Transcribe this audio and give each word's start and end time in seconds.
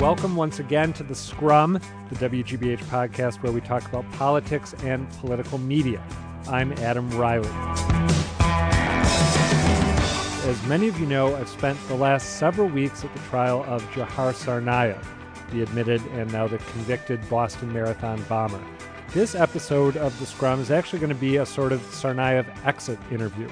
Welcome 0.00 0.36
once 0.36 0.60
again 0.60 0.92
to 0.92 1.02
The 1.02 1.16
Scrum, 1.16 1.72
the 1.72 2.14
WGBH 2.28 2.84
podcast 2.84 3.42
where 3.42 3.50
we 3.50 3.60
talk 3.60 3.84
about 3.84 4.08
politics 4.12 4.72
and 4.84 5.10
political 5.18 5.58
media. 5.58 6.00
I'm 6.46 6.70
Adam 6.74 7.10
Reilly. 7.18 7.48
As 10.48 10.66
many 10.68 10.86
of 10.86 11.00
you 11.00 11.06
know, 11.06 11.34
I've 11.34 11.48
spent 11.48 11.76
the 11.88 11.96
last 11.96 12.38
several 12.38 12.68
weeks 12.68 13.04
at 13.04 13.12
the 13.12 13.18
trial 13.22 13.64
of 13.64 13.82
Jahar 13.90 14.32
Tsarnaev, 14.32 15.04
the 15.50 15.62
admitted 15.62 16.00
and 16.12 16.32
now 16.32 16.46
the 16.46 16.58
convicted 16.58 17.28
Boston 17.28 17.72
Marathon 17.72 18.22
bomber. 18.28 18.64
This 19.12 19.34
episode 19.34 19.96
of 19.96 20.16
The 20.20 20.26
Scrum 20.26 20.60
is 20.60 20.70
actually 20.70 21.00
going 21.00 21.12
to 21.12 21.16
be 21.16 21.38
a 21.38 21.44
sort 21.44 21.72
of 21.72 21.80
Tsarnaev 21.80 22.46
exit 22.64 23.00
interview. 23.10 23.48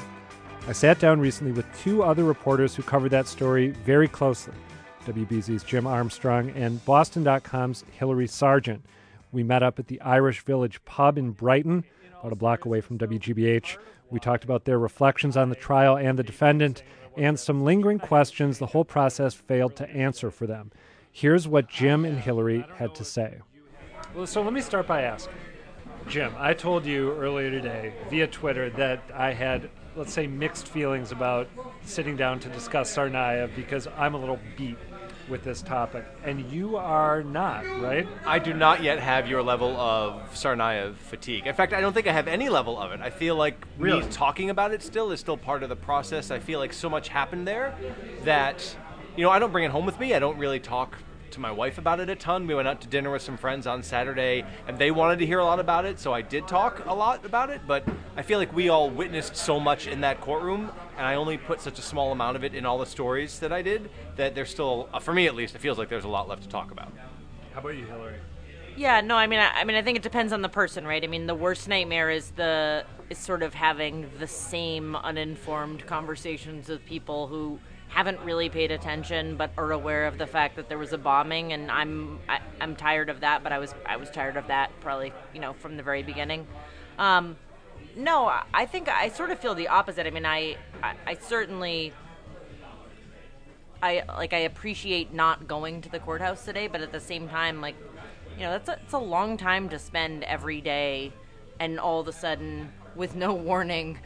I 0.69 0.73
sat 0.73 1.01
down 1.01 1.19
recently 1.19 1.53
with 1.53 1.67
two 1.83 2.05
other 2.05 2.23
reporters 2.23 2.77
who 2.77 2.85
covered 2.85 3.11
that 3.11 3.27
story 3.27 3.71
very 3.85 4.07
closely 4.07 4.55
WBZ's 5.07 5.63
Jim 5.63 5.87
Armstrong 5.87 6.51
and 6.51 6.85
Boston.com's 6.85 7.85
Hilary 7.93 8.27
Sargent. 8.27 8.85
We 9.31 9.45
met 9.45 9.63
up 9.63 9.79
at 9.79 9.87
the 9.87 10.01
Irish 10.01 10.45
Village 10.45 10.85
Pub 10.85 11.17
in 11.17 11.31
Brighton, 11.31 11.85
about 12.19 12.33
a 12.33 12.37
block 12.37 12.65
away 12.65 12.81
from 12.81 12.99
WGBH. 12.99 13.77
We 14.11 14.19
talked 14.19 14.43
about 14.43 14.65
their 14.65 14.81
reflections 14.81 15.37
on 15.37 15.49
the 15.49 15.55
trial 15.55 15.97
and 15.97 16.19
the 16.19 16.25
defendant, 16.25 16.83
and 17.17 17.39
some 17.39 17.63
lingering 17.63 18.01
questions 18.01 18.59
the 18.59 18.67
whole 18.67 18.85
process 18.85 19.33
failed 19.33 19.77
to 19.77 19.89
answer 19.89 20.33
for 20.33 20.49
them. 20.49 20.73
Here's 21.13 21.47
what 21.47 21.69
Jim 21.69 22.05
and 22.05 22.19
Hilary 22.19 22.67
had 22.77 22.93
to 22.97 23.05
say. 23.05 23.39
Well, 24.13 24.27
so 24.27 24.43
let 24.43 24.53
me 24.53 24.61
start 24.61 24.89
by 24.89 25.03
asking 25.03 25.37
Jim, 26.09 26.33
I 26.37 26.53
told 26.53 26.85
you 26.85 27.13
earlier 27.13 27.51
today 27.51 27.93
via 28.11 28.27
Twitter 28.27 28.71
that 28.71 29.05
I 29.15 29.33
had 29.33 29.71
let's 29.97 30.13
say, 30.13 30.27
mixed 30.27 30.69
feelings 30.69 31.11
about 31.11 31.49
sitting 31.83 32.17
down 32.17 32.39
to 32.41 32.49
discuss 32.51 32.95
Tsarnaev 32.95 33.57
because 33.57 33.89
I'm 33.97 34.15
a 34.15 34.19
little 34.19 34.39
beat 34.57 34.77
with 35.29 35.43
this 35.43 35.63
topic, 35.63 36.05
and 36.25 36.51
you 36.51 36.77
are 36.77 37.23
not, 37.23 37.65
right? 37.81 38.07
I 38.25 38.39
do 38.39 38.55
not 38.55 38.83
yet 38.83 38.99
have 39.01 39.29
your 39.29 39.43
level 39.43 39.77
of 39.77 40.33
Tsarnaev 40.33 40.97
fatigue. 40.97 41.47
In 41.47 41.55
fact, 41.55 41.73
I 41.73 41.81
don't 41.81 41.93
think 41.93 42.07
I 42.07 42.13
have 42.13 42.29
any 42.29 42.49
level 42.49 42.79
of 42.79 42.93
it. 42.93 43.01
I 43.01 43.11
feel 43.11 43.37
like 43.37 43.67
really? 43.79 44.03
me 44.03 44.07
talking 44.11 44.51
about 44.51 44.73
it 44.73 44.83
still 44.83 45.11
is 45.11 45.21
still 45.21 45.37
part 45.37 45.63
of 45.63 45.69
the 45.69 45.77
process. 45.77 46.31
I 46.31 46.39
feel 46.39 46.59
like 46.59 46.73
so 46.73 46.89
much 46.89 47.09
happened 47.09 47.47
there 47.47 47.75
that, 48.25 48.77
you 49.17 49.25
know, 49.25 49.31
I 49.31 49.39
don't 49.39 49.53
bring 49.53 49.65
it 49.65 49.71
home 49.71 49.87
with 49.87 49.99
me. 49.99 50.15
I 50.15 50.19
don't 50.19 50.39
really 50.39 50.61
talk 50.61 50.97
to 51.33 51.41
my 51.41 51.51
wife 51.51 51.79
about 51.79 52.01
it 52.01 52.09
a 52.09 52.17
ton. 52.17 52.47
We 52.47 52.55
went 52.55 52.69
out 52.69 52.81
to 52.83 52.89
dinner 52.89 53.11
with 53.11 53.23
some 53.23 53.37
friends 53.37 53.67
on 53.67 53.83
Saturday, 53.83 54.45
and 54.67 54.79
they 54.79 54.91
wanted 54.91 55.19
to 55.19 55.27
hear 55.27 55.39
a 55.39 55.45
lot 55.45 55.61
about 55.61 55.85
it, 55.85 55.99
so 55.99 56.13
I 56.13 56.23
did 56.23 56.49
talk 56.49 56.85
a 56.87 56.95
lot 56.95 57.25
about 57.25 57.51
it. 57.51 57.63
But 57.67 57.85
I 58.17 58.23
feel 58.23 58.39
like 58.39 58.55
we 58.55 58.69
all 58.69 58.91
witnessed 58.91 59.37
so 59.37 59.61
much 59.61 59.87
in 59.87 60.01
that 60.01 60.21
courtroom, 60.21 60.71
and 60.97 61.07
I 61.07 61.15
only 61.15 61.37
put 61.37 61.61
such 61.61 61.79
a 61.79 61.83
small 61.83 62.13
amount 62.13 62.37
of 62.37 62.45
it 62.45 62.55
in 62.55 62.65
all 62.65 62.79
the 62.79 62.87
stories 62.87 63.39
that 63.41 63.53
I 63.53 63.63
did 63.63 63.91
that 64.17 64.35
there's 64.35 64.51
still, 64.51 64.89
uh, 64.93 64.99
for 64.99 65.13
me 65.13 65.27
at 65.27 65.35
least, 65.35 65.55
it 65.55 65.59
feels 65.59 65.79
like 65.79 65.89
there's 65.89 66.05
a 66.05 66.09
lot 66.09 66.29
left 66.29 66.43
to 66.43 66.49
talk 66.49 66.71
about. 66.71 66.93
How 67.53 67.61
about 67.61 67.77
you, 67.77 67.85
Hilary? 67.85 68.19
Yeah, 68.77 69.01
no, 69.01 69.17
I 69.17 69.27
mean, 69.27 69.41
I, 69.41 69.49
I, 69.61 69.65
mean, 69.65 69.77
I 69.77 69.83
think 69.83 69.97
it 69.97 70.03
depends 70.03 70.33
on 70.33 70.43
the 70.43 70.49
person, 70.49 70.87
right? 70.87 71.03
I 71.03 71.07
mean, 71.07 71.27
the 71.27 71.35
worst 71.35 71.67
nightmare 71.69 72.11
is 72.11 72.31
the 72.33 72.85
is 73.09 73.19
sort 73.19 73.43
of 73.43 73.55
having 73.55 74.11
the 74.19 74.27
same 74.27 74.97
uninformed 74.97 75.87
conversations 75.87 76.69
with 76.69 76.85
people 76.85 77.29
who 77.29 77.59
haven't 77.89 78.19
really 78.21 78.49
paid 78.49 78.73
attention 78.73 79.37
but 79.37 79.53
are 79.57 79.71
aware 79.71 80.07
of 80.07 80.19
the 80.19 80.27
fact 80.27 80.57
that 80.57 80.69
there 80.69 80.77
was 80.77 80.93
a 80.93 80.99
bombing 80.99 81.53
and 81.53 81.71
I'm 81.71 82.19
I, 82.29 82.37
am 82.37 82.43
i 82.61 82.65
am 82.65 82.77
tired 82.77 83.09
of 83.09 83.21
that 83.21 83.45
but 83.45 83.53
I 83.53 83.61
was 83.61 83.75
I 83.87 83.97
was 83.97 84.11
tired 84.11 84.37
of 84.37 84.49
that 84.49 84.73
probably 84.81 85.13
you 85.33 85.41
know 85.41 85.53
from 85.53 85.77
the 85.77 85.85
very 85.85 86.03
beginning 86.03 86.49
um, 86.99 87.37
no 87.97 88.33
I 88.53 88.67
think 88.67 88.89
I 88.89 89.09
sort 89.09 89.31
of 89.31 89.41
feel 89.41 89.55
the 89.55 89.69
opposite. 89.69 90.07
I 90.07 90.11
mean 90.11 90.27
I, 90.27 90.57
I, 90.83 90.95
I 91.07 91.15
certainly 91.15 91.93
I 93.83 94.03
like 94.09 94.33
I 94.33 94.39
appreciate 94.39 95.13
not 95.13 95.49
going 95.49 95.81
to 95.83 95.89
the 95.89 95.99
courthouse 95.99 96.45
today 96.45 96.67
but 96.67 96.81
at 96.81 96.93
the 96.93 97.01
same 97.01 97.29
time 97.29 97.61
like 97.61 97.77
you 98.37 98.43
know 98.45 98.51
that's 98.51 98.69
a, 98.69 98.79
it's 98.83 98.93
a 98.93 98.99
long 98.99 99.37
time 99.37 99.69
to 99.71 99.79
spend 99.79 100.25
every 100.25 100.61
day 100.61 101.13
and 101.59 101.81
all 101.81 102.01
of 102.01 102.09
a 102.09 102.13
sudden 102.13 102.73
with 102.95 103.17
no 103.17 103.35
warning 103.51 103.99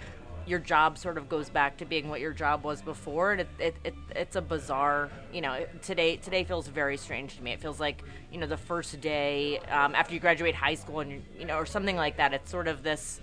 your 0.46 0.58
job 0.58 0.98
sort 0.98 1.16
of 1.16 1.28
goes 1.28 1.48
back 1.48 1.76
to 1.76 1.84
being 1.84 2.08
what 2.08 2.20
your 2.20 2.32
job 2.32 2.64
was 2.64 2.82
before. 2.82 3.32
And 3.32 3.42
it, 3.42 3.48
it, 3.58 3.76
it, 3.84 3.94
it's 4.16 4.36
a 4.36 4.40
bizarre 4.40 5.10
you 5.32 5.40
know 5.40 5.64
today 5.82 6.16
today 6.16 6.44
feels 6.44 6.66
very 6.66 6.96
strange 6.96 7.36
to 7.36 7.42
me. 7.42 7.52
It 7.52 7.60
feels 7.60 7.80
like 7.80 8.02
you 8.32 8.38
know 8.38 8.46
the 8.46 8.56
first 8.56 9.00
day 9.00 9.58
um, 9.70 9.94
after 9.94 10.14
you 10.14 10.20
graduate 10.20 10.54
high 10.54 10.74
school 10.74 11.00
and 11.00 11.22
you 11.38 11.44
know 11.44 11.56
or 11.56 11.66
something 11.66 11.96
like 11.96 12.16
that 12.16 12.34
it's 12.34 12.50
sort 12.50 12.68
of 12.68 12.82
this 12.82 13.20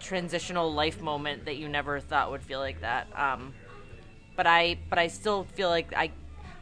transitional 0.00 0.72
life 0.72 1.00
moment 1.00 1.44
that 1.44 1.56
you 1.56 1.68
never 1.68 2.00
thought 2.00 2.30
would 2.30 2.42
feel 2.42 2.58
like 2.58 2.80
that 2.80 3.06
um, 3.18 3.52
but 4.36 4.46
i 4.46 4.76
but 4.88 4.98
i 4.98 5.06
still 5.06 5.44
feel 5.44 5.68
like 5.68 5.92
i 5.94 6.10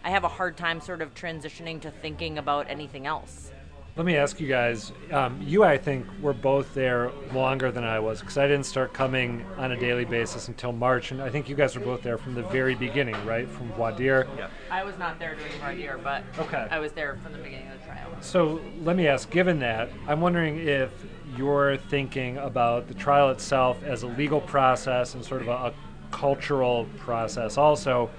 i 0.04 0.10
have 0.10 0.24
a 0.24 0.28
hard 0.28 0.56
time 0.56 0.80
sort 0.80 1.00
of 1.00 1.14
transitioning 1.14 1.80
to 1.80 1.90
thinking 1.90 2.38
about 2.38 2.68
anything 2.68 3.06
else 3.06 3.52
let 3.98 4.06
me 4.06 4.14
ask 4.14 4.38
you 4.38 4.46
guys. 4.46 4.92
Um, 5.10 5.42
you, 5.42 5.64
I 5.64 5.76
think, 5.76 6.06
were 6.22 6.32
both 6.32 6.72
there 6.72 7.10
longer 7.32 7.72
than 7.72 7.82
I 7.82 7.98
was 7.98 8.20
because 8.20 8.38
I 8.38 8.46
didn't 8.46 8.66
start 8.66 8.92
coming 8.92 9.44
on 9.56 9.72
a 9.72 9.76
daily 9.76 10.04
basis 10.04 10.46
until 10.46 10.70
March, 10.70 11.10
and 11.10 11.20
I 11.20 11.30
think 11.30 11.48
you 11.48 11.56
guys 11.56 11.76
were 11.76 11.84
both 11.84 12.02
there 12.02 12.16
from 12.16 12.36
the 12.36 12.44
very 12.44 12.76
beginning, 12.76 13.16
right? 13.26 13.48
From 13.48 13.72
voir 13.72 13.90
dire. 13.90 14.28
Yeah. 14.38 14.50
I 14.70 14.84
was 14.84 14.96
not 14.98 15.18
there 15.18 15.34
during 15.34 15.50
voir 15.54 15.74
dire, 15.74 15.98
but 15.98 16.22
okay. 16.38 16.68
I 16.70 16.78
was 16.78 16.92
there 16.92 17.18
from 17.24 17.32
the 17.32 17.38
beginning 17.38 17.66
of 17.72 17.80
the 17.80 17.86
trial. 17.86 18.08
So 18.20 18.60
let 18.82 18.94
me 18.94 19.08
ask. 19.08 19.28
Given 19.30 19.58
that, 19.58 19.90
I'm 20.06 20.20
wondering 20.20 20.58
if 20.58 20.92
you're 21.38 21.76
thinking 21.76 22.36
about 22.38 22.88
the 22.88 22.94
trial 22.94 23.30
itself 23.30 23.82
as 23.84 24.02
a 24.02 24.08
legal 24.08 24.40
process 24.40 25.14
and 25.14 25.24
sort 25.24 25.40
of 25.40 25.48
a, 25.48 25.52
a 25.52 25.72
cultural 26.10 26.86
process, 26.98 27.56
also, 27.56 28.10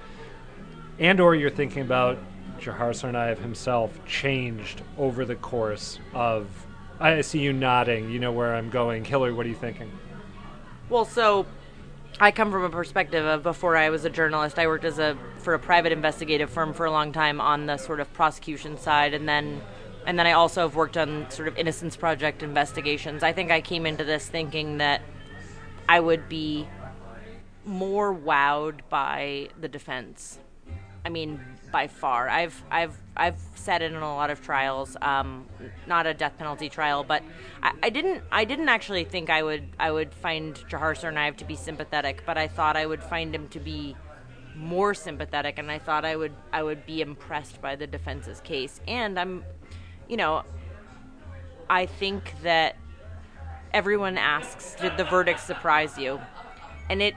and/or 0.98 1.34
you're 1.34 1.50
thinking 1.50 1.82
about 1.82 2.18
Jahar 2.58 2.90
Tsarnaev 2.90 3.38
himself 3.38 3.90
changed 4.06 4.82
over 4.98 5.24
the 5.24 5.36
course 5.36 5.98
of. 6.14 6.48
I 6.98 7.22
see 7.22 7.38
you 7.38 7.52
nodding. 7.52 8.10
You 8.10 8.18
know 8.18 8.32
where 8.32 8.54
I'm 8.54 8.68
going. 8.68 9.04
Hilary, 9.04 9.32
what 9.32 9.46
are 9.46 9.48
you 9.48 9.54
thinking? 9.54 9.90
Well, 10.90 11.06
so 11.06 11.46
I 12.18 12.30
come 12.30 12.50
from 12.50 12.64
a 12.64 12.68
perspective 12.68 13.24
of 13.24 13.42
before 13.42 13.76
I 13.76 13.88
was 13.88 14.04
a 14.04 14.10
journalist, 14.10 14.58
I 14.58 14.66
worked 14.66 14.84
as 14.84 14.98
a 14.98 15.16
for 15.38 15.54
a 15.54 15.58
private 15.58 15.92
investigative 15.92 16.50
firm 16.50 16.74
for 16.74 16.84
a 16.84 16.90
long 16.90 17.12
time 17.12 17.40
on 17.40 17.64
the 17.64 17.78
sort 17.78 18.00
of 18.00 18.12
prosecution 18.12 18.76
side, 18.76 19.14
and 19.14 19.26
then 19.26 19.62
and 20.06 20.18
then 20.18 20.26
I 20.26 20.32
also 20.32 20.62
have 20.62 20.74
worked 20.74 20.96
on 20.96 21.30
sort 21.30 21.48
of 21.48 21.56
Innocence 21.56 21.96
Project 21.96 22.42
investigations. 22.42 23.22
I 23.22 23.32
think 23.32 23.50
I 23.50 23.60
came 23.60 23.86
into 23.86 24.04
this 24.04 24.28
thinking 24.28 24.78
that 24.78 25.02
I 25.88 26.00
would 26.00 26.28
be 26.28 26.66
more 27.64 28.14
wowed 28.14 28.80
by 28.88 29.48
the 29.60 29.68
defense. 29.68 30.38
I 31.04 31.08
mean, 31.08 31.40
by 31.70 31.86
far. 31.86 32.28
I've 32.28 32.62
I've 32.70 32.96
I've 33.16 33.38
sat 33.54 33.82
in 33.82 33.94
on 33.94 34.02
a 34.02 34.14
lot 34.14 34.30
of 34.30 34.42
trials, 34.42 34.96
um, 35.00 35.46
not 35.86 36.06
a 36.06 36.14
death 36.14 36.36
penalty 36.38 36.68
trial, 36.68 37.04
but 37.04 37.22
I, 37.62 37.72
I, 37.82 37.90
didn't 37.90 38.22
I 38.30 38.44
didn't 38.44 38.68
actually 38.68 39.04
think 39.04 39.30
I 39.30 39.42
would 39.42 39.68
I 39.78 39.90
would 39.90 40.14
find 40.14 40.54
Jahar 40.54 40.94
Tsarnaev 40.94 41.36
to 41.38 41.44
be 41.44 41.56
sympathetic, 41.56 42.22
but 42.26 42.36
I 42.36 42.48
thought 42.48 42.76
I 42.76 42.86
would 42.86 43.02
find 43.02 43.34
him 43.34 43.48
to 43.48 43.60
be 43.60 43.96
more 44.54 44.94
sympathetic, 44.94 45.58
and 45.58 45.70
I 45.70 45.78
thought 45.78 46.04
I 46.04 46.16
would 46.16 46.34
I 46.52 46.62
would 46.62 46.84
be 46.86 47.00
impressed 47.00 47.62
by 47.62 47.76
the 47.76 47.86
defense's 47.86 48.40
case, 48.40 48.80
and 48.86 49.18
I'm, 49.18 49.44
you 50.10 50.16
know, 50.16 50.42
I 51.70 51.86
think 51.86 52.34
that 52.42 52.76
everyone 53.72 54.18
asks, 54.18 54.74
did 54.74 54.96
the 54.96 55.04
verdict 55.04 55.38
surprise 55.40 55.96
you? 55.96 56.20
And 56.90 57.00
it 57.00 57.14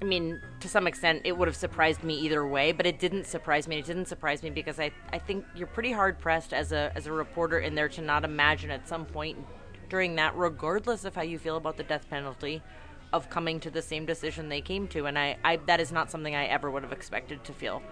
I 0.00 0.04
mean, 0.04 0.40
to 0.60 0.68
some 0.68 0.86
extent, 0.86 1.22
it 1.24 1.36
would 1.36 1.48
have 1.48 1.56
surprised 1.56 2.04
me 2.04 2.14
either 2.20 2.46
way, 2.46 2.70
but 2.70 2.86
it 2.86 3.00
didn't 3.00 3.26
surprise 3.26 3.66
me. 3.66 3.80
It 3.80 3.84
didn't 3.84 4.06
surprise 4.06 4.44
me 4.44 4.50
because 4.50 4.78
I, 4.78 4.92
I 5.12 5.18
think 5.18 5.44
you're 5.56 5.66
pretty 5.66 5.90
hard 5.90 6.20
pressed 6.20 6.52
as 6.52 6.70
a 6.70 6.92
as 6.94 7.06
a 7.06 7.12
reporter 7.12 7.58
in 7.58 7.74
there 7.74 7.88
to 7.90 8.00
not 8.00 8.24
imagine 8.24 8.70
at 8.70 8.88
some 8.88 9.04
point 9.04 9.38
during 9.90 10.14
that, 10.14 10.36
regardless 10.36 11.04
of 11.04 11.16
how 11.16 11.22
you 11.22 11.38
feel 11.38 11.56
about 11.56 11.76
the 11.76 11.82
death 11.82 12.08
penalty, 12.08 12.62
of 13.12 13.28
coming 13.28 13.58
to 13.58 13.70
the 13.70 13.82
same 13.82 14.06
decision 14.06 14.48
they 14.48 14.60
came 14.60 14.86
to. 14.88 15.06
And 15.06 15.18
I, 15.18 15.36
I 15.42 15.56
that 15.66 15.80
is 15.80 15.90
not 15.90 16.10
something 16.10 16.34
I 16.34 16.44
ever 16.44 16.70
would 16.70 16.84
have 16.84 16.92
expected 16.92 17.42
to 17.44 17.52
feel. 17.52 17.82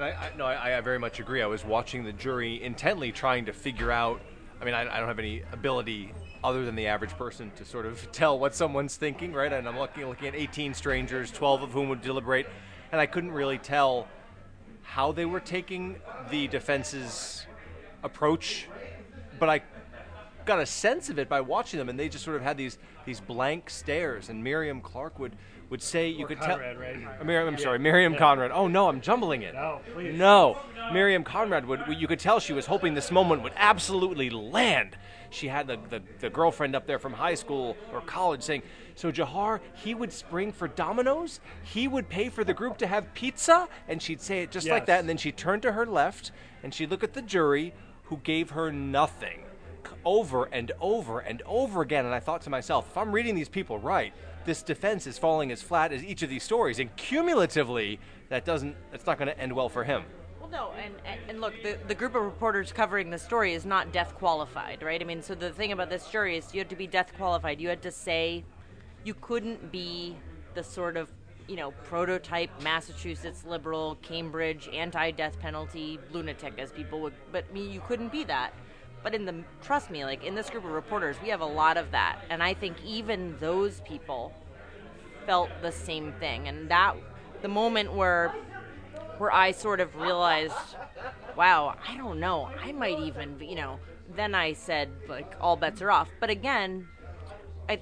And 0.00 0.08
I, 0.08 0.28
I 0.28 0.30
no, 0.34 0.46
I, 0.46 0.78
I 0.78 0.80
very 0.80 0.98
much 0.98 1.20
agree. 1.20 1.42
I 1.42 1.46
was 1.46 1.62
watching 1.62 2.04
the 2.04 2.12
jury 2.14 2.62
intently, 2.62 3.12
trying 3.12 3.44
to 3.44 3.52
figure 3.52 3.90
out. 3.90 4.22
I 4.58 4.64
mean, 4.64 4.72
I, 4.72 4.80
I 4.80 4.98
don't 4.98 5.08
have 5.08 5.18
any 5.18 5.42
ability 5.52 6.14
other 6.42 6.64
than 6.64 6.74
the 6.74 6.86
average 6.86 7.10
person 7.18 7.52
to 7.56 7.66
sort 7.66 7.84
of 7.84 8.10
tell 8.12 8.38
what 8.38 8.54
someone's 8.54 8.96
thinking, 8.96 9.34
right? 9.34 9.52
And 9.52 9.68
I'm 9.68 9.78
looking 9.78 10.06
looking 10.08 10.28
at 10.28 10.34
18 10.34 10.72
strangers, 10.72 11.30
12 11.30 11.64
of 11.64 11.72
whom 11.72 11.90
would 11.90 12.00
deliberate, 12.00 12.46
and 12.92 12.98
I 12.98 13.04
couldn't 13.04 13.32
really 13.32 13.58
tell 13.58 14.08
how 14.80 15.12
they 15.12 15.26
were 15.26 15.38
taking 15.38 15.96
the 16.30 16.48
defense's 16.48 17.44
approach, 18.02 18.68
but 19.38 19.50
I 19.50 19.60
got 20.46 20.60
a 20.60 20.66
sense 20.66 21.10
of 21.10 21.18
it 21.18 21.28
by 21.28 21.42
watching 21.42 21.78
them, 21.78 21.90
and 21.90 22.00
they 22.00 22.08
just 22.08 22.24
sort 22.24 22.38
of 22.38 22.42
had 22.42 22.56
these 22.56 22.78
these 23.04 23.20
blank 23.20 23.68
stares. 23.68 24.30
And 24.30 24.42
Miriam 24.42 24.80
Clark 24.80 25.18
would 25.18 25.36
would 25.70 25.80
say 25.82 26.08
you 26.08 26.24
Or 26.24 26.28
could 26.28 26.40
Conrad, 26.40 26.76
tell. 26.76 26.82
right? 26.82 27.24
Miriam, 27.24 27.48
I'm 27.48 27.54
Yeah. 27.54 27.60
sorry, 27.60 27.78
Miriam 27.78 28.12
Yeah. 28.14 28.18
Conrad. 28.18 28.50
Oh 28.50 28.66
no, 28.66 28.88
I'm 28.88 29.00
jumbling 29.00 29.42
it. 29.42 29.54
No, 29.54 29.80
please. 29.94 30.18
No, 30.18 30.58
Miriam 30.92 31.22
Conrad 31.24 31.64
would. 31.66 31.80
You 31.88 32.06
could 32.08 32.18
tell 32.18 32.40
she 32.40 32.52
was 32.52 32.66
hoping 32.66 32.94
this 32.94 33.10
moment 33.10 33.42
would 33.42 33.52
absolutely 33.56 34.30
land. 34.30 34.96
She 35.30 35.46
had 35.46 35.68
the, 35.68 35.78
the, 35.88 36.02
the 36.18 36.28
girlfriend 36.28 36.74
up 36.74 36.88
there 36.88 36.98
from 36.98 37.12
high 37.12 37.36
school 37.36 37.76
or 37.92 38.00
college 38.00 38.42
saying, 38.42 38.62
So 38.96 39.12
Jahar, 39.12 39.60
he 39.74 39.94
would 39.94 40.12
spring 40.12 40.50
for 40.50 40.66
Domino's? 40.66 41.38
He 41.62 41.86
would 41.86 42.08
pay 42.08 42.28
for 42.30 42.42
the 42.42 42.52
group 42.52 42.78
to 42.78 42.88
have 42.88 43.14
pizza? 43.14 43.68
And 43.86 44.02
she'd 44.02 44.20
say 44.20 44.42
it 44.42 44.50
just 44.50 44.68
like 44.68 44.86
that. 44.86 44.98
And 44.98 45.08
then 45.08 45.16
she'd 45.16 45.36
turn 45.36 45.60
to 45.60 45.70
her 45.72 45.86
left 45.86 46.32
and 46.64 46.74
she'd 46.74 46.90
look 46.90 47.04
at 47.04 47.14
the 47.14 47.22
jury 47.22 47.72
who 48.04 48.16
gave 48.16 48.50
her 48.50 48.72
nothing 48.72 49.44
over 50.04 50.46
and 50.46 50.72
over 50.80 51.20
and 51.20 51.42
over 51.46 51.80
again. 51.80 52.04
And 52.06 52.14
I 52.14 52.18
thought 52.20 52.42
to 52.42 52.50
myself, 52.50 52.88
if 52.90 52.96
I'm 52.96 53.12
reading 53.12 53.36
these 53.36 53.48
people 53.48 53.78
right, 53.78 54.12
this 54.50 54.62
defense 54.62 55.06
is 55.06 55.16
falling 55.16 55.52
as 55.52 55.62
flat 55.62 55.92
as 55.92 56.02
each 56.02 56.22
of 56.24 56.28
these 56.28 56.42
stories. 56.42 56.80
And 56.80 56.94
cumulatively, 56.96 58.00
that 58.30 58.44
doesn't, 58.44 58.74
that's 58.90 59.06
not 59.06 59.16
going 59.16 59.28
to 59.28 59.38
end 59.38 59.52
well 59.52 59.68
for 59.68 59.84
him. 59.84 60.02
Well, 60.40 60.50
no, 60.50 60.72
and, 60.72 60.92
and, 61.28 61.40
look, 61.40 61.54
the, 61.62 61.78
the 61.86 61.94
group 61.94 62.16
of 62.16 62.24
reporters 62.24 62.72
covering 62.72 63.10
the 63.10 63.18
story 63.18 63.54
is 63.54 63.64
not 63.64 63.92
death 63.92 64.16
qualified, 64.16 64.82
right? 64.82 65.00
I 65.00 65.04
mean, 65.04 65.22
so 65.22 65.36
the 65.36 65.50
thing 65.50 65.70
about 65.70 65.88
this 65.88 66.10
jury 66.10 66.36
is 66.36 66.52
you 66.52 66.58
had 66.58 66.68
to 66.70 66.74
be 66.74 66.88
death 66.88 67.12
qualified. 67.16 67.60
You 67.60 67.68
had 67.68 67.80
to 67.82 67.92
say 67.92 68.44
you 69.04 69.14
couldn't 69.14 69.70
be 69.70 70.16
the 70.54 70.64
sort 70.64 70.96
of, 70.96 71.12
you 71.46 71.54
know, 71.54 71.70
prototype 71.84 72.50
Massachusetts 72.60 73.44
liberal, 73.46 73.98
Cambridge 74.02 74.68
anti 74.72 75.12
death 75.12 75.38
penalty 75.38 76.00
lunatic, 76.10 76.54
as 76.58 76.72
people 76.72 77.00
would, 77.02 77.14
but 77.30 77.52
me, 77.54 77.68
you 77.68 77.80
couldn't 77.86 78.10
be 78.10 78.24
that. 78.24 78.52
But 79.02 79.14
in 79.14 79.24
the, 79.24 79.44
trust 79.62 79.90
me, 79.90 80.04
like 80.04 80.24
in 80.24 80.34
this 80.34 80.50
group 80.50 80.64
of 80.64 80.70
reporters, 80.70 81.16
we 81.22 81.28
have 81.30 81.40
a 81.40 81.46
lot 81.46 81.76
of 81.76 81.90
that. 81.92 82.18
And 82.28 82.42
I 82.42 82.54
think 82.54 82.76
even 82.84 83.36
those 83.40 83.80
people 83.80 84.32
felt 85.26 85.48
the 85.62 85.72
same 85.72 86.12
thing. 86.20 86.48
And 86.48 86.70
that, 86.70 86.96
the 87.42 87.48
moment 87.48 87.92
where 87.94 88.34
where 89.18 89.32
I 89.32 89.50
sort 89.50 89.80
of 89.80 89.96
realized, 89.96 90.54
wow, 91.36 91.76
I 91.86 91.94
don't 91.98 92.20
know, 92.20 92.48
I 92.58 92.72
might 92.72 92.98
even, 93.00 93.36
you 93.40 93.54
know. 93.54 93.78
Then 94.16 94.34
I 94.34 94.54
said, 94.54 94.88
like, 95.08 95.34
all 95.40 95.56
bets 95.56 95.82
are 95.82 95.90
off. 95.90 96.08
But 96.20 96.30
again, 96.30 96.88
I, 97.68 97.78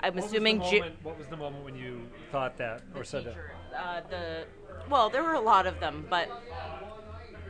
I 0.00 0.08
was, 0.08 0.24
the 0.24 0.38
assuming 0.38 0.62
Ji- 0.62 0.78
moment, 0.80 0.96
what 1.02 1.18
was 1.18 1.26
the 1.28 1.36
moment 1.36 1.64
when 1.64 1.76
you 1.76 2.08
thought 2.32 2.56
that 2.56 2.82
or 2.94 3.04
said 3.04 3.26
that? 3.26 3.36
uh, 3.76 4.00
the 4.08 4.44
well, 4.88 5.10
there 5.10 5.22
were 5.22 5.34
a 5.34 5.40
lot 5.40 5.66
of 5.66 5.78
them, 5.80 6.06
but 6.08 6.28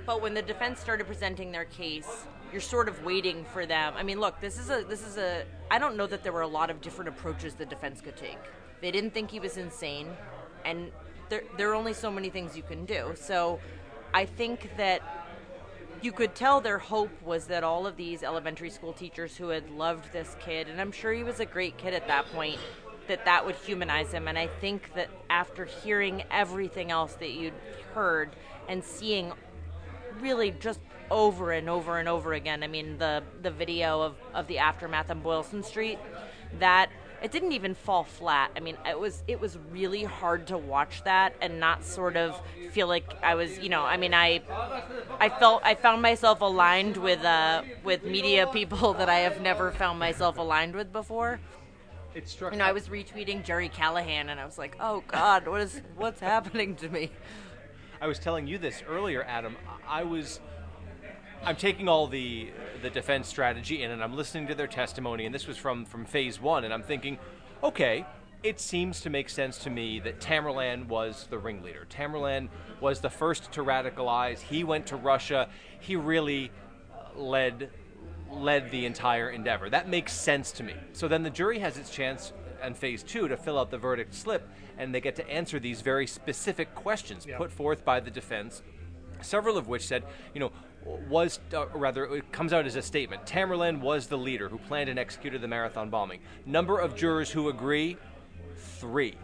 but 0.05 0.21
when 0.21 0.35
the 0.35 0.43
defense 0.43 0.81
started 0.81 1.07
presenting 1.07 1.53
their 1.53 1.65
case, 1.65 2.27
you're 2.53 2.61
sort 2.61 2.89
of 2.89 3.05
waiting 3.05 3.45
for 3.45 3.67
them. 3.67 3.95
I 3.97 4.03
mean, 4.03 4.21
look, 4.21 4.41
this 4.41 4.59
is 4.59 4.71
a 4.71 4.85
this 4.89 5.07
is 5.07 5.17
a. 5.17 5.45
I 5.71 5.79
don't 5.79 5.97
know 5.97 6.07
that 6.07 6.23
there 6.23 6.33
were 6.33 6.43
a 6.43 6.49
lot 6.49 6.71
of 6.71 6.81
different 6.81 7.09
approaches 7.09 7.55
the 7.55 7.67
defense 7.67 8.01
could 8.01 8.17
take. 8.17 8.39
They 8.81 8.91
didn't 8.91 9.13
think 9.13 9.31
he 9.31 9.41
was 9.41 9.57
insane, 9.57 10.09
and 10.65 10.91
there 11.29 11.43
there 11.57 11.71
are 11.71 11.75
only 11.75 11.93
so 11.93 12.11
many 12.11 12.31
things 12.31 12.57
you 12.57 12.63
can 12.63 12.85
do. 12.85 13.13
So, 13.15 13.61
I 14.13 14.25
think 14.25 14.71
that 14.77 15.03
you 16.03 16.13
could 16.13 16.35
tell 16.35 16.61
their 16.61 16.79
hope 16.79 17.11
was 17.23 17.47
that 17.47 17.63
all 17.63 17.87
of 17.87 17.97
these 17.97 18.23
elementary 18.23 18.71
school 18.71 18.93
teachers 18.93 19.37
who 19.37 19.49
had 19.49 19.71
loved 19.71 20.13
this 20.13 20.37
kid, 20.41 20.69
and 20.69 20.81
I'm 20.81 20.93
sure 20.93 21.13
he 21.13 21.23
was 21.23 21.41
a 21.41 21.47
great 21.47 21.77
kid 21.77 21.93
at 21.93 22.09
that 22.09 22.27
point, 22.33 22.59
that 23.07 23.25
that 23.27 23.45
would 23.45 23.57
humanize 23.57 24.11
him. 24.13 24.27
And 24.27 24.39
I 24.39 24.47
think 24.47 24.95
that 24.95 25.11
after 25.29 25.67
hearing 25.67 26.23
everything 26.31 26.91
else 26.91 27.15
that 27.15 27.33
you'd 27.33 27.53
heard 27.93 28.31
and 28.69 28.83
seeing 28.83 29.33
really 30.21 30.53
just 30.53 30.81
over 31.11 31.53
and 31.53 31.69
over 31.69 31.99
and 31.99 32.09
over 32.09 32.33
again, 32.33 32.63
I 32.63 32.67
mean, 32.67 32.99
the, 32.99 33.23
the 33.43 33.51
video 33.51 34.03
of, 34.03 34.17
of 34.35 34.47
the 34.47 34.59
aftermath 34.59 35.11
on 35.11 35.21
Boylston 35.21 35.63
Street, 35.63 35.99
that 36.59 36.91
it 37.23 37.31
didn't 37.33 37.53
even 37.53 37.75
fall 37.75 38.05
flat. 38.05 38.51
I 38.57 38.61
mean, 38.61 38.77
it 38.89 38.99
was 38.99 39.23
it 39.29 39.41
was 39.41 39.59
really 39.71 40.05
hard 40.05 40.47
to 40.49 40.59
watch 40.59 41.05
that 41.05 41.35
and 41.41 41.61
not 41.61 41.85
sort 41.85 42.17
of 42.17 42.41
feel 42.71 42.87
like 42.87 43.05
I 43.23 43.35
was, 43.35 43.59
you 43.59 43.69
know, 43.69 43.83
I 43.83 43.97
mean, 43.97 44.15
I 44.15 44.41
I 45.19 45.29
felt 45.29 45.63
I 45.65 45.75
found 45.75 46.03
myself 46.03 46.41
aligned 46.41 46.97
with 46.97 47.23
uh, 47.25 47.63
with 47.85 48.05
media 48.05 48.47
people 48.47 48.95
that 48.99 49.09
I 49.09 49.19
have 49.19 49.41
never 49.41 49.71
found 49.73 49.99
myself 49.99 50.39
aligned 50.39 50.75
with 50.75 50.93
before. 50.93 51.41
It 52.15 52.29
struck 52.29 52.53
You 52.53 52.59
know, 52.59 52.65
I 52.65 52.73
was 52.73 52.89
retweeting 52.89 53.45
Gerry 53.45 53.69
Callahan, 53.69 54.31
and 54.31 54.41
I 54.41 54.45
was 54.45 54.59
like, 54.59 54.77
"Oh 54.81 55.05
God, 55.07 55.47
what 55.47 55.61
is 55.61 55.81
what's 55.97 56.21
happening 56.21 56.75
to 56.77 56.89
me?" 56.89 57.11
I 58.01 58.07
was 58.07 58.19
telling 58.19 58.47
you 58.47 58.59
this 58.59 58.83
earlier, 58.89 59.23
Adam. 59.25 59.57
I 59.87 60.05
was. 60.05 60.41
I'm 61.45 61.57
taking 61.57 61.89
all 61.89 62.07
the 62.07 62.51
the 62.83 62.91
defense 62.91 63.29
strategy 63.29 63.83
in, 63.83 63.91
and 63.91 64.03
I'm 64.03 64.15
listening 64.15 64.47
to 64.49 64.55
their 64.55 64.67
testimony. 64.67 65.27
And 65.27 65.35
this 65.35 65.47
was 65.47 65.57
from 65.57 65.85
from 65.85 66.05
phase 66.05 66.41
one, 66.41 66.65
and 66.65 66.73
I'm 66.73 66.83
thinking, 66.83 67.19
okay, 67.63 68.05
it 68.43 68.61
seems 68.61 69.01
to 69.03 69.11
make 69.11 69.29
sense 69.29 69.59
to 69.59 69.71
me 69.71 70.01
that 70.01 70.21
Tamerlan 70.21 70.87
was 70.87 71.27
the 71.31 71.39
ringleader. 71.39 71.87
Tamerlan 71.89 72.49
was 72.81 73.01
the 73.01 73.11
first 73.11 73.53
to 73.53 73.63
radicalize. 73.63 74.41
He 74.41 74.65
went 74.65 74.87
to 74.87 74.97
Russia. 74.97 75.49
He 75.81 75.97
really 75.97 76.51
led 77.17 77.71
led 78.31 78.71
the 78.71 78.87
entire 78.87 79.31
endeavor. 79.31 79.71
That 79.71 79.89
makes 79.89 80.13
sense 80.13 80.53
to 80.53 80.63
me. 80.63 80.75
So 80.93 81.09
then 81.09 81.23
the 81.23 81.31
jury 81.31 81.59
has 81.59 81.77
its 81.77 81.91
chance 81.91 82.33
in 82.65 82.75
phase 82.75 83.03
two 83.03 83.29
to 83.29 83.37
fill 83.37 83.59
out 83.59 83.71
the 83.71 83.79
verdict 83.79 84.15
slip, 84.15 84.49
and 84.79 84.95
they 84.95 85.01
get 85.01 85.17
to 85.17 85.29
answer 85.29 85.59
these 85.59 85.81
very 85.81 86.07
specific 86.07 86.75
questions 86.75 87.27
Yeah. 87.27 87.39
put 87.39 87.51
forth 87.51 87.85
by 87.85 87.99
the 88.01 88.11
defense. 88.11 88.63
Several 89.23 89.59
of 89.59 89.69
which 89.69 89.87
said, 89.87 90.05
you 90.33 90.41
know, 90.41 90.53
was 90.85 91.41
uh, 91.55 91.67
rather 91.69 92.05
it 92.07 92.33
comes 92.33 92.53
out 92.53 92.67
as 92.67 92.77
a 92.77 92.83
statement. 92.83 93.25
Tamerlan 93.27 93.81
was 93.81 94.07
the 94.07 94.19
leader 94.19 94.49
who 94.49 94.59
planned 94.59 94.89
and 94.89 94.99
executed 94.99 95.41
the 95.41 95.49
marathon 95.49 95.91
bombing. 95.91 96.21
Number 96.47 96.79
of 96.79 96.97
jurors 96.97 97.31
who 97.31 97.49
agree, 97.49 97.97
three. 98.57 99.17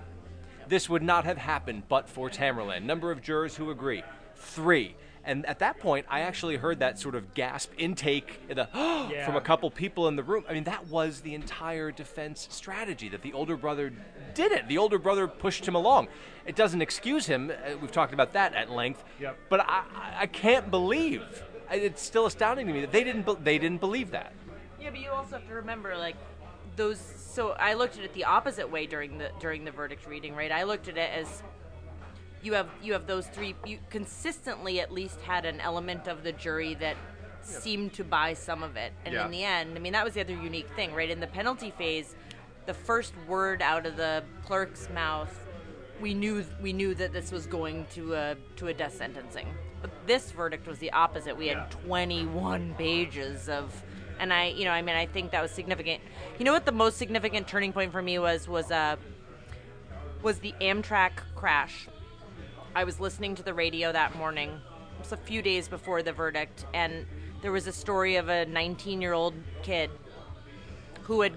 This 0.68 0.88
would 0.88 1.02
not 1.02 1.24
have 1.24 1.38
happened 1.38 1.84
but 1.88 2.08
for 2.08 2.28
Tamerlan. 2.28 2.82
Number 2.82 3.10
of 3.10 3.22
jurors 3.22 3.56
who 3.56 3.70
agree, 3.70 4.02
three. 4.34 4.94
And 5.26 5.44
at 5.46 5.58
that 5.58 5.80
point, 5.80 6.06
I 6.08 6.20
actually 6.20 6.56
heard 6.56 6.78
that 6.78 6.98
sort 7.00 7.16
of 7.16 7.34
gasp 7.34 7.72
intake 7.76 8.48
the, 8.48 8.66
from 9.26 9.36
a 9.36 9.40
couple 9.40 9.68
people 9.70 10.06
in 10.08 10.14
the 10.16 10.22
room. 10.22 10.44
I 10.48 10.52
mean, 10.54 10.64
that 10.64 10.86
was 10.86 11.20
the 11.20 11.34
entire 11.34 11.90
defense 11.90 12.46
strategy 12.50 13.08
that 13.10 13.22
the 13.22 13.32
older 13.32 13.56
brother 13.56 13.92
did 14.34 14.52
it. 14.52 14.68
The 14.68 14.78
older 14.78 14.98
brother 14.98 15.26
pushed 15.26 15.66
him 15.66 15.74
along. 15.74 16.06
It 16.46 16.54
doesn't 16.54 16.80
excuse 16.80 17.26
him. 17.26 17.50
uh, 17.50 17.76
We've 17.80 17.90
talked 17.90 18.14
about 18.14 18.34
that 18.34 18.54
at 18.54 18.70
length. 18.70 19.02
Yep. 19.20 19.36
But 19.48 19.60
I, 19.60 19.82
I- 19.94 20.16
I 20.20 20.26
can't 20.26 20.70
believe. 20.70 21.24
It's 21.70 22.00
still 22.02 22.26
astounding 22.26 22.68
to 22.68 22.72
me 22.72 22.80
that 22.82 22.92
they 22.92 23.02
didn't. 23.02 23.26
be- 23.26 23.34
They 23.42 23.58
didn't 23.58 23.80
believe 23.80 24.12
that. 24.12 24.32
Yeah, 24.80 24.90
but 24.90 25.00
you 25.00 25.10
also 25.10 25.36
have 25.38 25.48
to 25.48 25.54
remember, 25.54 25.96
like 25.96 26.14
those. 26.76 27.00
So 27.00 27.50
I 27.50 27.74
looked 27.74 27.98
at 27.98 28.04
it 28.04 28.14
the 28.14 28.24
opposite 28.24 28.70
way 28.70 28.86
during 28.86 29.18
the 29.18 29.30
during 29.40 29.64
the 29.64 29.72
verdict 29.72 30.06
reading, 30.06 30.36
right? 30.36 30.52
I 30.52 30.62
looked 30.62 30.86
at 30.86 30.96
it 30.96 31.10
as 31.10 31.42
you 32.46 32.54
have 32.54 32.68
you 32.80 32.92
have 32.92 33.06
those 33.06 33.26
three. 33.26 33.54
You 33.66 33.78
consistently 33.90 34.80
at 34.80 34.92
least 34.92 35.20
had 35.22 35.44
an 35.44 35.60
element 35.60 36.06
of 36.06 36.22
the 36.22 36.32
jury 36.32 36.74
that 36.76 36.96
seemed 37.42 37.92
to 37.94 38.04
buy 38.04 38.34
some 38.34 38.62
of 38.62 38.76
it, 38.76 38.92
and 39.04 39.14
Yeah. 39.14 39.24
in 39.26 39.30
the 39.30 39.44
end, 39.44 39.76
I 39.76 39.80
mean, 39.80 39.92
that 39.92 40.04
was 40.04 40.14
the 40.14 40.20
other 40.20 40.32
unique 40.32 40.68
thing, 40.70 40.94
right? 40.94 41.10
In 41.10 41.20
the 41.20 41.26
penalty 41.26 41.72
phase, 41.72 42.14
the 42.64 42.74
first 42.74 43.14
word 43.28 43.62
out 43.62 43.84
of 43.86 43.96
the 43.96 44.24
clerk's 44.44 44.88
mouth. 44.90 45.32
We 46.00 46.14
knew 46.14 46.44
we 46.60 46.72
knew 46.72 46.94
that 46.94 47.12
this 47.12 47.32
was 47.32 47.46
going 47.46 47.86
to 47.94 48.14
a 48.14 48.36
to 48.56 48.68
a 48.68 48.74
death 48.74 48.96
sentencing, 48.96 49.48
but 49.82 49.90
this 50.06 50.30
verdict 50.30 50.66
was 50.66 50.78
the 50.78 50.92
opposite. 50.92 51.36
We 51.36 51.48
had 51.48 51.70
21 51.70 52.74
pages 52.74 53.48
of 53.48 53.82
and 54.18 54.32
i 54.32 54.46
you 54.46 54.64
know 54.64 54.70
i 54.70 54.80
mean 54.80 54.96
i 54.96 55.04
think 55.04 55.30
that 55.30 55.42
was 55.42 55.50
significant 55.50 56.00
you 56.38 56.44
know 56.46 56.52
what 56.54 56.64
the 56.64 56.72
most 56.72 56.96
significant 56.96 57.46
turning 57.46 57.70
point 57.70 57.92
for 57.92 58.00
me 58.00 58.18
was 58.18 58.48
was 58.48 58.70
uh 58.70 58.96
was 60.22 60.38
the 60.38 60.54
amtrak 60.62 61.12
crash 61.34 61.86
i 62.76 62.84
was 62.84 63.00
listening 63.00 63.34
to 63.34 63.42
the 63.42 63.54
radio 63.54 63.90
that 63.90 64.14
morning. 64.16 64.50
It 64.50 64.98
was 64.98 65.12
a 65.12 65.16
few 65.16 65.40
days 65.40 65.66
before 65.66 66.02
the 66.02 66.12
verdict 66.12 66.66
and 66.74 67.06
there 67.40 67.50
was 67.50 67.66
a 67.66 67.72
story 67.72 68.16
of 68.16 68.28
a 68.28 68.44
19 68.44 69.00
year 69.00 69.14
old 69.14 69.32
kid 69.62 69.90
who 71.04 71.22
had 71.22 71.32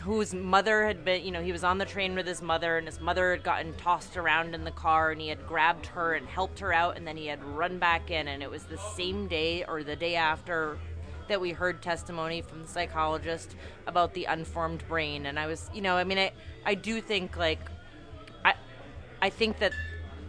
whose 0.00 0.34
mother 0.34 0.84
had 0.84 1.04
been 1.04 1.24
you 1.24 1.30
know 1.30 1.40
he 1.40 1.52
was 1.52 1.62
on 1.62 1.78
the 1.78 1.84
train 1.84 2.16
with 2.16 2.26
his 2.26 2.42
mother 2.42 2.76
and 2.76 2.88
his 2.88 3.00
mother 3.00 3.30
had 3.30 3.44
gotten 3.44 3.72
tossed 3.74 4.16
around 4.16 4.52
in 4.52 4.64
the 4.64 4.70
car 4.72 5.12
and 5.12 5.20
he 5.20 5.28
had 5.28 5.46
grabbed 5.46 5.86
her 5.86 6.14
and 6.14 6.26
helped 6.26 6.58
her 6.58 6.72
out 6.72 6.96
and 6.96 7.06
then 7.06 7.16
he 7.16 7.26
had 7.26 7.42
run 7.44 7.78
back 7.78 8.10
in 8.10 8.26
and 8.26 8.42
it 8.42 8.50
was 8.50 8.64
the 8.64 8.78
same 8.96 9.28
day 9.28 9.64
or 9.68 9.84
the 9.84 9.94
day 9.94 10.16
after 10.16 10.76
that 11.28 11.40
we 11.40 11.52
heard 11.52 11.80
testimony 11.80 12.42
from 12.42 12.62
the 12.62 12.68
psychologist 12.68 13.54
about 13.86 14.12
the 14.14 14.24
unformed 14.24 14.82
brain. 14.88 15.26
And 15.26 15.38
i 15.38 15.46
was 15.46 15.70
you 15.72 15.82
know 15.82 15.96
i 15.96 16.02
mean 16.02 16.18
i 16.18 16.32
i 16.66 16.74
do 16.74 17.00
think 17.00 17.36
like 17.36 17.60
i 18.44 18.54
i 19.22 19.30
think 19.30 19.60
that 19.60 19.72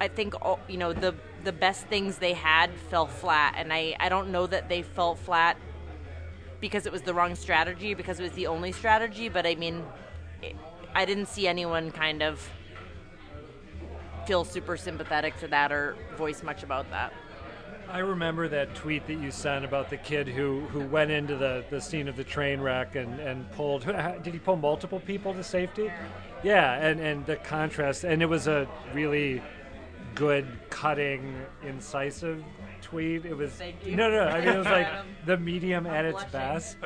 i 0.02 0.08
think 0.08 0.34
all, 0.42 0.60
you 0.68 0.78
know 0.78 0.92
the 0.92 1.14
the 1.44 1.52
best 1.54 1.88
things 1.88 2.18
they 2.18 2.34
had 2.34 2.70
fell 2.90 3.08
flat 3.08 3.54
and 3.58 3.72
i 3.72 3.96
i 4.00 4.10
don't 4.10 4.30
know 4.30 4.46
that 4.46 4.68
they 4.68 4.82
fell 4.82 5.16
flat 5.16 5.56
because 6.62 6.86
it 6.86 6.92
was 6.94 7.02
the 7.02 7.14
wrong 7.14 7.36
strategy, 7.36 7.94
because 7.94 8.20
it 8.20 8.24
was 8.24 8.32
the 8.34 8.48
only 8.48 8.72
strategy. 8.72 9.28
But 9.28 9.46
I 9.46 9.56
mean, 9.56 9.84
it, 10.42 10.56
I 10.96 11.04
didn't 11.04 11.26
see 11.26 11.48
anyone 11.48 11.92
kind 11.92 12.22
of 12.22 12.48
feel 14.26 14.46
super 14.46 14.78
sympathetic 14.78 15.38
to 15.40 15.48
that 15.48 15.72
or 15.72 15.98
voice 16.16 16.44
much 16.44 16.64
about 16.64 16.90
that. 16.92 17.12
I 17.90 18.00
remember 18.00 18.48
that 18.48 18.74
tweet 18.74 19.06
that 19.08 19.16
you 19.16 19.32
sent 19.32 19.66
about 19.66 19.90
the 19.90 19.98
kid 19.98 20.28
who, 20.28 20.62
who 20.68 20.80
went 20.80 21.12
into 21.12 21.36
the, 21.36 21.66
the 21.70 21.82
scene 21.82 22.08
of 22.08 22.16
the 22.16 22.24
train 22.24 22.62
wreck 22.62 22.96
and, 22.96 23.20
and 23.20 23.52
pulled. 23.52 23.86
Did 24.24 24.34
he 24.34 24.40
pull 24.40 24.56
multiple 24.56 25.02
people 25.02 25.34
to 25.34 25.44
safety? 25.44 25.92
Yeah, 26.42 26.74
and, 26.76 27.02
and 27.02 27.26
the 27.26 27.36
contrast. 27.36 28.06
And 28.06 28.22
it 28.22 28.28
was 28.28 28.48
a 28.48 28.66
really 28.94 29.42
good, 30.16 30.48
cutting, 30.70 31.36
incisive 31.64 32.44
tweet. 32.82 33.26
It 33.26 33.36
was. 33.36 33.60
No, 33.86 34.10
no, 34.10 34.24
I 34.26 34.40
mean, 34.40 34.50
it 34.50 34.58
was 34.58 34.66
like 34.80 34.88
the 35.26 35.38
medium 35.38 35.86
at 35.86 36.06
I'm 36.06 36.16
its 36.16 36.24
blushing. 36.24 36.32
best. 36.32 36.78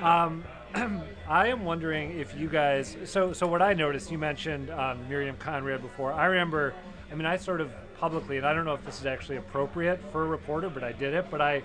Um, 0.00 0.44
I 1.28 1.48
am 1.48 1.64
wondering 1.64 2.18
if 2.18 2.36
you 2.36 2.48
guys. 2.48 2.96
So, 3.04 3.32
so 3.32 3.46
what 3.46 3.62
I 3.62 3.74
noticed, 3.74 4.10
you 4.10 4.18
mentioned 4.18 4.70
um, 4.70 5.08
Miriam 5.08 5.36
Conrad 5.36 5.82
before. 5.82 6.12
I 6.12 6.26
remember. 6.26 6.74
I 7.10 7.14
mean, 7.14 7.26
I 7.26 7.36
sort 7.36 7.60
of 7.60 7.70
publicly, 7.98 8.38
and 8.38 8.46
I 8.46 8.52
don't 8.52 8.64
know 8.64 8.74
if 8.74 8.84
this 8.84 8.98
is 8.98 9.06
actually 9.06 9.36
appropriate 9.36 10.00
for 10.10 10.24
a 10.24 10.26
reporter, 10.26 10.68
but 10.68 10.82
I 10.82 10.92
did 10.92 11.14
it. 11.14 11.26
But 11.30 11.40
I, 11.40 11.62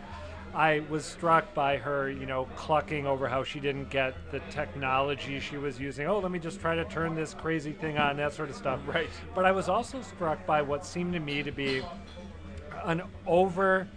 I 0.54 0.82
was 0.90 1.06
struck 1.06 1.54
by 1.54 1.78
her, 1.78 2.10
you 2.10 2.26
know, 2.26 2.46
clucking 2.56 3.06
over 3.06 3.28
how 3.28 3.44
she 3.44 3.60
didn't 3.60 3.90
get 3.90 4.16
the 4.32 4.40
technology 4.50 5.40
she 5.40 5.58
was 5.58 5.80
using. 5.80 6.08
Oh, 6.08 6.20
let 6.20 6.32
me 6.32 6.40
just 6.40 6.60
try 6.60 6.76
to 6.76 6.86
turn 6.86 7.16
this 7.16 7.34
crazy 7.34 7.72
thing 7.72 7.98
on, 7.98 8.18
that 8.18 8.34
sort 8.34 8.50
of 8.50 8.56
stuff. 8.56 8.80
Right. 8.88 9.10
But 9.36 9.46
I 9.46 9.52
was 9.52 9.70
also 9.70 10.02
struck 10.02 10.46
by 10.46 10.62
what 10.62 10.86
seemed 10.86 11.14
to 11.14 11.20
me 11.20 11.44
to 11.44 11.52
be 11.52 11.84
an 12.84 13.04
over 13.28 13.88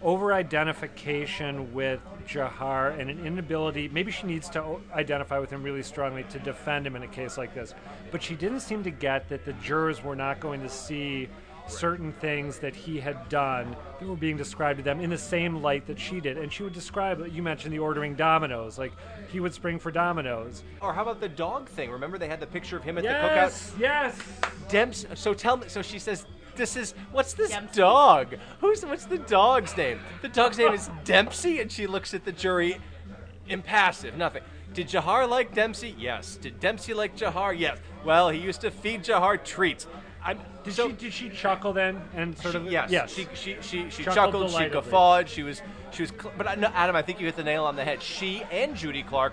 over 0.00 0.32
identification 0.32 1.74
with 1.74 2.00
Jahar 2.24 2.96
and 3.00 3.10
an 3.10 3.26
inability 3.26 3.88
maybe 3.88 4.12
she 4.12 4.28
needs 4.28 4.48
to 4.50 4.78
identify 4.94 5.40
with 5.40 5.50
him 5.50 5.62
really 5.62 5.82
strongly 5.82 6.22
to 6.24 6.38
defend 6.38 6.86
him 6.86 6.94
in 6.94 7.02
a 7.02 7.08
case 7.08 7.36
like 7.36 7.52
this 7.52 7.74
but 8.12 8.22
she 8.22 8.36
didn't 8.36 8.60
seem 8.60 8.84
to 8.84 8.90
get 8.90 9.28
that 9.28 9.44
the 9.44 9.54
jurors 9.54 10.04
were 10.04 10.14
not 10.14 10.38
going 10.38 10.60
to 10.60 10.68
see 10.68 11.28
certain 11.68 12.12
things 12.14 12.58
that 12.58 12.74
he 12.74 12.98
had 12.98 13.28
done 13.28 13.76
that 14.00 14.08
were 14.08 14.16
being 14.16 14.36
described 14.36 14.78
to 14.78 14.82
them 14.82 15.00
in 15.00 15.10
the 15.10 15.18
same 15.18 15.62
light 15.62 15.86
that 15.86 15.98
she 16.00 16.18
did 16.20 16.38
and 16.38 16.52
she 16.52 16.62
would 16.62 16.72
describe 16.72 17.24
you 17.32 17.42
mentioned 17.42 17.72
the 17.72 17.78
ordering 17.78 18.14
Domino's 18.14 18.78
like 18.78 18.92
he 19.30 19.38
would 19.40 19.52
spring 19.52 19.78
for 19.78 19.90
Domino's 19.90 20.62
Or 20.80 20.92
how 20.94 21.02
about 21.02 21.20
the 21.20 21.28
dog 21.28 21.68
thing? 21.68 21.90
Remember 21.90 22.16
they 22.18 22.28
had 22.28 22.40
the 22.40 22.46
picture 22.46 22.76
of 22.76 22.82
him 22.84 22.96
at 22.98 23.04
yes 23.04 23.70
the 23.70 23.76
cookout? 23.76 23.80
yes 23.80 24.18
Dempsey. 24.68 25.08
So 25.14 25.32
tell 25.34 25.56
me. 25.56 25.68
So 25.68 25.80
she 25.80 25.98
says, 25.98 26.26
"This 26.54 26.76
is 26.76 26.92
what's 27.12 27.32
this 27.32 27.50
Dempsey. 27.50 27.80
dog? 27.80 28.34
Who's 28.60 28.84
what's 28.84 29.06
the 29.06 29.16
dog's 29.18 29.74
name? 29.76 29.98
The 30.20 30.28
dog's 30.28 30.58
name 30.58 30.74
is 30.74 30.90
Dempsey." 31.04 31.60
And 31.60 31.72
she 31.72 31.86
looks 31.86 32.12
at 32.12 32.24
the 32.26 32.32
jury, 32.32 32.78
impassive, 33.48 34.16
nothing. 34.16 34.42
Did 34.74 34.88
Jahar 34.88 35.26
like 35.28 35.54
Dempsey? 35.54 35.94
Yes. 35.98 36.36
Did 36.36 36.60
Dempsey 36.60 36.92
like 36.94 37.16
Jahar? 37.16 37.58
Yes. 37.58 37.78
Well, 38.04 38.28
he 38.28 38.38
used 38.38 38.60
to 38.60 38.70
feed 38.70 39.04
Jahar 39.04 39.42
treats. 39.42 39.86
I'm, 40.22 40.38
did 40.68 40.76
so, 40.76 40.88
she 40.88 40.94
did 40.94 41.12
she 41.12 41.28
chuckle 41.30 41.72
then 41.72 42.00
and 42.14 42.36
sort 42.38 42.52
she- 42.52 42.58
of 42.58 42.70
yes, 42.72 42.90
yes 42.90 43.12
She 43.14 43.26
she 43.34 43.56
she, 43.60 43.90
she 43.90 44.04
Chuckled 44.04 44.48
chuckled, 44.48 44.50
she 44.50 44.68
guffawed, 44.68 45.28
she 45.28 45.42
was 45.42 45.62
she 45.90 46.02
was. 46.02 46.10
Cl- 46.10 46.32
but 46.36 46.58
no, 46.58 46.68
Adam, 46.74 46.94
I 46.96 47.02
think 47.02 47.18
you 47.20 47.26
hit 47.26 47.36
the 47.36 47.44
nail 47.44 47.64
on 47.64 47.76
the 47.76 47.84
head. 47.84 48.02
She 48.02 48.42
and 48.50 48.76
Judy 48.76 49.02
Clark, 49.02 49.32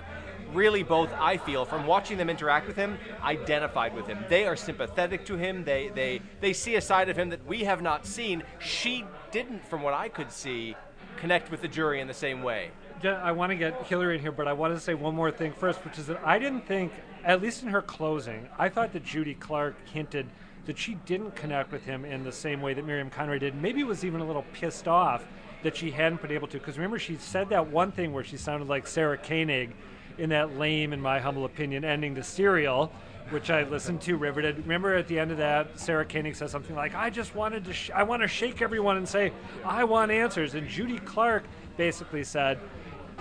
really 0.54 0.84
both, 0.84 1.12
I 1.20 1.38
feel, 1.38 1.66
from 1.66 1.86
watching 1.86 2.18
them 2.18 2.30
interact 2.30 2.66
with 2.68 2.78
him, 2.78 2.98
identified 3.24 3.94
with 3.96 4.08
him. 4.08 4.20
They 4.30 4.46
are 4.48 4.56
sympathetic 4.56 5.26
to 5.26 5.36
him. 5.36 5.64
They 5.66 5.90
they 5.90 6.22
they 6.42 6.54
see 6.54 6.76
a 6.76 6.82
side 6.82 7.10
of 7.10 7.18
him 7.18 7.30
that 7.30 7.46
we 7.46 7.66
have 7.66 7.82
not 7.82 8.06
seen. 8.06 8.44
She 8.60 9.04
didn't, 9.32 9.68
from 9.68 9.82
what 9.82 9.94
I 9.94 10.08
could 10.10 10.32
see, 10.32 10.76
connect 11.18 11.52
with 11.52 11.62
the 11.62 11.68
jury 11.68 12.00
in 12.00 12.08
the 12.08 12.14
same 12.14 12.42
way. 12.42 12.72
Yeah, 13.04 13.22
I 13.22 13.34
want 13.34 13.52
to 13.52 13.56
get 13.58 13.86
Hilary 13.88 14.16
in 14.16 14.22
here, 14.22 14.32
but 14.32 14.48
I 14.48 14.54
want 14.54 14.74
to 14.74 14.80
say 14.80 14.94
one 14.94 15.14
more 15.14 15.30
thing 15.32 15.52
first, 15.52 15.84
which 15.84 16.00
is 16.00 16.08
that 16.08 16.22
I 16.26 16.40
didn't 16.40 16.66
think, 16.66 16.94
at 17.26 17.42
least 17.42 17.62
in 17.62 17.68
her 17.70 17.82
closing, 17.82 18.48
I 18.58 18.70
thought 18.70 18.94
that 18.94 19.04
Judy 19.04 19.34
Clark 19.34 19.76
hinted 19.90 20.28
that 20.66 20.78
she 20.78 20.96
didn't 21.06 21.36
connect 21.36 21.72
with 21.72 21.84
him 21.86 22.06
in 22.06 22.24
the 22.24 22.32
same 22.32 22.62
way 22.62 22.74
that 22.74 22.86
Miriam 22.86 23.10
Conrad 23.10 23.42
did. 23.42 23.56
Maybe 23.56 23.84
was 23.84 24.04
even 24.04 24.22
a 24.22 24.26
little 24.26 24.46
pissed 24.54 24.88
off 24.88 25.24
that 25.64 25.76
she 25.76 25.92
hadn't 25.92 26.22
been 26.22 26.32
able 26.32 26.48
to. 26.48 26.58
Because 26.58 26.78
remember, 26.78 27.00
she 27.00 27.16
said 27.16 27.50
that 27.50 27.68
one 27.68 27.92
thing 27.92 28.14
where 28.14 28.24
she 28.24 28.38
sounded 28.38 28.68
like 28.68 28.88
Sarah 28.88 29.18
Koenig 29.18 29.72
in 30.18 30.30
that 30.30 30.58
lame, 30.58 30.94
in 30.94 31.02
my 31.02 31.20
humble 31.20 31.46
opinion, 31.46 31.84
ending 31.84 32.16
to 32.16 32.24
Serial, 32.24 32.92
which 33.30 33.50
I 33.50 33.64
listened 33.64 34.02
to 34.02 34.16
riveted. 34.18 34.60
Remember 34.60 34.96
at 34.96 35.08
the 35.08 35.20
end 35.20 35.32
of 35.32 35.38
that, 35.38 35.80
Sarah 35.80 36.06
Koenig 36.06 36.36
says 36.36 36.52
something 36.52 36.76
like, 36.76 36.96
"I 36.96 37.10
just 37.10 37.36
wanted 37.36 37.66
to, 37.66 37.74
sh- 37.74 37.90
I 37.94 38.04
want 38.04 38.22
to 38.22 38.28
shake 38.28 38.62
everyone 38.62 38.98
and 38.98 39.10
say, 39.10 39.34
I 39.64 39.84
want 39.84 40.12
answers." 40.12 40.54
And 40.54 40.68
Judy 40.68 41.00
Clark 41.00 41.44
basically 41.78 42.24
said, 42.24 42.60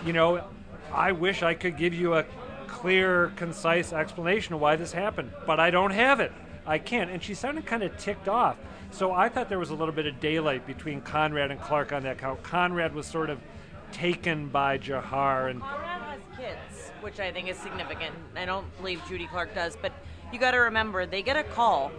"You 0.05 0.13
know, 0.13 0.45
I 0.93 1.13
wish 1.13 1.43
I 1.43 1.55
could 1.55 1.77
give 1.77 1.95
you 1.95 2.15
a 2.15 2.25
clear, 2.67 3.33
concise 3.37 3.93
explanation 3.93 4.55
of 4.55 4.61
why 4.61 4.77
this 4.77 4.93
happened, 4.93 5.33
but 5.47 5.59
I 5.59 5.71
don't 5.71 5.93
have 5.93 6.21
it. 6.21 6.33
I 6.67 6.79
can't." 6.79 7.11
And 7.11 7.23
she 7.23 7.35
sounded 7.35 7.67
kind 7.67 7.83
of 7.83 7.97
ticked 7.97 8.29
off. 8.29 8.57
So 8.91 9.13
I 9.13 9.29
thought 9.29 9.49
there 9.49 9.59
was 9.59 9.71
a 9.71 9.75
little 9.75 9.95
bit 9.95 10.07
of 10.07 10.21
daylight 10.21 10.67
between 10.67 11.01
Conrad 11.01 11.51
and 11.51 11.61
Clark 11.61 11.93
on 11.93 12.05
that 12.05 12.19
count. 12.19 12.43
Conrad 12.43 12.95
was 12.95 13.07
sort 13.07 13.29
of 13.29 13.41
taken 13.91 14.49
by 14.49 14.79
Jahar 14.79 15.51
and 15.51 15.61
Conrad 15.61 16.03
has 16.03 16.21
kids, 16.37 16.93
which 17.01 17.21
I 17.21 17.33
think 17.33 17.49
is 17.49 17.57
significant. 17.57 18.15
I 18.37 18.45
don't 18.45 18.67
believe 18.77 19.01
Judy 19.09 19.27
Clark 19.27 19.55
does, 19.55 19.77
but 19.81 19.93
you 20.33 20.39
got 20.39 20.53
to 20.53 20.59
remember 20.59 21.07
they 21.07 21.23
get 21.23 21.37
a 21.37 21.45
call 21.45 21.93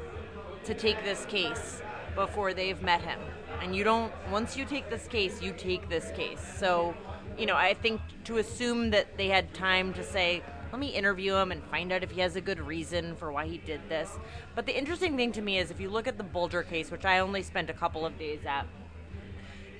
to 0.65 0.73
take 0.73 1.03
this 1.03 1.25
case 1.25 1.81
before 2.15 2.53
they've 2.53 2.81
met 2.81 3.01
him. 3.01 3.19
And 3.61 3.75
you 3.75 3.83
don't 3.83 4.11
once 4.31 4.57
you 4.57 4.65
take 4.65 4.89
this 4.89 5.07
case, 5.07 5.41
you 5.41 5.53
take 5.53 5.89
this 5.89 6.11
case. 6.11 6.39
So, 6.57 6.93
you 7.37 7.45
know, 7.45 7.55
I 7.55 7.73
think 7.73 8.01
to 8.25 8.37
assume 8.37 8.89
that 8.91 9.17
they 9.17 9.27
had 9.27 9.53
time 9.53 9.93
to 9.93 10.03
say, 10.03 10.43
let 10.75 10.79
me 10.81 10.87
interview 10.87 11.33
him 11.35 11.53
and 11.53 11.63
find 11.71 11.93
out 11.93 12.03
if 12.03 12.11
he 12.11 12.19
has 12.19 12.35
a 12.35 12.41
good 12.41 12.59
reason 12.59 13.15
for 13.15 13.31
why 13.31 13.47
he 13.47 13.59
did 13.59 13.79
this. 13.87 14.11
But 14.55 14.65
the 14.65 14.77
interesting 14.77 15.15
thing 15.15 15.31
to 15.31 15.41
me 15.41 15.57
is 15.57 15.71
if 15.71 15.79
you 15.79 15.89
look 15.89 16.05
at 16.05 16.17
the 16.17 16.23
Bulger 16.23 16.63
case, 16.63 16.91
which 16.91 17.05
I 17.05 17.19
only 17.19 17.43
spent 17.43 17.69
a 17.69 17.73
couple 17.73 18.05
of 18.05 18.19
days 18.19 18.41
at, 18.45 18.67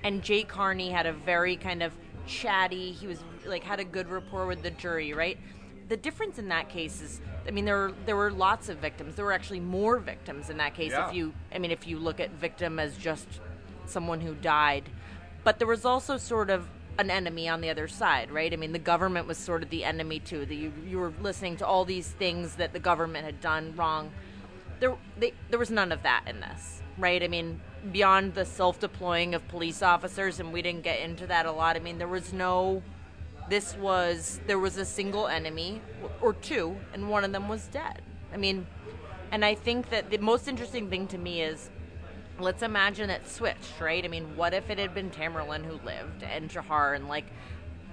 and 0.06 0.24
Jay 0.24 0.44
Carney 0.44 0.92
had 0.92 1.06
a 1.06 1.12
very 1.12 1.58
kind 1.58 1.84
of 1.84 1.92
chatty. 2.25 2.94
He 2.94 3.08
was 3.08 3.20
like 3.46 3.62
had 3.62 3.82
a 3.82 3.84
good 3.84 4.08
rapport 4.08 4.48
with 4.48 4.64
the 4.64 4.72
jury, 4.72 5.12
right? 5.12 5.38
The 5.90 5.98
difference 5.98 6.40
in 6.40 6.48
that 6.48 6.70
case 6.70 7.02
is, 7.02 7.20
I 7.46 7.52
mean, 7.52 7.66
there 7.66 7.75
were 7.75 7.94
there 8.06 8.16
were 8.16 8.32
lots 8.32 8.70
of 8.70 8.78
victims. 8.78 9.16
There 9.16 9.25
were 9.25 9.34
actually 9.34 9.60
more 9.60 10.00
victims 10.00 10.50
in 10.50 10.56
that 10.58 10.75
case. 10.75 10.94
Yeah. 10.94 11.10
If 11.10 11.14
you, 11.14 11.34
I 11.54 11.58
mean, 11.58 11.72
if 11.72 11.86
you 11.86 12.00
look 12.00 12.22
at 12.22 12.32
victim 12.32 12.80
as 12.80 12.96
just 12.96 13.28
someone 13.86 14.22
who 14.22 14.34
died, 14.34 14.88
but 15.44 15.60
there 15.60 15.68
was 15.68 15.84
also 15.84 16.16
sort 16.16 16.50
of 16.50 16.70
an 16.98 17.12
enemy 17.12 17.50
on 17.50 17.62
the 17.62 17.70
other 17.70 17.88
side, 17.88 18.32
right? 18.32 18.54
I 18.54 18.56
mean, 18.56 18.72
the 18.72 18.80
government 18.80 19.28
was 19.28 19.38
sort 19.38 19.64
of 19.64 19.70
the 19.70 19.84
enemy 19.84 20.20
too. 20.20 20.46
The, 20.46 20.56
you, 20.56 20.74
you 20.88 20.98
were 20.98 21.14
listening 21.22 21.58
to 21.58 21.68
all 21.68 21.86
these 21.86 22.08
things 22.08 22.56
that 22.56 22.74
the 22.74 22.80
government 22.80 23.25
had 23.25 23.42
done 23.42 23.74
wrong 23.75 24.12
there 24.80 24.96
they, 25.18 25.34
there 25.50 25.60
was 25.60 25.72
none 25.72 25.92
of 25.92 26.04
that 26.04 26.24
in 26.28 26.40
this 26.40 26.82
right 26.98 27.24
i 27.24 27.28
mean 27.28 27.60
beyond 27.92 28.34
the 28.34 28.46
self-deploying 28.46 29.36
of 29.36 29.48
police 29.48 29.82
officers 29.82 30.40
and 30.40 30.52
we 30.52 30.62
didn't 30.62 30.84
get 30.84 31.00
into 31.00 31.28
that 31.28 31.46
a 31.46 31.52
lot 31.52 31.75
i 31.75 31.80
mean 31.80 31.98
there 31.98 32.08
was 32.08 32.34
no 32.34 32.82
this 33.50 33.75
was 33.78 34.40
there 34.48 34.60
was 34.60 34.78
a 34.78 34.86
single 34.86 35.28
enemy 35.28 35.82
or 36.22 36.34
two 36.34 36.75
and 36.94 37.10
one 37.10 37.24
of 37.24 37.32
them 37.32 37.48
was 37.48 37.68
dead 37.68 38.02
i 38.34 38.38
mean 38.38 38.66
and 39.32 39.46
i 39.46 39.54
think 39.54 39.90
that 39.90 40.10
the 40.10 40.18
most 40.18 40.48
interesting 40.48 40.90
thing 40.90 41.08
to 41.08 41.18
me 41.18 41.42
is 41.42 41.70
let's 42.39 42.62
imagine 42.62 43.10
it 43.10 43.27
switched 43.27 43.80
right? 43.80 44.04
I 44.04 44.08
mean 44.08 44.36
what 44.36 44.54
if 44.54 44.70
it 44.70 44.77
had 44.77 44.94
been 44.94 45.10
tamerlan 45.10 45.65
who 45.65 45.80
lived 45.86 46.24
and 46.24 46.50
jahar 46.50 46.96
and 46.96 47.08
like 47.08 47.25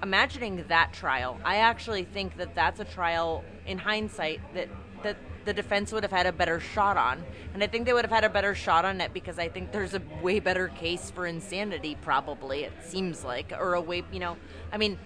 imagining 0.01 0.65
that 0.67 0.91
trial 0.91 1.39
i 1.45 1.57
actually 1.57 2.03
think 2.03 2.35
that 2.37 2.53
that's 2.53 2.79
a 2.79 2.85
trial 2.85 3.43
in 3.65 3.77
hindsight 3.77 4.41
that 4.53 4.67
that 5.03 5.15
the 5.45 5.53
defense 5.53 5.91
would 5.91 6.03
have 6.03 6.11
had 6.11 6.25
a 6.25 6.31
better 6.31 6.59
shot 6.59 6.97
on. 6.97 7.23
And 7.53 7.63
i 7.63 7.67
think 7.67 7.85
they 7.85 7.93
would 7.93 8.05
have 8.05 8.11
had 8.11 8.23
a 8.23 8.29
better 8.29 8.55
shot 8.55 8.85
on 8.85 8.99
it 9.01 9.13
because 9.13 9.39
i 9.39 9.47
think 9.47 9.71
there's 9.71 9.93
a 9.93 10.01
way 10.21 10.39
better 10.39 10.67
case 10.69 11.11
for 11.11 11.25
insanity 11.25 11.95
probably 12.01 12.63
it 12.63 12.73
seems 12.83 13.23
like 13.23 13.53
or 13.57 13.73
a 13.75 13.81
way 13.81 14.03
you 14.11 14.19
know 14.19 14.37
i 14.71 14.77
mean 14.77 14.97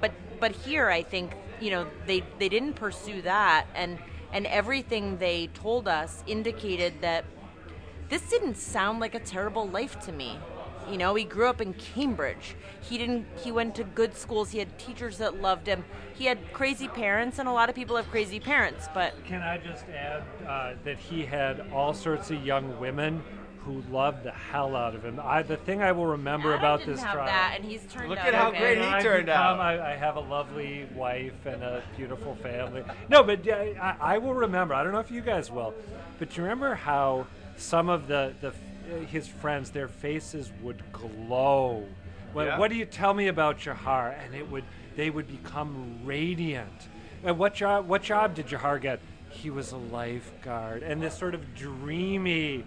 but 0.00 0.12
but 0.40 0.52
here 0.52 0.88
i 0.88 1.02
think 1.02 1.34
you 1.60 1.70
know 1.70 1.86
they 2.06 2.22
they 2.38 2.48
didn't 2.48 2.74
pursue 2.74 3.20
that 3.22 3.66
and 3.74 3.98
and 4.32 4.46
everything 4.46 5.18
they 5.18 5.48
told 5.48 5.88
us 5.88 6.22
indicated 6.26 6.94
that 7.00 7.24
this 8.10 8.22
didn't 8.28 8.56
sound 8.56 9.00
like 9.00 9.14
a 9.14 9.20
terrible 9.20 9.66
life 9.68 9.98
to 10.00 10.12
me. 10.12 10.38
You 10.90 10.98
know, 10.98 11.14
he 11.14 11.24
grew 11.24 11.46
up 11.46 11.60
in 11.60 11.74
Cambridge. 11.74 12.56
He 12.82 12.98
didn't 12.98 13.26
he 13.36 13.52
went 13.52 13.74
to 13.76 13.84
good 13.84 14.16
schools. 14.16 14.50
He 14.50 14.58
had 14.58 14.76
teachers 14.78 15.18
that 15.18 15.40
loved 15.40 15.66
him. 15.66 15.84
He 16.14 16.24
had 16.24 16.52
crazy 16.52 16.88
parents 16.88 17.38
and 17.38 17.48
a 17.48 17.52
lot 17.52 17.68
of 17.68 17.74
people 17.74 17.96
have 17.96 18.10
crazy 18.10 18.40
parents, 18.40 18.88
but 18.92 19.14
Can 19.24 19.40
I 19.40 19.58
just 19.58 19.84
add 19.88 20.22
uh, 20.46 20.74
that 20.84 20.98
he 20.98 21.24
had 21.24 21.60
all 21.72 21.94
sorts 21.94 22.30
of 22.30 22.44
young 22.44 22.78
women 22.80 23.22
who 23.64 23.82
loved 23.92 24.24
the 24.24 24.32
hell 24.32 24.74
out 24.74 24.94
of 24.94 25.04
him. 25.04 25.20
I, 25.22 25.42
the 25.42 25.58
thing 25.58 25.82
I 25.82 25.92
will 25.92 26.06
remember 26.06 26.48
Adam 26.48 26.60
about 26.60 26.78
didn't 26.80 26.94
this 26.94 27.02
have 27.04 27.12
trial. 27.12 27.26
that 27.26 27.52
and 27.56 27.64
he's 27.64 27.82
turned 27.92 28.08
Look 28.08 28.18
out 28.18 28.28
at 28.28 28.34
how 28.34 28.50
great 28.50 28.78
he 28.78 28.84
I've 28.84 29.02
turned 29.02 29.26
become- 29.26 29.38
out. 29.38 29.60
I, 29.60 29.92
I 29.92 29.96
have 29.96 30.16
a 30.16 30.20
lovely 30.20 30.86
wife 30.94 31.34
and 31.44 31.62
a 31.62 31.82
beautiful 31.96 32.34
family. 32.36 32.82
No, 33.10 33.22
but 33.22 33.46
uh, 33.46 33.52
I, 33.52 33.96
I 34.00 34.18
will 34.18 34.32
remember. 34.34 34.72
I 34.74 34.82
don't 34.82 34.92
know 34.92 34.98
if 34.98 35.10
you 35.10 35.20
guys 35.20 35.50
will, 35.50 35.74
but 36.18 36.36
you 36.36 36.42
remember 36.42 36.74
how 36.74 37.26
some 37.56 37.88
of 37.88 38.06
the 38.08 38.34
the 38.40 38.48
uh, 38.48 39.00
his 39.06 39.28
friends, 39.28 39.70
their 39.70 39.88
faces 39.88 40.50
would 40.62 40.82
glow. 40.92 41.86
What, 42.32 42.46
Yeah. 42.46 42.58
what 42.58 42.70
do 42.70 42.76
you 42.76 42.84
tell 42.86 43.14
me 43.14 43.28
about 43.28 43.58
Jahar? 43.58 44.14
And 44.24 44.34
it 44.34 44.50
would 44.50 44.64
they 44.96 45.10
would 45.10 45.26
become 45.28 46.00
radiant. 46.04 46.88
And 47.24 47.38
what 47.38 47.54
job 47.54 47.86
what 47.88 48.02
job 48.02 48.34
did 48.34 48.46
Jahar 48.46 48.80
get? 48.80 49.00
He 49.30 49.50
was 49.50 49.70
a 49.72 49.76
lifeguard, 49.76 50.82
and 50.82 51.00
this 51.00 51.16
sort 51.16 51.34
of 51.34 51.54
dreamy, 51.54 52.64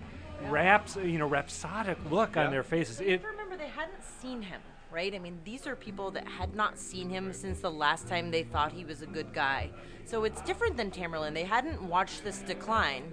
raps 0.49 0.95
you 0.95 1.17
know 1.19 1.27
rhapsodic 1.27 1.97
look 2.09 2.37
on 2.37 2.51
their 2.51 2.63
faces. 2.63 2.97
But 2.97 3.07
It, 3.07 3.23
remember 3.23 3.57
they 3.57 3.67
hadn't 3.67 4.03
seen 4.21 4.41
him, 4.41 4.61
right? 4.91 5.13
I 5.13 5.19
mean, 5.19 5.39
these 5.43 5.67
are 5.67 5.75
people 5.75 6.11
that 6.11 6.25
had 6.27 6.55
not 6.55 6.77
seen 6.77 7.09
him 7.09 7.33
since 7.33 7.59
the 7.59 7.71
last 7.71 8.07
time 8.07 8.31
they 8.31 8.43
thought 8.43 8.71
he 8.71 8.85
was 8.85 9.01
a 9.01 9.05
good 9.07 9.33
guy. 9.33 9.71
So 10.05 10.23
it's 10.23 10.41
different 10.41 10.77
than 10.77 10.89
Tamerlan. 10.91 11.33
They 11.33 11.43
hadn't 11.43 11.81
watched 11.81 12.23
this 12.23 12.39
decline 12.39 13.11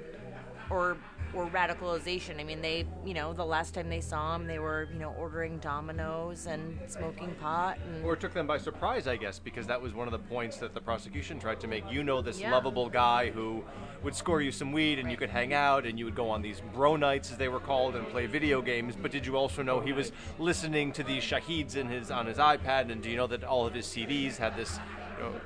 or 0.71 0.97
or 1.35 1.47
radicalization. 1.47 2.41
I 2.41 2.45
mean, 2.45 2.61
they, 2.61 2.87
you 3.05 3.15
know, 3.15 3.33
the 3.33 3.45
last 3.45 3.75
time 3.75 3.89
they 3.89 4.01
saw 4.01 4.35
him, 4.35 4.47
they 4.47 4.59
were, 4.59 4.89
you 4.93 4.99
know, 4.99 5.15
ordering 5.19 5.59
Domino's 5.59 6.47
and 6.47 6.79
smoking 6.87 7.35
pot. 7.35 7.79
And 7.87 8.05
Or 8.05 8.15
it 8.15 8.21
took 8.21 8.33
them 8.35 8.47
by 8.47 8.59
surprise, 8.59 9.07
I 9.07 9.17
guess, 9.17 9.39
because 9.39 9.67
that 9.69 9.81
was 9.81 9.95
one 9.95 10.09
of 10.09 10.13
the 10.13 10.19
points 10.19 10.59
that 10.59 10.75
the 10.75 10.81
prosecution 10.81 11.39
tried 11.39 11.61
to 11.61 11.69
make. 11.69 11.91
You 11.91 12.03
know, 12.03 12.21
this 12.21 12.41
Yeah. 12.41 12.51
lovable 12.53 12.89
guy 12.89 13.31
who 13.31 13.65
would 14.03 14.15
score 14.15 14.41
you 14.41 14.51
some 14.51 14.73
weed 14.73 14.99
and 14.99 15.11
you 15.11 15.17
could 15.17 15.31
hang 15.31 15.53
out 15.53 15.87
and 15.87 15.99
you 15.99 16.05
would 16.05 16.15
go 16.15 16.31
on 16.31 16.43
these 16.43 16.61
bro 16.73 16.97
nights, 16.97 17.31
as 17.31 17.37
they 17.39 17.49
were 17.49 17.61
called, 17.61 17.95
and 17.97 18.09
play 18.09 18.27
video 18.27 18.63
games. 18.63 18.97
But 18.97 19.11
did 19.13 19.27
you 19.27 19.37
also 19.37 19.63
know 19.63 19.81
he 19.81 19.93
was 19.93 20.13
listening 20.39 20.93
to 20.93 21.03
these 21.03 21.23
nasheeds 21.25 21.77
in 21.77 21.89
his 21.89 22.11
on 22.11 22.27
his 22.27 22.39
iPad? 22.39 22.91
And 22.91 23.03
do 23.03 23.11
you 23.11 23.17
know 23.17 23.27
that 23.29 23.45
all 23.45 23.67
of 23.67 23.75
his 23.75 23.87
CDs 23.87 24.37
had 24.37 24.57
this 24.57 24.79
you 25.19 25.25
know, 25.25 25.41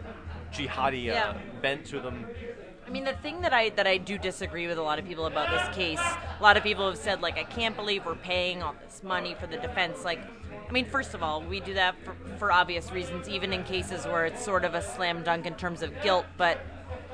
jihadi 0.53 1.11
uh, 1.11 1.15
Yeah. 1.15 1.35
bent 1.61 1.85
to 1.87 2.01
them? 2.01 2.27
I 2.87 2.91
mean, 2.91 3.05
the 3.05 3.15
thing 3.15 3.41
that 3.41 3.53
I 3.53 3.71
that 3.71 3.87
I 3.87 3.97
do 3.97 4.19
disagree 4.19 4.67
with 4.67 4.79
a 4.79 4.83
lot 4.83 4.99
of 4.99 5.07
people 5.07 5.27
about 5.27 5.51
this 5.51 5.75
case, 5.75 6.01
a 6.01 6.43
lot 6.43 6.57
of 6.57 6.63
people 6.63 6.89
have 6.89 6.99
said 6.99 7.23
like, 7.23 7.39
I 7.39 7.45
can't 7.45 7.77
believe 7.77 8.05
we're 8.05 8.15
paying 8.15 8.63
all 8.63 8.75
this 8.85 9.03
money 9.03 9.35
for 9.41 9.47
the 9.47 9.57
defense. 9.57 10.05
Like, 10.05 10.21
I 10.69 10.73
mean, 10.73 10.85
first 10.85 11.15
of 11.15 11.23
all, 11.23 11.41
we 11.43 11.61
do 11.61 11.75
that 11.75 11.95
for, 12.05 12.15
for 12.39 12.53
obvious 12.53 12.93
reasons, 12.93 13.29
even 13.29 13.53
in 13.53 13.65
cases 13.65 14.05
where 14.05 14.27
it's 14.27 14.45
sort 14.45 14.65
of 14.65 14.75
a 14.75 14.83
slam 14.83 15.23
dunk 15.23 15.47
in 15.47 15.55
terms 15.55 15.83
of 15.83 15.91
guilt. 16.03 16.27
But 16.37 16.61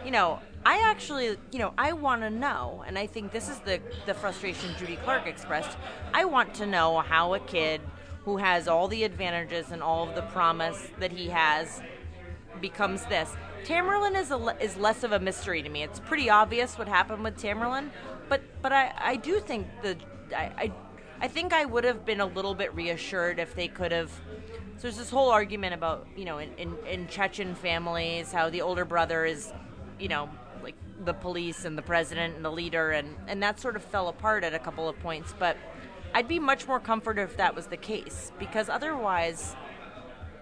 you 0.04 0.10
know, 0.10 0.40
I 0.66 0.80
actually, 0.90 1.36
you 1.52 1.58
know, 1.58 1.72
I 1.78 1.92
want 1.92 2.22
to 2.22 2.30
know, 2.30 2.84
and 2.86 2.98
I 2.98 3.06
think 3.06 3.30
this 3.30 3.48
is 3.48 3.60
the 3.60 3.80
the 4.06 4.14
frustration 4.14 4.74
Judy 4.76 4.96
Clark 4.96 5.26
expressed. 5.26 5.76
I 6.12 6.24
want 6.24 6.54
to 6.54 6.66
know 6.66 6.98
how 6.98 7.34
a 7.34 7.40
kid 7.40 7.80
who 8.24 8.38
has 8.38 8.68
all 8.68 8.88
the 8.88 9.04
advantages 9.04 9.70
and 9.70 9.82
all 9.82 10.08
of 10.08 10.14
the 10.14 10.22
promise 10.22 10.88
that 10.98 11.12
he 11.12 11.28
has 11.28 11.80
becomes 12.60 13.04
this. 13.06 13.34
Tamerlan 13.64 14.18
is 14.18 14.30
a, 14.30 14.56
is 14.60 14.76
less 14.76 15.02
of 15.04 15.12
a 15.12 15.20
mystery 15.20 15.62
to 15.62 15.68
me. 15.68 15.82
It's 15.82 16.00
pretty 16.00 16.30
obvious 16.30 16.78
what 16.78 16.88
happened 16.88 17.22
with 17.22 17.36
Tamerlan, 17.36 17.90
but 18.28 18.42
but 18.62 18.72
I, 18.72 18.92
I 18.98 19.16
do 19.16 19.40
think 19.40 19.66
the 19.82 19.96
I, 20.36 20.52
I 20.56 20.72
I 21.22 21.28
think 21.28 21.52
I 21.52 21.64
would 21.64 21.84
have 21.84 22.04
been 22.04 22.20
a 22.20 22.26
little 22.26 22.54
bit 22.54 22.74
reassured 22.74 23.38
if 23.38 23.54
they 23.54 23.68
could 23.68 23.92
have. 23.92 24.10
So 24.76 24.82
there's 24.82 24.96
this 24.96 25.10
whole 25.10 25.30
argument 25.30 25.74
about 25.74 26.06
you 26.16 26.24
know 26.24 26.38
in, 26.38 26.52
in, 26.54 26.76
in 26.86 27.08
Chechen 27.08 27.54
families 27.54 28.32
how 28.32 28.48
the 28.50 28.62
older 28.62 28.84
brother 28.84 29.24
is 29.24 29.52
you 29.98 30.08
know 30.08 30.30
like 30.62 30.76
the 31.04 31.14
police 31.14 31.64
and 31.64 31.76
the 31.76 31.82
president 31.82 32.36
and 32.36 32.44
the 32.44 32.52
leader 32.52 32.90
and 32.90 33.14
and 33.28 33.42
that 33.42 33.60
sort 33.60 33.76
of 33.76 33.84
fell 33.84 34.08
apart 34.08 34.44
at 34.44 34.54
a 34.54 34.58
couple 34.58 34.88
of 34.88 34.98
points, 35.00 35.34
but. 35.38 35.56
I'd 36.12 36.26
be 36.26 36.40
much 36.40 36.66
more 36.66 36.80
comforted 36.80 37.22
if 37.22 37.36
that 37.36 37.54
was 37.54 37.68
the 37.68 37.76
case 37.76 38.32
because 38.36 38.68
otherwise, 38.68 39.54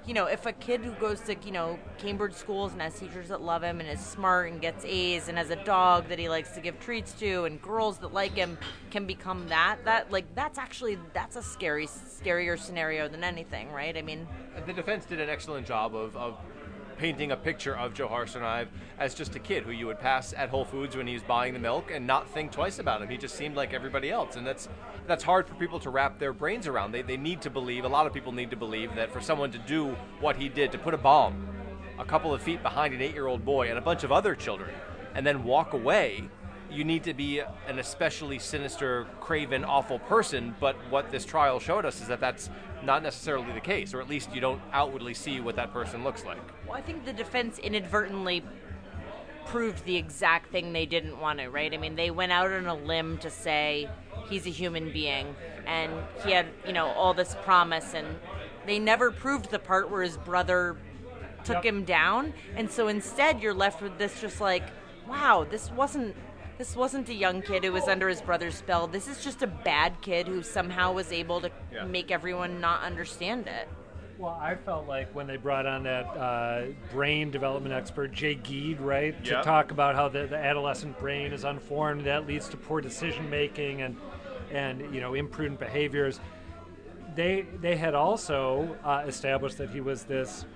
you 0.09 0.15
know, 0.15 0.25
if 0.25 0.47
a 0.47 0.53
kid 0.55 0.81
who 0.81 0.93
goes 0.93 1.21
to, 1.21 1.37
you 1.45 1.53
know, 1.53 1.79
Cambridge 1.99 2.33
schools 2.33 2.73
and 2.73 2.81
has 2.81 2.99
teachers 2.99 3.29
that 3.29 3.43
love 3.43 3.63
him 3.63 3.79
and 3.79 3.87
is 3.87 4.01
smart 4.01 4.51
and 4.51 4.59
gets 4.59 4.83
A's 4.87 5.29
and 5.29 5.37
has 5.37 5.51
a 5.51 5.63
dog 5.65 6.09
that 6.09 6.19
he 6.19 6.31
likes 6.31 6.53
to 6.53 6.63
give 6.63 6.81
treats 6.81 7.13
to 7.21 7.45
and 7.45 7.61
girls 7.61 7.99
that 7.99 8.15
like 8.15 8.33
him 8.33 8.57
can 8.91 9.07
become 9.07 9.47
that, 9.49 9.85
that 9.85 10.11
like 10.11 10.25
that's 10.35 10.57
actually 10.59 10.99
that's 11.13 11.37
a 11.37 11.43
scary 11.43 11.87
scarier 11.87 12.59
scenario 12.59 13.07
than 13.07 13.23
anything, 13.23 13.71
right? 13.71 13.99
I 13.99 14.01
mean, 14.01 14.27
The 14.65 14.73
defense 14.73 15.05
did 15.05 15.21
an 15.21 15.29
excellent 15.29 15.67
job 15.67 15.95
of, 15.95 16.17
of 16.17 16.39
painting 16.99 17.33
a 17.33 17.37
picture 17.37 17.77
of 17.77 17.95
Johar 17.95 18.25
Tsarnaev 18.25 18.67
as 18.99 19.15
just 19.15 19.35
a 19.37 19.39
kid 19.39 19.63
who 19.63 19.71
you 19.71 19.87
would 19.87 20.01
pass 20.01 20.35
at 20.37 20.49
Whole 20.49 20.65
Foods 20.65 20.97
when 20.97 21.07
he 21.07 21.15
was 21.15 21.23
buying 21.23 21.55
the 21.55 21.59
milk 21.59 21.91
and 21.93 22.07
not 22.07 22.29
think 22.29 22.53
twice 22.53 22.79
about 22.81 23.01
him. 23.01 23.09
He 23.09 23.17
just 23.17 23.37
seemed 23.37 23.57
like 23.57 23.73
everybody 23.73 24.11
else, 24.11 24.37
and 24.37 24.47
that's 24.47 24.69
that's 25.07 25.25
hard 25.25 25.49
for 25.49 25.55
people 25.55 25.81
to 25.81 25.91
wrap 25.91 26.19
their 26.19 26.35
brains 26.35 26.67
around. 26.67 26.93
They, 26.93 27.03
they 27.03 27.17
need 27.17 27.41
to 27.43 27.51
believe. 27.51 27.85
A 27.85 27.89
lot 27.89 28.07
of 28.07 28.13
people 28.13 28.33
need 28.33 28.51
to 28.51 28.57
believe 28.57 28.95
that 28.97 29.11
for 29.11 29.21
someone 29.23 29.51
to 29.53 29.59
do 29.59 29.97
what 30.21 30.37
he 30.37 30.51
did, 30.51 30.73
to 30.73 30.79
put 30.79 30.93
a 30.93 30.99
bomb 30.99 31.49
a 31.99 32.05
couple 32.05 32.35
of 32.35 32.43
feet 32.43 32.63
behind 32.63 32.93
an 32.93 33.01
eight-year-old 33.01 33.45
boy 33.45 33.71
and 33.71 33.79
a 33.79 33.81
bunch 33.81 34.05
of 34.05 34.13
other 34.13 34.35
children, 34.35 34.71
and 35.15 35.27
then 35.27 35.45
walk 35.45 35.73
away. 35.73 36.29
You 36.71 36.85
need 36.85 37.05
to 37.05 37.15
be 37.15 37.41
an 37.41 37.79
especially 37.79 38.39
sinister, 38.39 39.07
craven, 39.21 39.65
awful 39.65 40.01
person. 40.01 40.55
But 40.61 40.77
what 40.91 41.11
this 41.11 41.25
trial 41.25 41.59
showed 41.59 41.87
us 41.87 42.03
is 42.03 42.09
that 42.09 42.21
that's 42.21 42.51
not 42.83 43.03
necessarily 43.03 43.53
the 43.53 43.61
case, 43.61 43.95
or 43.95 44.01
at 44.01 44.09
least 44.09 44.33
you 44.35 44.41
don't 44.41 44.61
outwardly 44.73 45.15
see 45.15 45.41
what 45.41 45.57
that 45.57 45.73
person 45.73 46.05
looks 46.05 46.25
like. 46.25 46.39
well, 46.67 46.77
I 46.77 46.81
think 46.81 47.05
the 47.05 47.13
defense 47.13 47.59
inadvertently 47.59 48.43
proved 49.47 49.85
the 49.85 49.97
exact 49.97 50.53
thing 50.53 50.73
they 50.73 50.87
didn't 50.87 51.19
want 51.21 51.39
to, 51.39 51.49
right? 51.49 51.73
I 51.73 51.77
mean, 51.79 51.97
they 51.97 52.11
went 52.11 52.33
out 52.33 52.51
on 52.53 52.67
a 52.67 52.75
limb 52.75 53.19
to 53.19 53.31
say 53.31 53.89
he's 54.29 54.47
a 54.47 54.51
human 54.51 54.93
being 54.93 55.35
and 55.67 55.93
he 56.25 56.33
had, 56.33 56.47
you 56.67 56.73
know, 56.73 56.89
all 56.89 57.15
this 57.15 57.35
promise 57.43 57.95
and 57.95 58.07
they 58.67 58.79
never 58.79 59.11
proved 59.11 59.51
the 59.51 59.59
part 59.59 59.91
where 59.91 60.03
his 60.03 60.19
brother 60.19 60.77
took 61.45 61.57
Yep. 61.57 61.65
him 61.65 61.85
down. 61.85 62.35
And 62.57 62.71
so 62.71 62.89
instead 62.89 63.41
you're 63.41 63.55
left 63.55 63.81
with 63.81 63.97
this 63.97 64.21
just 64.21 64.39
like, 64.41 64.65
wow, 65.07 65.47
this 65.49 65.71
wasn't 65.71 66.15
this 66.59 66.75
wasn't 66.75 67.09
a 67.09 67.15
young 67.15 67.41
kid 67.41 67.65
who 67.65 67.73
was 67.73 67.87
under 67.89 68.09
his 68.09 68.21
brother's 68.21 68.57
spell. 68.57 68.87
This 68.89 69.07
is 69.09 69.23
just 69.23 69.43
a 69.43 69.47
bad 69.47 70.01
kid 70.03 70.27
who 70.27 70.43
somehow 70.43 70.93
was 70.93 71.13
able 71.13 71.41
to 71.41 71.51
Yeah. 71.73 71.85
make 71.85 72.11
everyone 72.11 72.61
not 72.61 72.83
understand 72.83 73.47
it. 73.47 73.69
Well, 74.19 74.37
I 74.43 74.57
felt 74.57 74.89
like 74.89 75.15
when 75.15 75.29
they 75.29 75.37
brought 75.37 75.65
on 75.65 75.85
that 75.85 76.05
uh, 76.07 76.63
brain 76.93 77.31
development 77.31 77.73
expert, 77.73 78.11
Jay 78.11 78.35
Giedd, 78.35 78.81
right, 78.81 79.25
to 79.27 79.41
talk 79.43 79.71
about 79.71 79.95
how 79.95 80.09
the, 80.09 80.27
the 80.27 80.37
adolescent 80.37 80.99
brain 80.99 81.33
is 81.33 81.45
unformed, 81.45 82.05
that 82.07 82.27
leads 82.27 82.49
to 82.49 82.57
poor 82.57 82.81
decision 82.81 83.31
making 83.31 83.83
and 83.83 83.97
and 84.51 84.93
you 84.93 85.01
know 85.01 85.15
imprudent 85.15 85.61
behaviors. 85.61 86.19
They 87.15 87.47
they 87.61 87.77
had 87.77 87.95
also 87.95 88.77
uh, 88.83 89.05
established 89.07 89.59
that 89.59 89.71
he 89.71 89.81
was 89.81 90.03
this, 90.03 90.47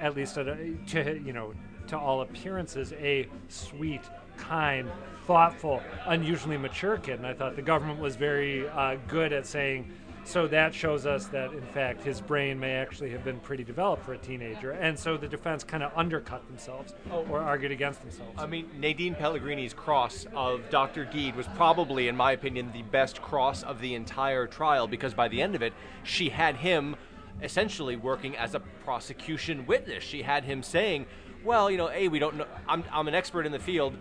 at 0.00 0.16
least 0.16 0.36
at 0.36 0.48
a, 0.48 0.74
to 0.88 1.20
you 1.24 1.32
know 1.32 1.54
to 1.86 1.96
all 1.98 2.22
appearances, 2.22 2.92
a 2.94 3.28
sweet, 3.48 4.02
kind, 4.36 4.90
thoughtful, 5.26 5.82
unusually 6.06 6.56
mature 6.56 6.96
kid, 6.96 7.18
and 7.18 7.26
I 7.26 7.34
thought 7.34 7.56
the 7.56 7.62
government 7.62 8.00
was 8.00 8.16
very 8.16 8.68
uh, 8.68 8.96
good 9.08 9.32
at 9.32 9.46
saying. 9.46 9.90
So 10.24 10.46
that 10.48 10.72
shows 10.72 11.04
us 11.04 11.26
that, 11.26 11.52
in 11.52 11.62
fact, 11.62 12.04
his 12.04 12.20
brain 12.20 12.60
may 12.60 12.74
actually 12.74 13.10
have 13.10 13.24
been 13.24 13.40
pretty 13.40 13.64
developed 13.64 14.04
for 14.04 14.12
a 14.12 14.18
teenager, 14.18 14.70
and 14.70 14.96
so 14.96 15.16
the 15.16 15.26
defense 15.26 15.64
kind 15.64 15.82
of 15.82 15.90
undercut 15.96 16.46
themselves 16.46 16.94
or 17.28 17.40
argued 17.40 17.72
against 17.72 18.00
themselves. 18.02 18.32
I 18.38 18.46
mean, 18.46 18.70
Nadine 18.78 19.16
Pellegrini's 19.16 19.74
cross 19.74 20.26
of 20.36 20.70
Dr. 20.70 21.06
Giedd 21.06 21.34
was 21.34 21.48
probably, 21.56 22.06
in 22.06 22.16
my 22.16 22.32
opinion, 22.32 22.70
the 22.72 22.82
best 22.82 23.20
cross 23.20 23.64
of 23.64 23.80
the 23.80 23.96
entire 23.96 24.46
trial 24.46 24.86
because 24.86 25.12
by 25.12 25.26
the 25.26 25.42
end 25.42 25.56
of 25.56 25.62
it, 25.62 25.72
she 26.04 26.28
had 26.28 26.54
him 26.54 26.94
essentially 27.42 27.96
working 27.96 28.36
as 28.36 28.54
a 28.54 28.60
prosecution 28.60 29.66
witness. 29.66 30.04
She 30.04 30.22
had 30.22 30.44
him 30.44 30.62
saying, 30.62 31.06
well, 31.44 31.68
you 31.68 31.76
know, 31.76 31.90
A, 31.90 32.06
we 32.06 32.20
don't 32.20 32.36
know, 32.36 32.46
I'm, 32.68 32.84
I'm 32.92 33.08
an 33.08 33.14
expert 33.16 33.44
in 33.44 33.50
the 33.50 33.58
field 33.58 33.96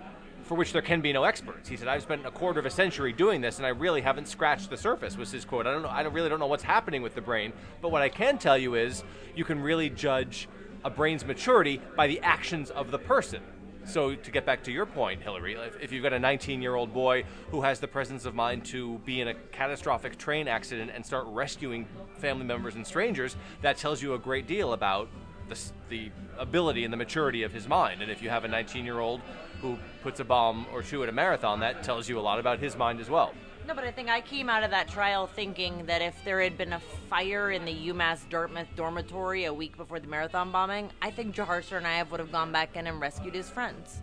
for 0.52 0.56
which 0.56 0.74
there 0.74 0.82
can 0.82 1.00
be 1.00 1.14
no 1.14 1.24
experts. 1.24 1.70
He 1.70 1.78
said, 1.78 1.88
I've 1.88 2.02
spent 2.02 2.26
a 2.26 2.30
quarter 2.30 2.60
of 2.60 2.66
a 2.66 2.70
century 2.70 3.14
doing 3.14 3.40
this 3.40 3.56
and 3.56 3.66
I 3.66 3.70
really 3.70 4.02
haven't 4.02 4.28
scratched 4.28 4.70
the 4.70 4.76
surface, 4.76 5.16
was 5.16 5.32
his 5.32 5.46
quote. 5.46 5.66
I 5.66 5.72
don't 5.72 5.82
know, 5.82 5.88
I 5.88 6.04
don't, 6.04 6.12
really 6.12 6.28
don't 6.28 6.42
know 6.42 6.48
what's 6.48 6.62
happening 6.62 7.02
with 7.02 7.16
the 7.16 7.22
brain, 7.22 7.54
but 7.82 7.90
what 7.90 8.02
I 8.02 8.10
can 8.10 8.38
tell 8.38 8.58
you 8.58 8.76
is 8.76 9.06
you 9.34 9.46
can 9.46 9.62
really 9.62 9.90
judge 9.90 10.50
a 10.84 10.90
brain's 10.90 11.24
maturity 11.24 11.80
by 11.96 12.08
the 12.08 12.20
actions 12.20 12.70
of 12.70 12.92
the 12.92 13.00
person. 13.00 13.42
So 13.86 14.14
to 14.14 14.30
get 14.30 14.46
back 14.46 14.62
to 14.64 14.74
your 14.74 14.86
point, 14.86 15.22
Hilary, 15.22 15.54
if, 15.54 15.80
if 15.80 15.94
you've 15.94 16.04
got 16.04 16.12
a 16.12 16.20
19-year-old 16.20 16.94
boy 16.94 17.24
who 17.50 17.62
has 17.62 17.80
the 17.80 17.88
presence 17.88 18.26
of 18.26 18.36
mind 18.36 18.66
to 18.66 18.98
be 19.06 19.22
in 19.22 19.30
a 19.30 19.34
catastrophic 19.54 20.18
train 20.18 20.50
accident 20.50 20.92
and 20.94 21.06
start 21.06 21.28
rescuing 21.30 21.88
family 22.18 22.44
members 22.44 22.76
and 22.76 22.86
strangers, 22.86 23.38
that 23.62 23.78
tells 23.78 24.02
you 24.02 24.16
a 24.16 24.20
great 24.20 24.48
deal 24.48 24.74
about 24.74 25.08
the, 25.48 25.58
the 25.88 26.12
ability 26.38 26.84
and 26.84 26.92
the 26.92 26.98
maturity 26.98 27.44
of 27.44 27.54
his 27.54 27.70
mind. 27.70 28.02
And 28.02 28.12
if 28.12 28.22
you 28.22 28.30
have 28.30 28.44
a 28.44 28.50
19-year-old 28.50 29.22
who 29.62 29.78
puts 30.04 30.20
a 30.20 30.24
bomb 30.24 30.66
or 30.74 30.82
two 30.82 31.04
at 31.04 31.10
a 31.10 31.12
marathon, 31.12 31.60
that 31.60 31.84
tells 31.84 32.10
you 32.10 32.20
a 32.20 32.22
lot 32.22 32.40
about 32.40 32.60
his 32.60 32.76
mind 32.76 33.00
as 33.00 33.10
well. 33.10 33.34
No, 33.68 33.76
but 33.76 33.84
I 33.84 33.92
think 33.92 34.10
I 34.10 34.22
came 34.22 34.50
out 34.50 34.64
of 34.64 34.72
that 34.72 34.88
trial 34.88 35.28
thinking 35.28 35.86
that 35.86 36.02
if 36.02 36.16
there 36.26 36.42
had 36.42 36.58
been 36.58 36.74
a 36.74 36.80
fire 37.10 37.52
in 37.52 37.64
the 37.64 37.90
UMass 37.90 38.28
Dartmouth 38.30 38.68
dormitory 38.76 39.46
a 39.46 39.54
week 39.54 39.78
before 39.78 40.00
the 40.00 40.08
marathon 40.08 40.52
bombing, 40.52 40.90
I 41.02 41.12
think 41.12 41.36
Jahar 41.36 41.62
Tsarnaev 41.62 42.10
would 42.10 42.20
have 42.20 42.32
gone 42.32 42.52
back 42.52 42.76
in 42.76 42.88
and 42.88 43.00
rescued 43.00 43.36
his 43.36 43.50
friends. 43.50 44.02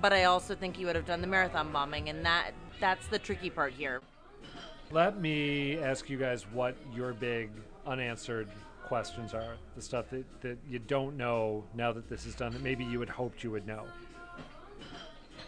But 0.00 0.12
I 0.12 0.24
also 0.24 0.54
think 0.54 0.76
he 0.76 0.84
would 0.84 0.96
have 0.96 1.06
done 1.06 1.20
the 1.20 1.26
marathon 1.26 1.70
bombing, 1.70 2.08
and 2.08 2.24
that 2.24 2.52
that's 2.80 3.06
the 3.08 3.18
tricky 3.18 3.50
part 3.50 3.72
here. 3.72 4.00
Let 4.90 5.20
me 5.20 5.78
ask 5.78 6.08
you 6.08 6.16
guys 6.16 6.46
what 6.52 6.76
your 6.94 7.12
big 7.12 7.50
unanswered 7.86 8.48
questions 8.86 9.34
are. 9.34 9.56
The 9.74 9.82
stuff 9.82 10.10
that, 10.10 10.24
that 10.42 10.58
you 10.68 10.78
don't 10.78 11.16
know 11.16 11.64
now 11.74 11.92
that 11.92 12.08
this 12.08 12.24
is 12.24 12.34
done 12.34 12.52
that 12.52 12.62
maybe 12.62 12.84
you 12.84 13.00
had 13.00 13.08
hoped 13.08 13.42
you 13.42 13.50
would 13.50 13.66
know. 13.66 13.84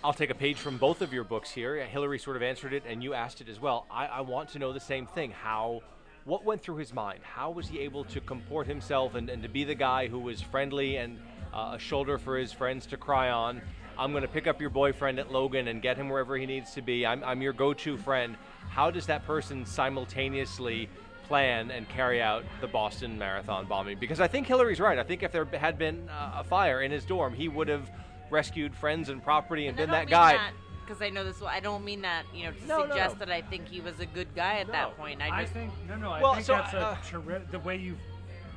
I'll 0.05 0.13
take 0.13 0.31
a 0.31 0.35
page 0.35 0.59
from 0.59 0.79
both 0.79 1.03
of 1.03 1.13
your 1.13 1.25
books 1.25 1.51
here. 1.51 1.85
Hilary 1.85 2.21
sort 2.21 2.37
of 2.37 2.43
answered 2.43 2.73
it, 2.73 2.85
and 2.87 3.03
you 3.03 3.15
asked 3.15 3.41
it 3.41 3.49
as 3.49 3.59
well. 3.59 3.85
I, 3.91 4.07
I 4.07 4.21
want 4.21 4.49
to 4.51 4.61
know 4.61 4.73
the 4.73 4.79
same 4.79 5.07
thing. 5.07 5.33
How, 5.33 5.83
what 6.25 6.45
went 6.45 6.63
through 6.63 6.77
his 6.77 6.93
mind? 6.95 7.19
How 7.25 7.51
was 7.51 7.67
he 7.67 7.81
able 7.81 8.05
to 8.05 8.21
comport 8.21 8.69
himself 8.69 9.17
and, 9.17 9.29
and 9.29 9.43
to 9.43 9.49
be 9.49 9.65
the 9.65 9.75
guy 9.75 10.07
who 10.07 10.21
was 10.21 10.41
friendly 10.41 10.99
and 10.99 11.19
uh, 11.53 11.73
a 11.75 11.79
shoulder 11.81 12.17
for 12.17 12.39
his 12.39 12.53
friends 12.53 12.87
to 12.87 12.97
cry 12.97 13.31
on? 13.31 13.61
I'm 13.99 14.13
going 14.13 14.23
to 14.23 14.29
pick 14.29 14.47
up 14.47 14.61
your 14.61 14.71
boyfriend 14.71 15.19
at 15.19 15.33
Logan 15.33 15.67
and 15.67 15.83
get 15.83 15.97
him 15.97 16.09
wherever 16.09 16.37
he 16.37 16.47
needs 16.47 16.75
to 16.75 16.83
be. 16.83 17.05
I'm, 17.05 17.25
I'm 17.25 17.43
your 17.43 17.53
go-to 17.53 17.97
friend. 17.97 18.37
How 18.71 18.93
does 18.93 19.07
that 19.07 19.27
person 19.27 19.67
simultaneously 19.67 20.89
plan 21.27 21.71
and 21.71 21.89
carry 21.91 22.23
out 22.23 22.43
the 22.61 22.67
Boston 22.67 23.19
Marathon 23.19 23.67
bombing. 23.67 23.99
Because 23.99 24.19
I 24.19 24.29
think 24.29 24.47
Hilary's 24.47 24.81
right. 24.81 24.99
I 24.99 25.03
think 25.05 25.23
if 25.23 25.31
there 25.31 25.45
had 25.45 25.77
been 25.77 26.09
uh, 26.09 26.37
a 26.37 26.45
fire 26.45 26.81
in 26.81 26.91
his 26.91 27.05
dorm, 27.05 27.35
he 27.35 27.49
would 27.49 27.69
have 27.69 27.91
rescued 28.31 28.75
friends 28.75 29.09
and 29.09 29.23
property 29.23 29.67
and, 29.67 29.77
been 29.77 29.91
that 29.91 30.09
guy. 30.09 30.51
Because 30.85 31.03
I 31.03 31.11
know 31.11 31.23
this. 31.25 31.43
I 31.43 31.61
don't 31.61 31.85
mean 31.85 32.03
that, 32.03 32.25
you 32.35 32.45
know, 32.45 32.53
to 32.53 32.67
No, 32.67 32.79
no, 32.79 32.89
suggest 32.89 33.17
no. 33.17 33.27
that 33.27 33.31
I 33.31 33.43
think 33.43 33.69
he 33.69 33.81
was 33.81 34.01
a 34.01 34.07
good 34.07 34.29
guy 34.35 34.59
at 34.61 34.69
No. 34.69 34.73
that 34.73 34.97
point. 34.97 35.21
I 35.21 35.29
I 35.39 35.43
just 35.43 35.53
think 35.53 35.71
no, 35.87 35.97
no. 35.97 36.11
I 36.11 36.23
Well, 36.23 36.35
think 36.35 36.47
so, 36.47 36.55
that's 36.55 36.73
a 36.73 37.19
uh, 37.19 37.41
the 37.51 37.59
way 37.59 37.77
you 37.77 37.97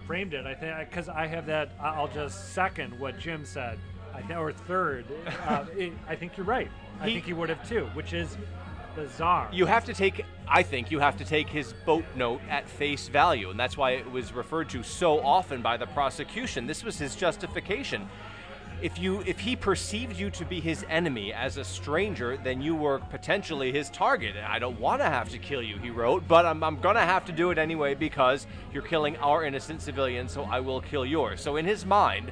framed 0.07 0.33
it. 0.33 0.45
I 0.45 0.53
think 0.53 0.89
because 0.89 1.09
I 1.09 1.27
have 1.27 1.45
that. 1.47 1.71
I- 1.79 1.89
I'll 1.95 2.07
just 2.07 2.53
second 2.53 2.97
what 2.99 3.19
Jim 3.19 3.43
said. 3.45 3.77
I 4.13 4.21
think, 4.21 4.39
or 4.39 4.51
third. 4.51 5.05
Uh, 5.47 5.65
it, 5.77 5.93
I 6.07 6.15
think 6.15 6.35
you're 6.37 6.45
right. 6.45 6.69
I 7.01 7.07
He- 7.07 7.13
think 7.15 7.25
he 7.25 7.33
would 7.33 7.49
have 7.49 7.67
too, 7.67 7.85
which 7.93 8.13
is 8.13 8.37
bizarre. 8.95 9.49
You 9.53 9.65
have 9.65 9.85
to 9.85 9.93
take, 9.93 10.25
I 10.47 10.63
think, 10.63 10.91
you 10.91 10.99
have 10.99 11.17
to 11.17 11.25
take 11.25 11.47
his 11.49 11.73
boat 11.85 12.03
note 12.15 12.41
at 12.49 12.67
face 12.69 13.07
value, 13.07 13.49
and 13.49 13.59
that's 13.59 13.77
why 13.77 13.91
it 13.91 14.09
was 14.11 14.33
referred 14.33 14.69
to 14.69 14.83
so 14.83 15.21
often 15.21 15.61
by 15.61 15.77
the 15.77 15.87
prosecution. 15.87 16.67
This 16.67 16.83
was 16.83 16.97
his 16.97 17.15
justification. 17.15 18.09
If 18.81 18.97
you, 18.97 19.21
if 19.27 19.39
he 19.39 19.55
perceived 19.55 20.17
you 20.17 20.31
to 20.31 20.43
be 20.43 20.59
his 20.59 20.83
enemy 20.89 21.31
as 21.31 21.57
a 21.57 21.63
stranger, 21.63 22.35
then 22.37 22.61
you 22.61 22.75
were 22.75 22.97
potentially 22.97 23.71
his 23.71 23.91
target. 23.91 24.35
And 24.35 24.45
I 24.45 24.57
don't 24.57 24.79
want 24.79 25.01
to 25.01 25.05
have 25.05 25.29
to 25.29 25.37
kill 25.37 25.61
you, 25.61 25.77
he 25.77 25.91
wrote, 25.91 26.27
but 26.27 26.47
I'm, 26.47 26.63
I'm 26.63 26.81
to 26.81 26.99
have 26.99 27.25
to 27.25 27.31
do 27.31 27.51
it 27.51 27.59
anyway 27.59 27.93
because 27.93 28.47
you're 28.73 28.81
killing 28.81 29.17
our 29.17 29.43
innocent 29.43 29.83
civilians, 29.83 30.31
so 30.31 30.43
I 30.43 30.61
will 30.61 30.81
kill 30.81 31.05
yours. 31.05 31.41
So 31.41 31.57
in 31.57 31.65
his 31.65 31.85
mind, 31.85 32.31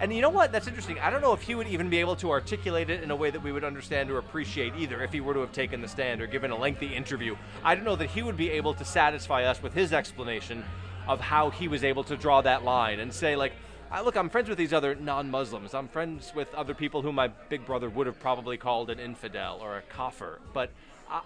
and 0.00 0.12
you 0.12 0.20
know 0.20 0.30
what? 0.30 0.50
That's 0.50 0.66
interesting. 0.66 0.98
I 0.98 1.10
don't 1.10 1.20
know 1.20 1.32
if 1.32 1.42
he 1.42 1.54
would 1.54 1.68
even 1.68 1.88
be 1.88 1.98
able 1.98 2.16
to 2.16 2.30
articulate 2.32 2.90
it 2.90 3.04
in 3.04 3.12
a 3.12 3.16
way 3.16 3.30
that 3.30 3.42
we 3.42 3.52
would 3.52 3.62
understand 3.62 4.10
or 4.10 4.18
appreciate 4.18 4.74
either 4.76 5.00
if 5.00 5.12
he 5.12 5.20
were 5.20 5.34
to 5.34 5.40
have 5.40 5.52
taken 5.52 5.80
the 5.80 5.88
stand 5.88 6.20
or 6.20 6.26
given 6.26 6.50
a 6.50 6.56
lengthy 6.56 6.94
interview. 6.94 7.36
I 7.62 7.76
don't 7.76 7.84
know 7.84 7.96
that 7.96 8.10
he 8.10 8.22
would 8.22 8.36
be 8.36 8.50
able 8.50 8.74
to 8.74 8.84
satisfy 8.84 9.44
us 9.44 9.62
with 9.62 9.74
his 9.74 9.92
explanation 9.92 10.64
of 11.06 11.20
how 11.20 11.50
he 11.50 11.68
was 11.68 11.84
able 11.84 12.02
to 12.04 12.16
draw 12.16 12.40
that 12.42 12.64
line 12.64 12.98
and 12.98 13.12
say, 13.12 13.36
like, 13.36 13.52
"Ah, 13.94 14.00
look, 14.00 14.16
I'm 14.16 14.28
friends 14.28 14.48
with 14.48 14.58
these 14.58 14.72
other 14.72 14.96
non 14.96 15.30
Muslims. 15.30 15.72
I'm 15.72 15.86
friends 15.86 16.32
with 16.34 16.52
other 16.52 16.74
people 16.74 17.00
who 17.00 17.12
my 17.12 17.28
big 17.28 17.64
brother 17.64 17.88
would 17.88 18.08
have 18.08 18.18
probably 18.18 18.56
called 18.56 18.90
an 18.90 18.98
infidel 18.98 19.60
or 19.62 19.76
a 19.76 19.82
kafir. 19.82 20.40
But 20.52 20.70
I, 21.08 21.20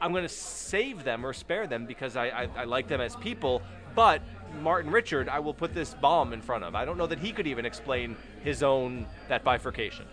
I'm 0.00 0.12
going 0.12 0.24
to 0.24 0.28
save 0.28 1.04
them 1.04 1.26
or 1.26 1.34
spare 1.34 1.66
them 1.66 1.84
because 1.84 2.16
I, 2.16 2.28
I, 2.28 2.48
I 2.56 2.64
like 2.64 2.88
them 2.88 3.02
as 3.02 3.14
people. 3.16 3.60
But 3.94 4.22
Martin 4.62 4.90
Richard, 4.90 5.28
I 5.28 5.40
will 5.40 5.52
put 5.52 5.74
this 5.74 5.92
bomb 5.92 6.32
in 6.32 6.40
front 6.40 6.64
of. 6.64 6.74
I 6.74 6.86
don't 6.86 6.96
know 6.96 7.06
that 7.06 7.18
he 7.18 7.30
could 7.30 7.46
even 7.46 7.66
explain 7.66 8.16
his 8.42 8.62
own 8.62 9.04
that 9.28 9.44
bifurcation. 9.44 10.06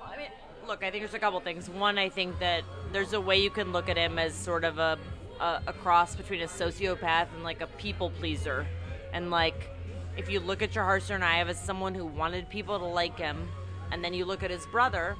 I 0.00 0.16
mean, 0.16 0.28
look, 0.68 0.84
I 0.84 0.92
think 0.92 1.02
there's 1.02 1.14
a 1.14 1.18
couple 1.18 1.40
things. 1.40 1.68
One, 1.68 1.98
I 1.98 2.08
think 2.08 2.38
that 2.38 2.62
there's 2.92 3.14
a 3.14 3.20
way 3.20 3.42
you 3.42 3.50
can 3.50 3.72
look 3.72 3.88
at 3.88 3.96
him 3.96 4.16
as 4.16 4.32
sort 4.32 4.62
of 4.62 4.78
a 4.78 4.96
a, 5.40 5.62
a 5.68 5.72
cross 5.72 6.14
between 6.14 6.42
a 6.42 6.46
sociopath 6.46 7.26
and 7.34 7.42
like 7.42 7.62
a 7.62 7.66
people 7.66 8.10
pleaser, 8.10 8.64
and 9.12 9.32
like 9.32 9.70
if 10.18 10.28
you 10.28 10.40
look 10.40 10.62
at 10.62 10.72
Jahar 10.72 11.00
Tsarnaev 11.00 11.48
as 11.48 11.58
someone 11.58 11.94
who 11.94 12.04
wanted 12.04 12.50
people 12.50 12.78
to 12.78 12.84
like 12.84 13.16
him, 13.16 13.48
and 13.90 14.04
then 14.04 14.12
you 14.12 14.26
look 14.26 14.42
at 14.42 14.50
his 14.50 14.66
brother. 14.66 15.16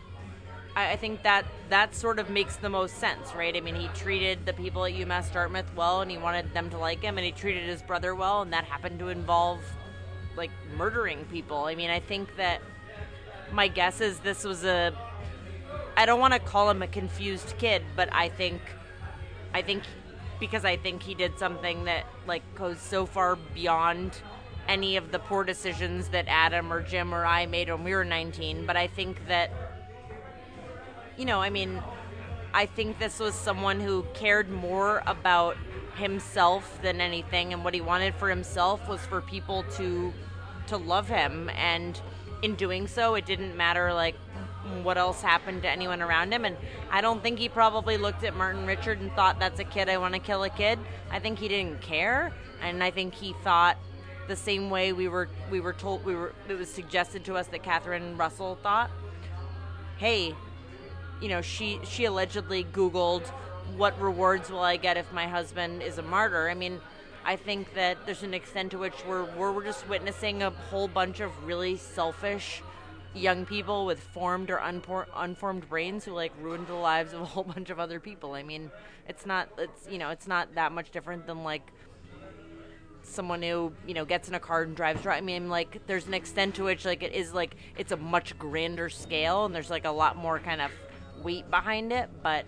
I 0.76 0.92
I 0.92 0.96
think 0.96 1.22
that 1.22 1.46
that 1.70 1.94
sort 1.94 2.18
of 2.18 2.28
makes 2.28 2.56
the 2.56 2.68
most 2.68 2.96
sense, 2.96 3.32
right? 3.34 3.56
I 3.56 3.60
mean, 3.60 3.76
he 3.76 3.88
treated 3.88 4.44
the 4.44 4.52
people 4.52 4.84
at 4.84 4.92
UMass 4.92 5.32
Dartmouth 5.32 5.72
well, 5.74 6.02
and 6.02 6.10
he 6.10 6.18
wanted 6.18 6.52
them 6.52 6.68
to 6.70 6.78
like 6.78 7.00
him, 7.00 7.16
and 7.16 7.24
he 7.24 7.32
treated 7.32 7.62
his 7.62 7.80
brother 7.80 8.14
well, 8.14 8.42
and 8.42 8.52
that 8.52 8.64
happened 8.64 8.98
to 8.98 9.08
involve 9.08 9.60
like 10.36 10.50
murdering 10.76 11.24
people. 11.26 11.64
I 11.64 11.74
mean, 11.76 11.90
I 11.90 12.00
think 12.00 12.36
that 12.36 12.60
my 13.52 13.68
guess 13.68 14.00
is 14.00 14.18
this 14.18 14.44
was 14.44 14.64
a 14.64 14.92
I 15.96 16.06
don't 16.06 16.20
want 16.20 16.34
to 16.34 16.40
call 16.40 16.68
him 16.70 16.82
a 16.82 16.88
confused 16.88 17.54
kid, 17.58 17.82
but 17.94 18.08
I 18.12 18.28
think 18.28 18.60
I 19.54 19.62
think 19.62 19.84
because 20.40 20.64
I 20.64 20.76
think 20.76 21.02
he 21.02 21.14
did 21.14 21.38
something 21.38 21.84
that 21.84 22.04
like 22.26 22.42
goes 22.56 22.80
so 22.80 23.06
far 23.06 23.36
beyond 23.54 24.12
any 24.68 24.96
of 24.96 25.10
the 25.10 25.18
poor 25.18 25.44
decisions 25.44 26.08
that 26.08 26.26
Adam 26.28 26.72
or 26.72 26.82
Jim 26.82 27.14
or 27.14 27.24
I 27.24 27.46
made 27.46 27.70
when 27.70 27.84
we 27.84 27.94
were 27.94 28.04
19, 28.04 28.66
but 28.66 28.76
I 28.76 28.86
think 28.86 29.26
that 29.26 29.50
you 31.16 31.24
know, 31.24 31.42
I 31.42 31.50
mean, 31.50 31.82
I 32.54 32.66
think 32.66 32.98
this 32.98 33.18
was 33.18 33.34
someone 33.34 33.80
who 33.80 34.04
cared 34.14 34.48
more 34.48 35.02
about 35.06 35.56
himself 35.96 36.80
than 36.80 37.00
anything 37.00 37.52
and 37.52 37.64
what 37.64 37.74
he 37.74 37.80
wanted 37.80 38.14
for 38.14 38.28
himself 38.30 38.88
was 38.88 39.00
for 39.00 39.20
people 39.20 39.64
to 39.76 40.12
to 40.68 40.76
love 40.76 41.08
him 41.08 41.50
and 41.56 42.00
in 42.42 42.54
doing 42.54 42.86
so 42.86 43.16
it 43.16 43.26
didn't 43.26 43.56
matter 43.56 43.92
like 43.92 44.14
what 44.82 44.96
else 44.96 45.20
happened 45.20 45.62
to 45.62 45.68
anyone 45.68 46.00
around 46.00 46.32
him 46.32 46.44
and 46.44 46.56
I 46.90 47.00
don't 47.00 47.20
think 47.20 47.38
he 47.38 47.48
probably 47.48 47.96
looked 47.96 48.22
at 48.22 48.36
Martin 48.36 48.64
Richard 48.64 49.00
and 49.00 49.10
thought 49.12 49.40
that's 49.40 49.58
a 49.58 49.64
kid 49.64 49.88
I 49.88 49.98
want 49.98 50.14
to 50.14 50.20
kill 50.20 50.44
a 50.44 50.50
kid. 50.50 50.78
I 51.10 51.18
think 51.18 51.38
he 51.38 51.48
didn't 51.48 51.80
care 51.80 52.32
and 52.62 52.82
I 52.82 52.92
think 52.92 53.14
he 53.14 53.34
thought 53.42 53.76
the 54.28 54.36
same 54.36 54.70
way 54.70 54.92
we 54.92 55.08
were 55.08 55.28
we 55.50 55.60
were 55.60 55.72
told 55.72 56.04
we 56.04 56.14
were 56.14 56.34
it 56.48 56.54
was 56.54 56.70
suggested 56.70 57.24
to 57.24 57.34
us 57.34 57.48
that 57.48 57.62
Katherine 57.62 58.16
Russell 58.16 58.56
thought. 58.62 58.90
Hey, 59.96 60.34
you 61.20 61.28
know, 61.28 61.40
she 61.40 61.80
she 61.84 62.04
allegedly 62.04 62.64
Googled 62.64 63.26
what 63.76 64.00
rewards 64.00 64.50
will 64.50 64.60
I 64.60 64.76
get 64.76 64.96
if 64.96 65.12
my 65.12 65.26
husband 65.26 65.82
is 65.82 65.98
a 65.98 66.02
martyr. 66.02 66.48
I 66.48 66.54
mean, 66.54 66.80
I 67.24 67.36
think 67.36 67.74
that 67.74 67.98
there's 68.06 68.22
an 68.22 68.34
extent 68.34 68.70
to 68.72 68.78
which 68.78 68.94
we're 69.06 69.24
we're, 69.36 69.64
just 69.64 69.88
witnessing 69.88 70.42
a 70.42 70.50
whole 70.50 70.88
bunch 70.88 71.20
of 71.20 71.44
really 71.44 71.76
selfish 71.76 72.62
young 73.14 73.46
people 73.46 73.86
with 73.86 73.98
formed 73.98 74.50
or 74.50 74.58
unfor- 74.58 75.06
unformed 75.16 75.68
brains 75.68 76.04
who 76.04 76.12
like 76.12 76.32
ruined 76.40 76.66
the 76.66 76.74
lives 76.74 77.12
of 77.12 77.20
a 77.20 77.24
whole 77.24 77.44
bunch 77.54 77.70
of 77.70 77.80
other 77.80 77.98
people. 77.98 78.34
I 78.34 78.42
mean, 78.42 78.70
it's 79.08 79.26
not 79.26 79.48
it's 79.58 79.88
you 79.90 79.98
know 79.98 80.10
it's 80.10 80.26
not 80.26 80.54
that 80.54 80.72
much 80.72 80.90
different 80.90 81.26
than 81.26 81.42
like 81.42 81.72
someone 83.08 83.42
who 83.42 83.72
you 83.86 83.94
know 83.94 84.04
gets 84.04 84.28
in 84.28 84.34
a 84.34 84.40
car 84.40 84.62
and 84.62 84.76
drives. 84.76 85.06
I 85.06 85.20
mean, 85.20 85.48
like 85.48 85.86
there's 85.86 86.06
an 86.06 86.14
extent 86.14 86.54
to 86.56 86.64
which 86.64 86.84
like 86.84 87.02
it 87.02 87.12
is 87.12 87.32
like 87.32 87.56
it's 87.76 87.92
a 87.92 87.96
much 87.96 88.38
grander 88.38 88.88
scale, 88.88 89.44
and 89.44 89.54
there's 89.54 89.70
like 89.70 89.84
a 89.84 89.90
lot 89.90 90.16
more 90.16 90.38
kind 90.38 90.60
of 90.60 90.70
weight 91.22 91.50
behind 91.50 91.92
it. 91.92 92.08
But 92.22 92.44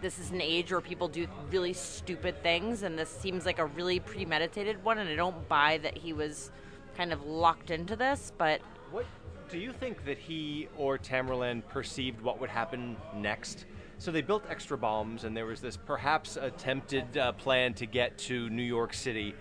this 0.00 0.18
is 0.18 0.30
an 0.30 0.40
age 0.40 0.72
where 0.72 0.80
people 0.80 1.08
do 1.08 1.26
really 1.50 1.72
stupid 1.72 2.42
things, 2.42 2.82
and 2.82 2.98
this 2.98 3.08
seems 3.08 3.46
like 3.46 3.58
a 3.58 3.66
really 3.66 4.00
premeditated 4.00 4.82
one. 4.84 4.98
And 4.98 5.08
I 5.08 5.16
don't 5.16 5.48
buy 5.48 5.78
that 5.78 5.96
he 5.96 6.12
was 6.12 6.50
kind 6.96 7.12
of 7.12 7.24
locked 7.24 7.70
into 7.70 7.96
this, 7.96 8.32
but 8.38 8.60
What 8.90 9.06
do 9.50 9.58
you 9.58 9.72
think 9.72 10.04
that 10.04 10.18
he 10.18 10.68
or 10.76 10.98
Tamerlan 10.98 11.62
perceived 11.68 12.20
what 12.20 12.40
would 12.40 12.50
happen 12.50 12.96
next? 13.14 13.66
So 13.98 14.10
they 14.10 14.20
built 14.20 14.44
extra 14.48 14.76
bombs, 14.76 15.24
and 15.24 15.36
there 15.36 15.46
was 15.46 15.60
this 15.60 15.76
perhaps 15.76 16.36
attempted 16.36 17.16
uh, 17.16 17.32
plan 17.32 17.74
to 17.74 17.86
get 17.86 18.18
to 18.18 18.50
New 18.50 18.62
York 18.62 18.92
City, 18.92 19.34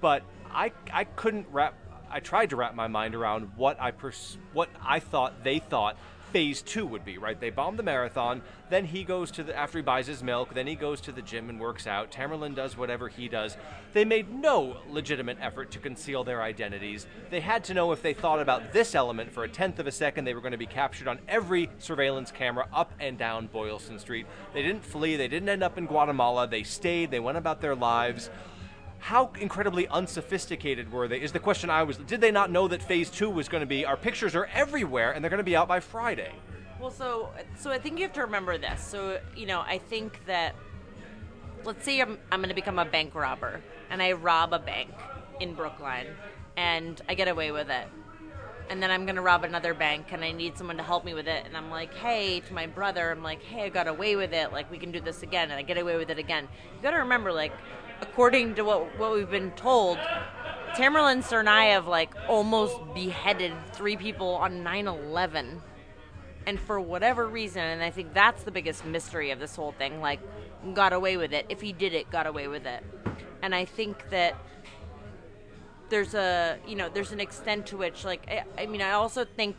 but 0.00 0.22
I 0.50 0.72
I 0.92 1.04
couldn't 1.04 1.46
wrap. 1.50 1.74
I 2.10 2.20
tried 2.20 2.50
to 2.50 2.56
wrap 2.56 2.74
my 2.74 2.88
mind 2.88 3.14
around 3.14 3.50
what 3.56 3.80
I 3.80 3.90
pers- 3.90 4.38
what 4.52 4.68
I 4.80 5.00
thought 5.00 5.44
they 5.44 5.58
thought 5.58 5.96
phase 6.32 6.62
two 6.62 6.86
would 6.86 7.04
be. 7.04 7.18
Right? 7.18 7.38
They 7.38 7.50
bomb 7.50 7.76
the 7.76 7.82
marathon. 7.82 8.42
Then 8.68 8.84
he 8.84 9.04
goes 9.04 9.30
to 9.32 9.42
the 9.42 9.56
after 9.56 9.78
he 9.78 9.82
buys 9.82 10.06
his 10.06 10.22
milk. 10.22 10.54
Then 10.54 10.66
he 10.66 10.74
goes 10.74 11.00
to 11.02 11.12
the 11.12 11.22
gym 11.22 11.48
and 11.48 11.60
works 11.60 11.86
out. 11.86 12.10
Tamerlan 12.10 12.54
does 12.54 12.76
whatever 12.76 13.08
he 13.08 13.28
does. 13.28 13.56
They 13.92 14.04
made 14.04 14.32
no 14.32 14.76
legitimate 14.88 15.38
effort 15.40 15.70
to 15.72 15.78
conceal 15.78 16.22
their 16.22 16.42
identities. 16.42 17.06
They 17.30 17.40
had 17.40 17.64
to 17.64 17.74
know 17.74 17.92
if 17.92 18.02
they 18.02 18.14
thought 18.14 18.40
about 18.40 18.72
this 18.72 18.94
element 18.94 19.32
for 19.32 19.44
a 19.44 19.48
tenth 19.48 19.78
of 19.78 19.86
a 19.86 19.92
second, 19.92 20.24
they 20.24 20.34
were 20.34 20.40
going 20.40 20.52
to 20.52 20.58
be 20.58 20.66
captured 20.66 21.08
on 21.08 21.18
every 21.28 21.68
surveillance 21.78 22.30
camera 22.30 22.68
up 22.72 22.92
and 23.00 23.18
down 23.18 23.48
Boylston 23.48 23.98
Street. 23.98 24.26
They 24.54 24.62
didn't 24.62 24.84
flee. 24.84 25.16
They 25.16 25.28
didn't 25.28 25.48
end 25.48 25.62
up 25.62 25.76
in 25.76 25.86
Guatemala. 25.86 26.46
They 26.46 26.62
stayed. 26.62 27.10
They 27.10 27.20
went 27.20 27.38
about 27.38 27.60
their 27.60 27.74
lives. 27.74 28.30
How 29.00 29.32
incredibly 29.40 29.88
unsophisticated 29.88 30.92
were 30.92 31.08
they? 31.08 31.20
Is 31.20 31.32
the 31.32 31.38
question 31.38 31.70
I 31.70 31.82
was. 31.82 31.96
Did 31.96 32.20
they 32.20 32.30
not 32.30 32.50
know 32.50 32.68
that 32.68 32.82
phase 32.82 33.10
two 33.10 33.30
was 33.30 33.48
going 33.48 33.62
to 33.62 33.66
be? 33.66 33.84
Our 33.84 33.96
pictures 33.96 34.34
are 34.34 34.46
everywhere, 34.52 35.12
and 35.12 35.24
they're 35.24 35.30
going 35.30 35.38
to 35.38 35.44
be 35.44 35.56
out 35.56 35.68
by 35.68 35.80
Friday. 35.80 36.32
Well, 36.80 36.90
so 36.90 37.30
so 37.58 37.70
I 37.70 37.78
think 37.78 37.98
you 37.98 38.04
have 38.04 38.14
to 38.14 38.22
remember 38.22 38.56
this. 38.56 38.82
So 38.82 39.20
you 39.36 39.46
know, 39.46 39.60
I 39.60 39.78
think 39.78 40.24
that 40.26 40.54
let's 41.64 41.84
say 41.84 42.00
I'm 42.00 42.18
I'm 42.30 42.40
going 42.40 42.48
to 42.48 42.54
become 42.54 42.78
a 42.78 42.84
bank 42.84 43.14
robber 43.14 43.60
and 43.90 44.02
I 44.02 44.12
rob 44.12 44.52
a 44.52 44.58
bank 44.58 44.90
in 45.40 45.54
Brookline 45.54 46.06
and 46.56 47.00
I 47.08 47.14
get 47.14 47.28
away 47.28 47.52
with 47.52 47.68
it. 47.70 47.86
And 48.70 48.82
then 48.82 48.90
I'm 48.90 49.04
going 49.04 49.16
to 49.16 49.22
rob 49.22 49.42
another 49.44 49.74
bank 49.74 50.12
and 50.12 50.22
I 50.22 50.30
need 50.30 50.56
someone 50.56 50.76
to 50.76 50.82
help 50.82 51.04
me 51.04 51.12
with 51.12 51.26
it 51.26 51.44
and 51.44 51.56
I'm 51.56 51.70
like, 51.70 51.92
"Hey, 51.92 52.40
to 52.40 52.54
my 52.54 52.66
brother, 52.66 53.10
I'm 53.10 53.22
like, 53.22 53.42
"Hey, 53.42 53.64
I 53.64 53.68
got 53.68 53.88
away 53.88 54.14
with 54.14 54.32
it. 54.32 54.52
Like 54.52 54.70
we 54.70 54.78
can 54.78 54.92
do 54.92 55.00
this 55.00 55.22
again." 55.22 55.50
And 55.50 55.58
I 55.58 55.62
get 55.62 55.76
away 55.76 55.96
with 55.96 56.08
it 56.10 56.18
again. 56.18 56.48
You 56.76 56.82
got 56.82 56.92
to 56.92 56.98
remember 56.98 57.32
like 57.32 57.52
according 58.00 58.54
to 58.56 58.62
what 58.64 58.98
what 58.98 59.12
we've 59.12 59.30
been 59.30 59.52
told, 59.52 59.98
Tamerlan 60.74 61.22
Tsarnaev 61.22 61.86
like 61.86 62.12
almost 62.28 62.76
beheaded 62.94 63.52
three 63.72 63.96
people 63.96 64.34
on 64.34 64.64
9/11 64.64 65.60
and 66.46 66.58
for 66.58 66.80
whatever 66.80 67.28
reason 67.28 67.60
and 67.60 67.82
i 67.82 67.90
think 67.90 68.14
that's 68.14 68.44
the 68.44 68.50
biggest 68.50 68.82
mystery 68.86 69.30
of 69.30 69.38
this 69.38 69.54
whole 69.56 69.72
thing 69.72 70.00
like 70.00 70.20
got 70.74 70.92
away 70.92 71.16
with 71.16 71.32
it. 71.32 71.46
If 71.48 71.60
he 71.60 71.72
did 71.72 71.94
it 71.94 72.10
got 72.10 72.26
away 72.26 72.48
with 72.48 72.66
it. 72.66 72.82
And 73.42 73.54
i 73.54 73.64
think 73.64 74.10
that 74.10 74.36
there's 75.88 76.14
a 76.14 76.58
you 76.66 76.76
know 76.76 76.88
there's 76.88 77.12
an 77.12 77.20
extent 77.20 77.66
to 77.66 77.76
which 77.76 78.04
like 78.04 78.28
i, 78.28 78.62
I 78.62 78.66
mean 78.66 78.80
i 78.80 78.92
also 78.92 79.24
think 79.24 79.56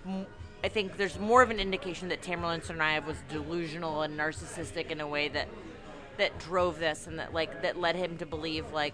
i 0.63 0.69
think 0.69 0.95
there's 0.95 1.19
more 1.19 1.41
of 1.41 1.49
an 1.49 1.59
indication 1.59 2.07
that 2.07 2.21
tamerlan 2.21 2.65
tsarnaev 2.65 3.05
was 3.05 3.17
delusional 3.27 4.03
and 4.03 4.17
narcissistic 4.17 4.91
in 4.91 5.01
a 5.01 5.07
way 5.07 5.27
that 5.27 5.49
that 6.17 6.37
drove 6.39 6.79
this 6.79 7.07
and 7.07 7.19
that 7.19 7.33
like 7.33 7.61
that 7.61 7.79
led 7.79 7.95
him 7.95 8.17
to 8.17 8.25
believe 8.25 8.71
like 8.73 8.93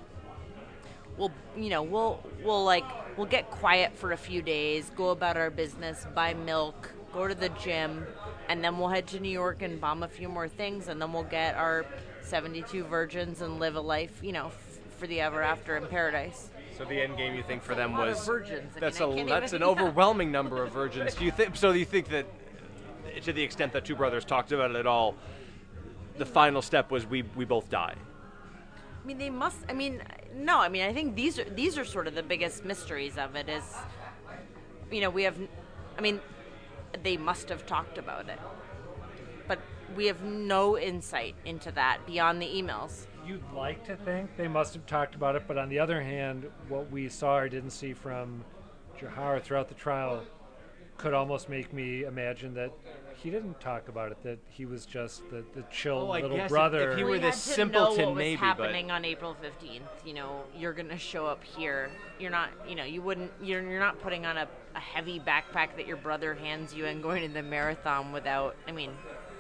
we'll 1.18 1.32
you 1.56 1.70
know 1.70 1.82
we'll 1.84 2.24
we'll 2.44 2.64
like 2.64 2.86
we'll 3.18 3.28
get 3.28 3.50
quiet 3.50 3.96
for 3.98 4.12
a 4.12 4.18
few 4.18 4.42
days 4.42 4.92
go 4.96 5.10
about 5.10 5.36
our 5.38 5.50
business 5.50 6.06
buy 6.14 6.34
milk 6.34 6.92
go 7.14 7.28
to 7.28 7.36
the 7.36 7.50
gym 7.50 8.06
and 8.50 8.64
then 8.64 8.78
we'll 8.78 8.88
head 8.90 9.08
to 9.08 9.20
new 9.20 9.30
york 9.30 9.62
and 9.62 9.82
bomb 9.82 10.04
a 10.04 10.08
few 10.08 10.30
more 10.30 10.48
things 10.48 10.88
and 10.88 11.02
then 11.02 11.12
we'll 11.12 11.24
get 11.24 11.56
our 11.56 11.86
72 12.22 12.84
virgins 12.84 13.42
and 13.42 13.60
live 13.60 13.76
a 13.76 13.82
life 13.82 14.20
you 14.22 14.32
know 14.32 14.48
f- 14.48 14.80
for 14.98 15.08
the 15.08 15.20
ever 15.22 15.42
after 15.42 15.76
in 15.78 15.88
paradise 15.88 16.50
So 16.78 16.86
the 16.86 17.02
end 17.02 17.18
game 17.18 17.34
you 17.36 17.44
think 17.44 17.64
for 17.64 17.74
them 17.76 17.94
a 17.94 17.98
lot 17.98 18.08
of 18.10 18.16
was 18.16 18.26
virgins. 18.26 18.74
I 18.76 18.80
That's 18.80 19.00
mean, 19.00 19.20
a 19.20 19.26
that's 19.26 19.54
an 19.54 19.64
overwhelming 19.72 20.32
number 20.32 20.64
of 20.64 20.72
virgins. 20.72 21.16
Do 21.16 21.26
you 21.26 21.32
think? 21.32 21.56
So 21.56 21.72
do 21.74 21.80
you 21.80 21.86
think 21.86 22.10
that, 22.10 22.26
to 23.24 23.34
the 23.34 23.42
extent 23.42 23.74
that 23.74 23.86
two 23.86 23.96
brothers 23.96 24.26
talked 24.26 24.52
about 24.52 24.72
it 24.72 24.76
at 24.78 24.86
all, 24.88 25.16
the 26.18 26.26
final 26.26 26.62
step 26.62 26.92
was 26.92 27.06
we 27.06 27.24
we 27.36 27.46
both 27.46 27.70
die. 27.70 27.96
I 29.04 29.08
mean, 29.08 29.18
they 29.18 29.30
must. 29.30 29.60
I 29.70 29.74
mean, 29.74 30.02
no. 30.36 30.60
I 30.60 30.70
mean, 30.70 30.84
I 30.84 30.94
think 30.94 31.16
these 31.16 31.40
are 31.40 31.46
these 31.46 31.78
are 31.78 31.86
sort 31.86 32.08
of 32.08 32.16
the 32.16 32.24
biggest 32.24 32.66
mysteries 32.66 33.18
of 33.18 33.36
it. 33.36 33.48
Is 33.50 33.64
you 34.92 35.02
know 35.02 35.10
we 35.10 35.24
have. 35.24 35.38
I 35.98 36.02
mean, 36.02 36.20
they 37.04 37.18
must 37.18 37.50
have 37.50 37.66
talked 37.66 37.98
about 37.98 38.30
it, 38.30 38.40
but 39.48 39.60
we 39.96 40.08
have 40.08 40.24
no 40.24 40.78
insight 40.78 41.36
into 41.46 41.72
that 41.72 42.06
beyond 42.06 42.42
the 42.42 42.48
emails. 42.48 43.08
You'd 43.26 43.44
like 43.54 43.86
to 43.86 43.96
think 43.96 44.36
they 44.38 44.48
must 44.48 44.74
have 44.74 44.86
talked 44.86 45.16
about 45.16 45.36
it, 45.36 45.44
but 45.48 45.58
on 45.58 45.70
the 45.70 45.80
other 45.80 46.02
hand, 46.02 46.46
what 46.70 46.90
we 46.92 47.10
saw 47.10 47.38
or 47.38 47.50
didn't 47.50 47.72
see 47.72 47.94
from 47.94 48.44
Jahar 49.00 49.42
throughout 49.42 49.68
the 49.68 49.76
trial 49.76 50.24
could 50.98 51.14
almost 51.14 51.50
make 51.50 51.74
me 51.74 52.04
imagine 52.04 52.54
that 52.56 52.72
he 53.16 53.30
didn't 53.32 53.60
talk 53.60 53.88
about 53.88 54.12
it, 54.12 54.22
that 54.24 54.38
he 54.50 54.66
was 54.66 54.86
just 54.86 55.28
the, 55.32 55.44
the 55.56 55.64
chill 55.72 56.08
Oh, 56.08 56.12
I 56.12 56.22
little 56.22 56.38
guess 56.38 56.46
if- 56.46 56.50
brother. 56.50 56.92
if 56.92 56.98
he 56.98 57.04
we 57.04 57.10
were 57.12 57.16
had 57.20 57.34
this 57.34 57.44
to 57.46 57.50
simpleton, 57.52 57.98
know 57.98 58.06
what 58.08 58.16
was 58.16 58.18
maybe, 58.20 58.36
but- 58.38 58.46
happening 58.46 58.92
on 58.92 59.06
April 59.06 59.36
fifteenth. 59.42 59.90
You 60.06 60.14
know, 60.14 60.44
you're 60.56 60.74
gonna 60.74 60.98
show 60.98 61.26
up 61.26 61.44
here. 61.44 61.90
You're 62.20 62.32
not. 62.32 62.50
You 62.68 62.76
know, 62.76 62.84
you 62.84 63.02
wouldn't. 63.02 63.32
You're 63.42 63.62
you're 63.64 63.80
not 63.80 64.00
putting 64.02 64.26
on 64.26 64.38
a, 64.38 64.48
a 64.76 64.80
heavy 64.80 65.20
backpack 65.20 65.76
that 65.78 65.88
your 65.88 65.98
brother 65.98 66.36
hands 66.36 66.74
you 66.76 66.86
and 66.86 67.02
going 67.02 67.28
to 67.28 67.34
the 67.34 67.42
marathon 67.44 68.12
without. 68.12 68.56
I 68.68 68.72
mean, 68.72 68.92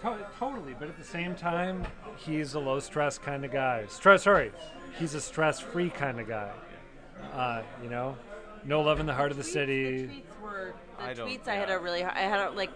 To- 0.01 0.25
totally, 0.39 0.75
but 0.79 0.87
at 0.89 0.97
the 0.97 1.03
same 1.03 1.35
time, 1.35 1.85
he's 2.17 2.55
a 2.55 2.59
low 2.59 2.79
stress 2.79 3.17
kind 3.19 3.45
of 3.45 3.51
guy. 3.51 3.85
Stress, 3.89 4.23
sorry, 4.23 4.51
he's 4.99 5.13
a 5.13 5.21
stress 5.21 5.59
free 5.59 5.89
kind 5.91 6.19
of 6.19 6.27
guy. 6.27 6.51
Uh, 7.33 7.61
you 7.83 7.89
know, 7.89 8.15
no 8.65 8.81
love 8.81 8.99
in 8.99 9.05
the 9.05 9.13
heart 9.13 9.31
of 9.31 9.37
the 9.37 9.43
The 9.43 9.49
city. 9.49 10.05
The 10.05 10.13
tweets 10.13 10.41
were 10.41 10.73
the 10.97 11.03
I 11.03 11.13
don't- 11.13 11.29
tweets. 11.29 11.47
I 11.47 11.55
had 11.55 11.69
a 11.69 11.79
really. 11.79 12.03
I 12.03 12.19
had 12.19 12.39
a, 12.39 12.51
like. 12.51 12.71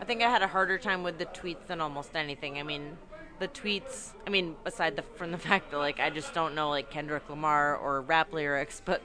I 0.00 0.04
think 0.04 0.20
I 0.22 0.28
had 0.28 0.42
a 0.42 0.48
harder 0.48 0.78
time 0.78 1.02
with 1.04 1.18
the 1.18 1.26
tweets 1.26 1.66
than 1.68 1.80
almost 1.80 2.16
anything. 2.16 2.58
I 2.58 2.64
mean, 2.64 2.96
the 3.38 3.46
tweets. 3.48 4.12
I 4.26 4.30
mean, 4.30 4.56
aside 4.64 4.96
the, 4.96 5.02
from 5.16 5.30
the 5.30 5.38
fact 5.48 5.70
that 5.70 5.78
like 5.78 6.00
I 6.00 6.10
just 6.10 6.34
don't 6.34 6.54
know 6.54 6.70
like 6.70 6.90
Kendrick 6.90 7.28
Lamar 7.30 7.76
or 7.76 8.00
rap 8.02 8.32
lyrics, 8.32 8.82
but 8.84 9.00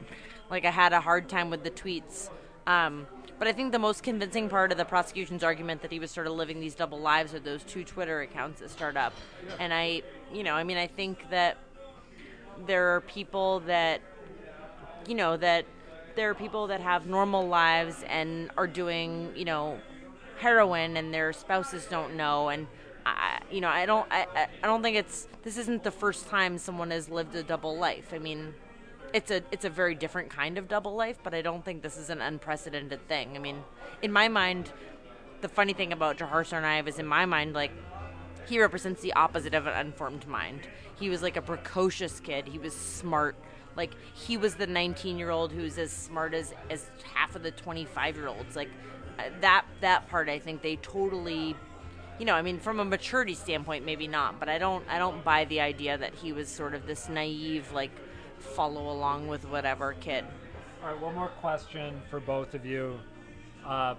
like 0.50 0.66
I 0.66 0.72
had 0.72 0.94
a 0.94 1.02
hard 1.02 1.30
time 1.30 1.50
with 1.50 1.64
the 1.64 1.72
tweets. 1.72 2.30
Um, 2.66 3.08
but 3.40 3.48
I 3.48 3.54
think 3.54 3.72
the 3.72 3.78
most 3.80 4.02
convincing 4.02 4.50
part 4.50 4.72
of 4.72 4.80
the 4.80 4.86
prosecution's 4.86 5.44
argument 5.44 5.84
that 5.84 5.92
he 5.92 6.00
was 6.00 6.10
sort 6.10 6.26
of 6.26 6.34
living 6.34 6.60
these 6.60 6.74
double 6.74 7.00
lives 7.00 7.36
are 7.36 7.40
those 7.40 7.64
two 7.64 7.84
Twitter 7.84 8.22
accounts 8.22 8.62
that 8.62 8.72
start 8.72 8.98
up. 8.98 9.14
And 9.60 9.72
I, 9.72 10.02
you 10.34 10.42
know, 10.44 10.56
I 10.56 10.64
mean, 10.64 10.78
I 10.78 10.88
think 10.88 11.30
that 11.30 11.58
there 12.66 12.96
are 12.96 13.02
people 13.02 13.60
that 13.62 14.02
you 15.08 15.14
know 15.14 15.38
that 15.38 15.66
there 16.18 16.30
are 16.32 16.34
people 16.34 16.68
that 16.68 16.82
have 16.82 17.06
normal 17.06 17.48
lives 17.48 18.04
and 18.10 18.52
are 18.58 18.68
doing 18.68 19.32
you 19.36 19.46
know 19.46 19.80
heroin 20.40 20.98
and 20.98 21.14
their 21.14 21.32
spouses 21.32 21.86
don't 21.86 22.16
know 22.16 22.50
and 22.50 22.68
I, 23.06 23.40
you 23.50 23.62
know 23.62 23.70
I 23.70 23.86
don't 23.86 24.12
I, 24.12 24.48
I 24.62 24.68
don't 24.68 24.82
think 24.82 24.98
it's 24.98 25.28
this 25.44 25.58
isn't 25.58 25.84
the 25.84 25.92
first 25.92 26.28
time 26.28 26.58
someone 26.58 26.92
has 26.92 27.08
lived 27.08 27.36
a 27.36 27.44
double 27.44 27.78
life 27.78 28.14
I 28.14 28.18
mean 28.18 28.56
it's 29.14 29.32
a 29.32 29.42
it's 29.52 29.64
a 29.64 29.70
very 29.70 29.96
different 29.96 30.30
kind 30.30 30.58
of 30.58 30.68
double 30.68 30.96
life 30.96 31.20
but 31.24 31.34
I 31.34 31.42
don't 31.42 31.64
think 31.64 31.84
this 31.84 31.98
is 31.98 32.10
an 32.10 32.20
unprecedented 32.20 33.08
thing 33.08 33.36
I 33.36 33.40
mean 33.40 33.64
in 34.02 34.12
my 34.12 34.28
mind 34.28 34.74
the 35.42 35.48
funny 35.48 35.74
thing 35.74 35.94
about 35.94 36.18
Jahar 36.18 36.44
Tsarnaev 36.44 36.88
is 36.88 36.98
in 37.00 37.06
my 37.06 37.26
mind 37.26 37.54
like 37.54 37.72
he 38.48 38.60
represents 38.60 39.02
the 39.02 39.14
opposite 39.14 39.54
of 39.54 39.68
an 39.68 39.74
unformed 39.74 40.26
mind. 40.26 40.62
He 40.98 41.10
was 41.10 41.22
like 41.22 41.36
a 41.36 41.42
precocious 41.42 42.20
kid. 42.20 42.48
He 42.48 42.58
was 42.58 42.74
smart. 42.74 43.36
Like 43.78 43.92
he 44.14 44.36
was 44.36 44.56
the 44.56 44.68
19 44.68 45.18
year 45.18 45.30
old 45.30 45.52
who's 45.52 45.78
as 45.78 45.92
smart 45.92 46.34
as 46.34 46.54
as 46.70 46.90
half 47.14 47.36
of 47.36 47.44
the 47.44 47.52
25 47.52 48.18
year 48.18 48.28
olds. 48.28 48.56
Like 48.56 48.70
uh, 49.20 49.24
that 49.40 49.66
that 49.82 50.10
part, 50.10 50.28
I 50.28 50.40
think 50.40 50.64
they 50.64 50.78
totally, 50.78 51.56
you 52.20 52.26
know, 52.26 52.34
I 52.34 52.42
mean, 52.42 52.60
from 52.60 52.80
a 52.80 52.86
maturity 52.86 53.36
standpoint, 53.36 53.86
maybe 53.86 54.08
not, 54.08 54.40
but 54.40 54.50
I 54.50 54.58
don't 54.58 54.84
I 54.90 54.98
don't 54.98 55.24
buy 55.24 55.46
the 55.46 55.62
idea 55.62 55.98
that 55.98 56.16
he 56.16 56.34
was 56.34 56.50
sort 56.50 56.74
of 56.74 56.88
this 56.88 57.08
naive 57.08 57.72
like 57.72 57.92
follow 58.40 58.90
along 58.92 59.28
with 59.28 59.48
whatever 59.48 59.94
kid. 59.94 60.26
All 60.84 60.90
right, 60.90 61.00
one 61.00 61.16
more 61.16 61.30
question 61.30 62.02
for 62.10 62.20
both 62.20 62.54
of 62.56 62.66
you. 62.66 63.00
Uh, 63.66 63.96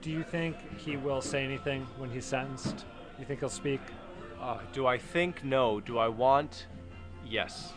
do 0.00 0.10
you 0.10 0.22
think 0.22 0.56
he 0.78 0.96
will 0.96 1.20
say 1.20 1.44
anything 1.44 1.86
when 1.98 2.10
he's 2.10 2.24
sentenced? 2.24 2.86
You 3.18 3.26
think 3.26 3.40
he'll 3.40 3.50
speak? 3.50 3.80
Uh, 4.40 4.58
do 4.72 4.86
I 4.86 4.96
think? 4.96 5.44
No. 5.44 5.80
Do 5.80 5.98
I 5.98 6.08
want? 6.08 6.66
Yes, 7.26 7.74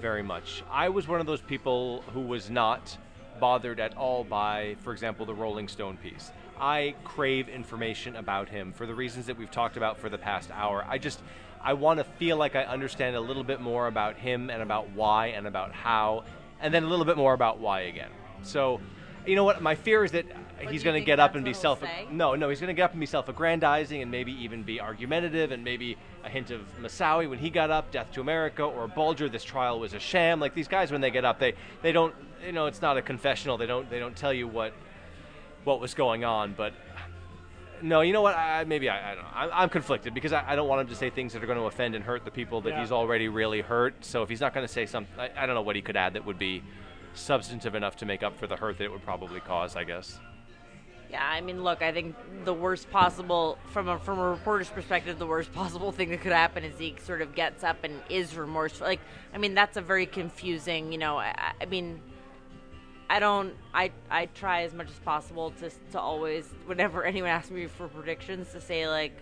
very 0.00 0.22
much. 0.22 0.62
I 0.70 0.88
was 0.88 1.08
one 1.08 1.20
of 1.20 1.26
those 1.26 1.40
people 1.40 2.02
who 2.12 2.20
was 2.20 2.50
not 2.50 2.96
bothered 3.40 3.80
at 3.80 3.96
all 3.96 4.24
by, 4.24 4.76
for 4.80 4.92
example, 4.92 5.26
the 5.26 5.34
Rolling 5.34 5.68
Stone 5.68 5.96
piece. 5.98 6.30
I 6.58 6.94
crave 7.04 7.48
information 7.48 8.16
about 8.16 8.48
him 8.48 8.72
for 8.72 8.86
the 8.86 8.94
reasons 8.94 9.26
that 9.26 9.36
we've 9.36 9.50
talked 9.50 9.76
about 9.76 9.98
for 9.98 10.08
the 10.08 10.18
past 10.18 10.50
hour. 10.52 10.84
I 10.88 10.98
just, 10.98 11.20
I 11.60 11.72
want 11.72 11.98
to 11.98 12.04
feel 12.04 12.36
like 12.36 12.54
I 12.54 12.64
understand 12.64 13.16
a 13.16 13.20
little 13.20 13.44
bit 13.44 13.60
more 13.60 13.86
about 13.86 14.16
him 14.16 14.50
and 14.50 14.62
about 14.62 14.90
why 14.90 15.28
and 15.28 15.46
about 15.46 15.72
how, 15.72 16.24
and 16.60 16.72
then 16.72 16.84
a 16.84 16.86
little 16.86 17.04
bit 17.04 17.16
more 17.16 17.34
about 17.34 17.58
why 17.58 17.82
again. 17.82 18.10
So, 18.42 18.80
you 19.26 19.36
know 19.36 19.44
what? 19.44 19.62
My 19.62 19.74
fear 19.74 20.04
is 20.04 20.12
that 20.12 20.26
do 20.28 20.68
he's 20.68 20.82
going 20.82 21.00
to 21.00 21.04
get 21.04 21.20
up 21.20 21.34
and 21.34 21.44
be 21.44 21.52
self. 21.52 21.82
No, 22.10 22.34
no, 22.34 22.48
he's 22.48 22.60
going 22.60 22.68
to 22.68 22.74
get 22.74 22.84
up 22.84 22.92
and 22.92 23.00
be 23.00 23.06
self-aggrandizing, 23.06 24.00
and 24.00 24.10
maybe 24.10 24.32
even 24.32 24.62
be 24.62 24.80
argumentative 24.80 25.52
and 25.52 25.64
maybe 25.64 25.96
a 26.24 26.28
hint 26.28 26.50
of 26.50 26.60
Moussaoui 26.80 27.28
when 27.28 27.38
he 27.38 27.50
got 27.50 27.70
up, 27.70 27.90
Death 27.90 28.12
to 28.12 28.20
America, 28.20 28.62
or 28.62 28.88
Bulger. 28.88 29.28
This 29.28 29.44
trial 29.44 29.78
was 29.80 29.94
a 29.94 30.00
sham. 30.00 30.40
Like 30.40 30.54
these 30.54 30.68
guys, 30.68 30.90
when 30.90 31.00
they 31.00 31.10
get 31.10 31.24
up, 31.24 31.38
they 31.38 31.54
they 31.82 31.92
don't. 31.92 32.14
You 32.44 32.52
know, 32.52 32.66
it's 32.66 32.82
not 32.82 32.96
a 32.96 33.02
confessional. 33.02 33.56
They 33.56 33.66
don't 33.66 33.88
they 33.90 33.98
don't 33.98 34.16
tell 34.16 34.32
you 34.32 34.46
what 34.48 34.72
what 35.64 35.80
was 35.80 35.94
going 35.94 36.24
on. 36.24 36.54
But 36.56 36.74
no, 37.82 38.00
you 38.00 38.12
know 38.12 38.22
what? 38.22 38.36
I, 38.36 38.64
maybe 38.64 38.88
I, 38.88 39.12
I 39.12 39.14
don't 39.14 39.24
know. 39.24 39.30
I'm, 39.34 39.50
I'm 39.52 39.68
conflicted 39.68 40.14
because 40.14 40.32
I, 40.32 40.44
I 40.46 40.56
don't 40.56 40.68
want 40.68 40.82
him 40.82 40.88
to 40.88 40.94
say 40.94 41.10
things 41.10 41.32
that 41.32 41.42
are 41.42 41.46
going 41.46 41.58
to 41.58 41.64
offend 41.64 41.94
and 41.94 42.04
hurt 42.04 42.24
the 42.24 42.30
people 42.30 42.60
that 42.62 42.70
Yeah. 42.70 42.80
he's 42.80 42.92
already 42.92 43.28
really 43.28 43.60
hurt. 43.60 44.04
So 44.04 44.22
if 44.22 44.28
he's 44.28 44.40
not 44.40 44.54
going 44.54 44.66
to 44.66 44.72
say 44.72 44.86
something, 44.86 45.12
I, 45.18 45.30
I 45.36 45.46
don't 45.46 45.54
know 45.54 45.62
what 45.62 45.76
he 45.76 45.82
could 45.82 45.96
add 45.96 46.14
that 46.14 46.24
would 46.24 46.38
be 46.38 46.62
substantive 47.14 47.74
enough 47.74 47.96
to 47.96 48.06
make 48.06 48.22
up 48.22 48.38
for 48.38 48.46
the 48.46 48.56
hurt 48.56 48.78
that 48.78 48.84
it 48.84 48.92
would 48.92 49.04
probably 49.04 49.40
cause. 49.40 49.76
I 49.76 49.84
guess. 49.84 50.18
Yeah, 51.14 51.24
I 51.24 51.42
mean, 51.42 51.62
look, 51.62 51.80
I 51.80 51.92
think 51.92 52.16
the 52.44 52.52
worst 52.52 52.90
possible 52.90 53.56
from 53.66 53.88
a 53.88 54.00
from 54.00 54.18
a 54.18 54.30
reporter's 54.30 54.68
perspective, 54.68 55.16
the 55.16 55.26
worst 55.28 55.52
possible 55.62 55.92
thing 55.92 56.10
that 56.10 56.22
could 56.22 56.32
happen 56.32 56.64
is 56.64 56.76
he 56.76 56.96
sort 57.04 57.22
of 57.22 57.36
gets 57.36 57.62
up 57.62 57.84
and 57.84 58.00
is 58.10 58.36
remorseful. 58.36 58.88
Like, 58.88 58.98
I 59.32 59.38
mean, 59.38 59.54
that's 59.54 59.76
a 59.76 59.80
very 59.80 60.06
confusing. 60.06 60.90
You 60.90 60.98
know, 60.98 61.18
I, 61.18 61.52
I 61.60 61.66
mean, 61.66 62.00
I 63.08 63.20
don't. 63.20 63.54
I 63.72 63.92
I 64.10 64.26
try 64.26 64.62
as 64.62 64.74
much 64.74 64.88
as 64.88 64.98
possible 65.04 65.52
to 65.60 65.70
to 65.92 66.00
always, 66.00 66.52
whenever 66.66 67.04
anyone 67.12 67.30
asks 67.30 67.52
me 67.52 67.66
for 67.66 67.86
predictions, 67.86 68.50
to 68.50 68.60
say 68.60 68.88
like, 68.88 69.16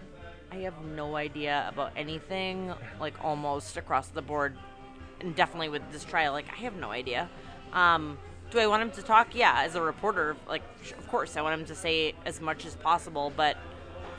I 0.51 0.57
have 0.61 0.83
no 0.83 1.17
idea 1.17 1.67
about 1.69 1.93
anything. 1.95 2.73
Like 3.01 3.23
almost 3.23 3.77
across 3.77 4.09
the 4.09 4.23
board, 4.23 4.57
and 5.21 5.37
definitely 5.37 5.69
with 5.69 5.83
this 5.93 6.05
trial, 6.05 6.33
like 6.33 6.47
I 6.51 6.63
have 6.63 6.77
no 6.77 6.91
idea. 6.91 7.29
Um, 7.73 8.19
do 8.51 8.59
I 8.59 8.67
want 8.67 8.83
him 8.83 8.91
to 8.93 9.03
talk? 9.03 9.35
Yeah, 9.35 9.63
as 9.65 9.75
a 9.75 9.83
reporter, 9.83 10.37
like 10.49 10.63
of 10.99 11.09
course 11.09 11.37
I 11.37 11.43
want 11.43 11.61
him 11.61 11.67
to 11.67 11.75
say 11.75 12.15
as 12.27 12.41
much 12.41 12.67
as 12.67 12.77
possible. 12.77 13.33
But 13.35 13.57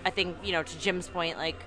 I 0.06 0.10
think 0.10 0.38
you 0.44 0.52
know, 0.52 0.64
to 0.64 0.80
Jim's 0.80 1.08
point, 1.08 1.38
like, 1.38 1.64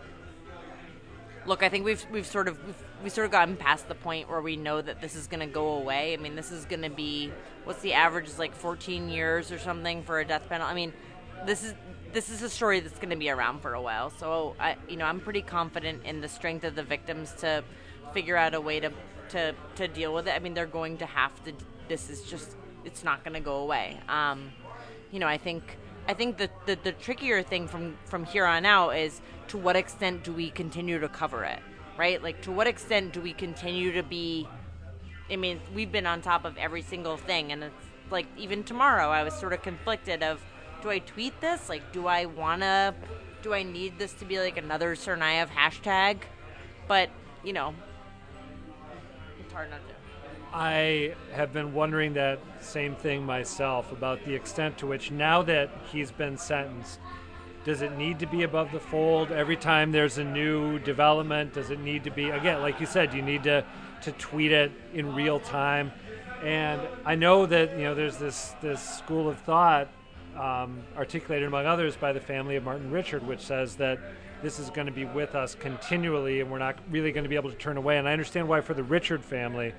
look, 1.46 1.62
I 1.62 1.68
think 1.68 1.84
we've 1.84 2.04
we've 2.10 2.26
sort 2.26 2.48
of 2.48 2.64
we've, 2.66 2.84
we've 3.04 3.12
sort 3.12 3.26
of 3.26 3.30
gotten 3.30 3.56
past 3.56 3.88
the 3.88 3.94
point 3.94 4.28
where 4.28 4.40
we 4.40 4.56
know 4.56 4.82
that 4.82 5.00
this 5.00 5.14
is 5.14 5.26
going 5.26 5.40
to 5.40 5.46
go 5.46 5.74
away. 5.74 6.12
I 6.12 6.16
mean, 6.16 6.34
this 6.34 6.50
is 6.50 6.64
going 6.64 6.82
to 6.82 6.90
be 6.90 7.32
what's 7.64 7.82
the 7.82 7.92
average 7.92 8.26
is 8.26 8.38
like 8.38 8.54
14 8.54 9.08
years 9.08 9.52
or 9.52 9.58
something 9.58 10.02
for 10.02 10.18
a 10.20 10.24
death 10.24 10.48
penalty. 10.48 10.70
I 10.70 10.74
mean, 10.74 10.92
this 11.46 11.64
is 11.64 11.74
this 12.12 12.30
is 12.30 12.42
a 12.42 12.48
story 12.48 12.80
that's 12.80 12.98
going 12.98 13.10
to 13.10 13.16
be 13.16 13.28
around 13.28 13.60
for 13.60 13.74
a 13.74 13.82
while. 13.82 14.10
So 14.10 14.56
I, 14.58 14.76
you 14.88 14.96
know, 14.96 15.04
I'm 15.04 15.20
pretty 15.20 15.42
confident 15.42 16.04
in 16.04 16.20
the 16.20 16.28
strength 16.28 16.64
of 16.64 16.74
the 16.74 16.82
victims 16.82 17.32
to 17.40 17.62
figure 18.14 18.36
out 18.36 18.54
a 18.54 18.60
way 18.60 18.80
to 18.80 18.90
to 19.30 19.54
to 19.76 19.88
deal 19.88 20.14
with 20.14 20.26
it. 20.26 20.34
I 20.34 20.38
mean, 20.38 20.54
they're 20.54 20.66
going 20.66 20.98
to 20.98 21.06
have 21.06 21.32
to. 21.44 21.52
This 21.88 22.10
is 22.10 22.22
just 22.22 22.56
it's 22.84 23.02
not 23.04 23.24
going 23.24 23.34
to 23.34 23.40
go 23.40 23.56
away. 23.56 23.98
Um, 24.08 24.52
you 25.10 25.18
know, 25.18 25.26
I 25.26 25.38
think 25.38 25.78
I 26.08 26.14
think 26.14 26.38
the, 26.38 26.50
the 26.66 26.78
the 26.82 26.92
trickier 26.92 27.42
thing 27.42 27.68
from 27.68 27.96
from 28.04 28.24
here 28.24 28.46
on 28.46 28.64
out 28.64 28.90
is 28.90 29.20
to 29.48 29.58
what 29.58 29.76
extent 29.76 30.24
do 30.24 30.32
we 30.32 30.50
continue 30.50 30.98
to 30.98 31.08
cover 31.08 31.44
it, 31.44 31.60
right? 31.98 32.22
Like 32.22 32.42
to 32.42 32.52
what 32.52 32.66
extent 32.66 33.12
do 33.12 33.20
we 33.20 33.32
continue 33.32 33.92
to 33.92 34.02
be 34.02 34.48
I 35.28 35.36
mean, 35.36 35.60
we've 35.74 35.90
been 35.90 36.06
on 36.06 36.22
top 36.22 36.44
of 36.44 36.56
every 36.56 36.82
single 36.82 37.16
thing, 37.16 37.50
and 37.50 37.64
it's 37.64 37.86
like 38.10 38.26
even 38.36 38.62
tomorrow, 38.62 39.08
I 39.08 39.24
was 39.24 39.34
sort 39.34 39.52
of 39.52 39.62
conflicted 39.62 40.22
of, 40.22 40.40
do 40.82 40.90
I 40.90 41.00
tweet 41.00 41.40
this? 41.40 41.68
Like, 41.68 41.92
do 41.92 42.06
I 42.06 42.26
wanna? 42.26 42.94
Do 43.42 43.52
I 43.52 43.62
need 43.62 43.98
this 43.98 44.12
to 44.14 44.24
be 44.24 44.38
like 44.38 44.56
another 44.56 44.94
Tsarnaev 44.94 45.48
hashtag? 45.48 46.18
But 46.86 47.10
you 47.42 47.52
know, 47.52 47.74
it's 49.40 49.52
hard 49.52 49.70
not 49.70 49.80
to. 49.88 49.95
I 50.56 51.14
have 51.32 51.52
been 51.52 51.74
wondering 51.74 52.14
that 52.14 52.38
same 52.62 52.96
thing 52.96 53.26
myself 53.26 53.92
about 53.92 54.24
the 54.24 54.34
extent 54.34 54.78
to 54.78 54.86
which 54.86 55.10
now 55.10 55.42
that 55.42 55.68
he's 55.92 56.10
been 56.10 56.38
sentenced, 56.38 56.98
does 57.66 57.82
it 57.82 57.98
need 57.98 58.18
to 58.20 58.26
be 58.26 58.42
above 58.42 58.72
the 58.72 58.80
fold 58.80 59.30
every 59.30 59.56
time 59.56 59.92
there's 59.92 60.16
a 60.16 60.24
new 60.24 60.78
development? 60.78 61.52
Does 61.52 61.68
it 61.68 61.80
need 61.80 62.04
to 62.04 62.10
be 62.10 62.30
again, 62.30 62.62
like 62.62 62.80
you 62.80 62.86
said, 62.86 63.12
you 63.12 63.20
need 63.20 63.42
to 63.42 63.66
to 64.00 64.12
tweet 64.12 64.50
it 64.50 64.72
in 64.94 65.14
real 65.14 65.40
time? 65.40 65.92
And 66.42 66.80
I 67.04 67.16
know 67.16 67.44
that 67.44 67.72
you 67.72 67.84
know 67.84 67.94
there's 67.94 68.16
this 68.16 68.54
this 68.62 68.80
school 68.80 69.28
of 69.28 69.38
thought 69.40 69.88
um, 70.38 70.82
articulated 70.96 71.48
among 71.48 71.66
others 71.66 71.96
by 71.96 72.14
the 72.14 72.20
family 72.20 72.56
of 72.56 72.64
Martin 72.64 72.90
Richard, 72.90 73.26
which 73.26 73.40
says 73.40 73.76
that 73.76 73.98
this 74.42 74.58
is 74.58 74.70
going 74.70 74.86
to 74.86 74.92
be 74.92 75.04
with 75.04 75.34
us 75.34 75.54
continually, 75.54 76.40
and 76.40 76.50
we're 76.50 76.58
not 76.58 76.78
really 76.90 77.12
going 77.12 77.24
to 77.24 77.30
be 77.30 77.36
able 77.36 77.50
to 77.50 77.56
turn 77.56 77.76
away. 77.76 77.98
And 77.98 78.08
I 78.08 78.12
understand 78.12 78.48
why 78.48 78.62
for 78.62 78.72
the 78.72 78.82
Richard 78.82 79.22
family 79.22 79.74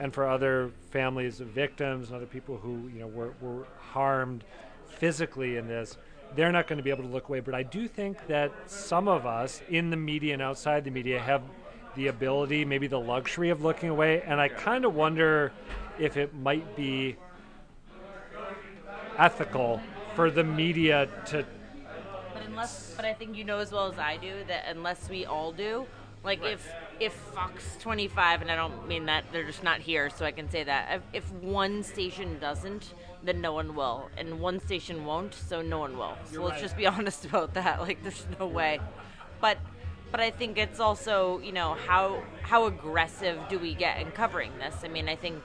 and 0.00 0.12
for 0.12 0.26
other 0.26 0.72
families 0.90 1.40
of 1.40 1.48
victims 1.48 2.08
and 2.08 2.16
other 2.16 2.26
people 2.26 2.56
who 2.56 2.88
you 2.92 3.00
know 3.00 3.06
were, 3.06 3.34
were 3.40 3.66
harmed 3.78 4.42
physically 4.88 5.56
in 5.56 5.68
this 5.68 5.96
they're 6.34 6.52
not 6.52 6.66
going 6.66 6.76
to 6.76 6.82
be 6.82 6.90
able 6.90 7.02
to 7.02 7.08
look 7.08 7.28
away. 7.28 7.40
But 7.40 7.54
i 7.54 7.62
do 7.62 7.86
think 7.86 8.26
that 8.26 8.52
some 8.66 9.08
of 9.08 9.26
us 9.26 9.62
in 9.68 9.90
the 9.90 9.96
media 9.96 10.32
and 10.32 10.42
outside 10.42 10.84
the 10.84 10.90
media 10.90 11.20
have 11.20 11.42
the 11.96 12.06
ability 12.06 12.64
maybe 12.64 12.86
the 12.86 13.00
luxury 13.00 13.50
of 13.50 13.62
looking 13.62 13.90
away. 13.90 14.22
And 14.22 14.40
i 14.40 14.48
kind 14.48 14.84
of 14.84 14.94
wonder 14.94 15.52
if 15.98 16.16
it 16.16 16.34
might 16.34 16.76
be 16.76 17.16
ethical 19.18 19.80
for 20.14 20.30
the 20.30 20.44
media 20.44 21.08
to 21.26 21.44
But 22.32 22.42
unless, 22.46 22.94
but 22.96 23.04
I 23.04 23.12
think 23.12 23.36
you 23.36 23.44
know 23.44 23.58
as 23.58 23.70
well 23.70 23.92
as 23.92 23.98
I 23.98 24.16
do 24.16 24.32
that 24.48 24.64
unless 24.68 25.08
we 25.10 25.26
all 25.26 25.52
do, 25.52 25.86
like 26.22 26.42
if 26.44 26.72
if 26.98 27.12
Fox 27.12 27.76
25, 27.80 28.42
and 28.42 28.50
I 28.50 28.56
don't 28.56 28.86
mean 28.86 29.06
that 29.06 29.24
they're 29.32 29.46
just 29.46 29.62
not 29.62 29.80
here, 29.80 30.10
so 30.10 30.24
I 30.24 30.32
can 30.32 30.50
say 30.50 30.64
that 30.64 31.02
if, 31.14 31.24
if 31.24 31.32
one 31.42 31.82
station 31.82 32.38
doesn't, 32.38 32.92
then 33.22 33.40
no 33.40 33.54
one 33.54 33.74
will, 33.74 34.10
and 34.18 34.38
one 34.38 34.60
station 34.60 35.06
won't, 35.06 35.32
so 35.32 35.62
no 35.62 35.78
one 35.78 35.96
will. 35.96 36.16
So 36.26 36.34
You're 36.34 36.42
let's 36.42 36.54
right. 36.54 36.62
just 36.62 36.76
be 36.76 36.86
honest 36.94 37.24
about 37.24 37.54
that. 37.54 37.80
Like 37.80 38.02
there's 38.02 38.26
no 38.38 38.46
way, 38.46 38.80
but. 39.40 39.58
But 40.12 40.18
I 40.18 40.32
think 40.32 40.58
it's 40.58 40.80
also, 40.80 41.38
you 41.38 41.52
know, 41.52 41.74
how 41.86 42.20
how 42.42 42.66
aggressive 42.66 43.38
do 43.48 43.60
we 43.60 43.74
get 43.74 44.00
in 44.00 44.10
covering 44.10 44.50
this? 44.58 44.74
I 44.82 44.88
mean, 44.88 45.08
I 45.08 45.14
think 45.14 45.40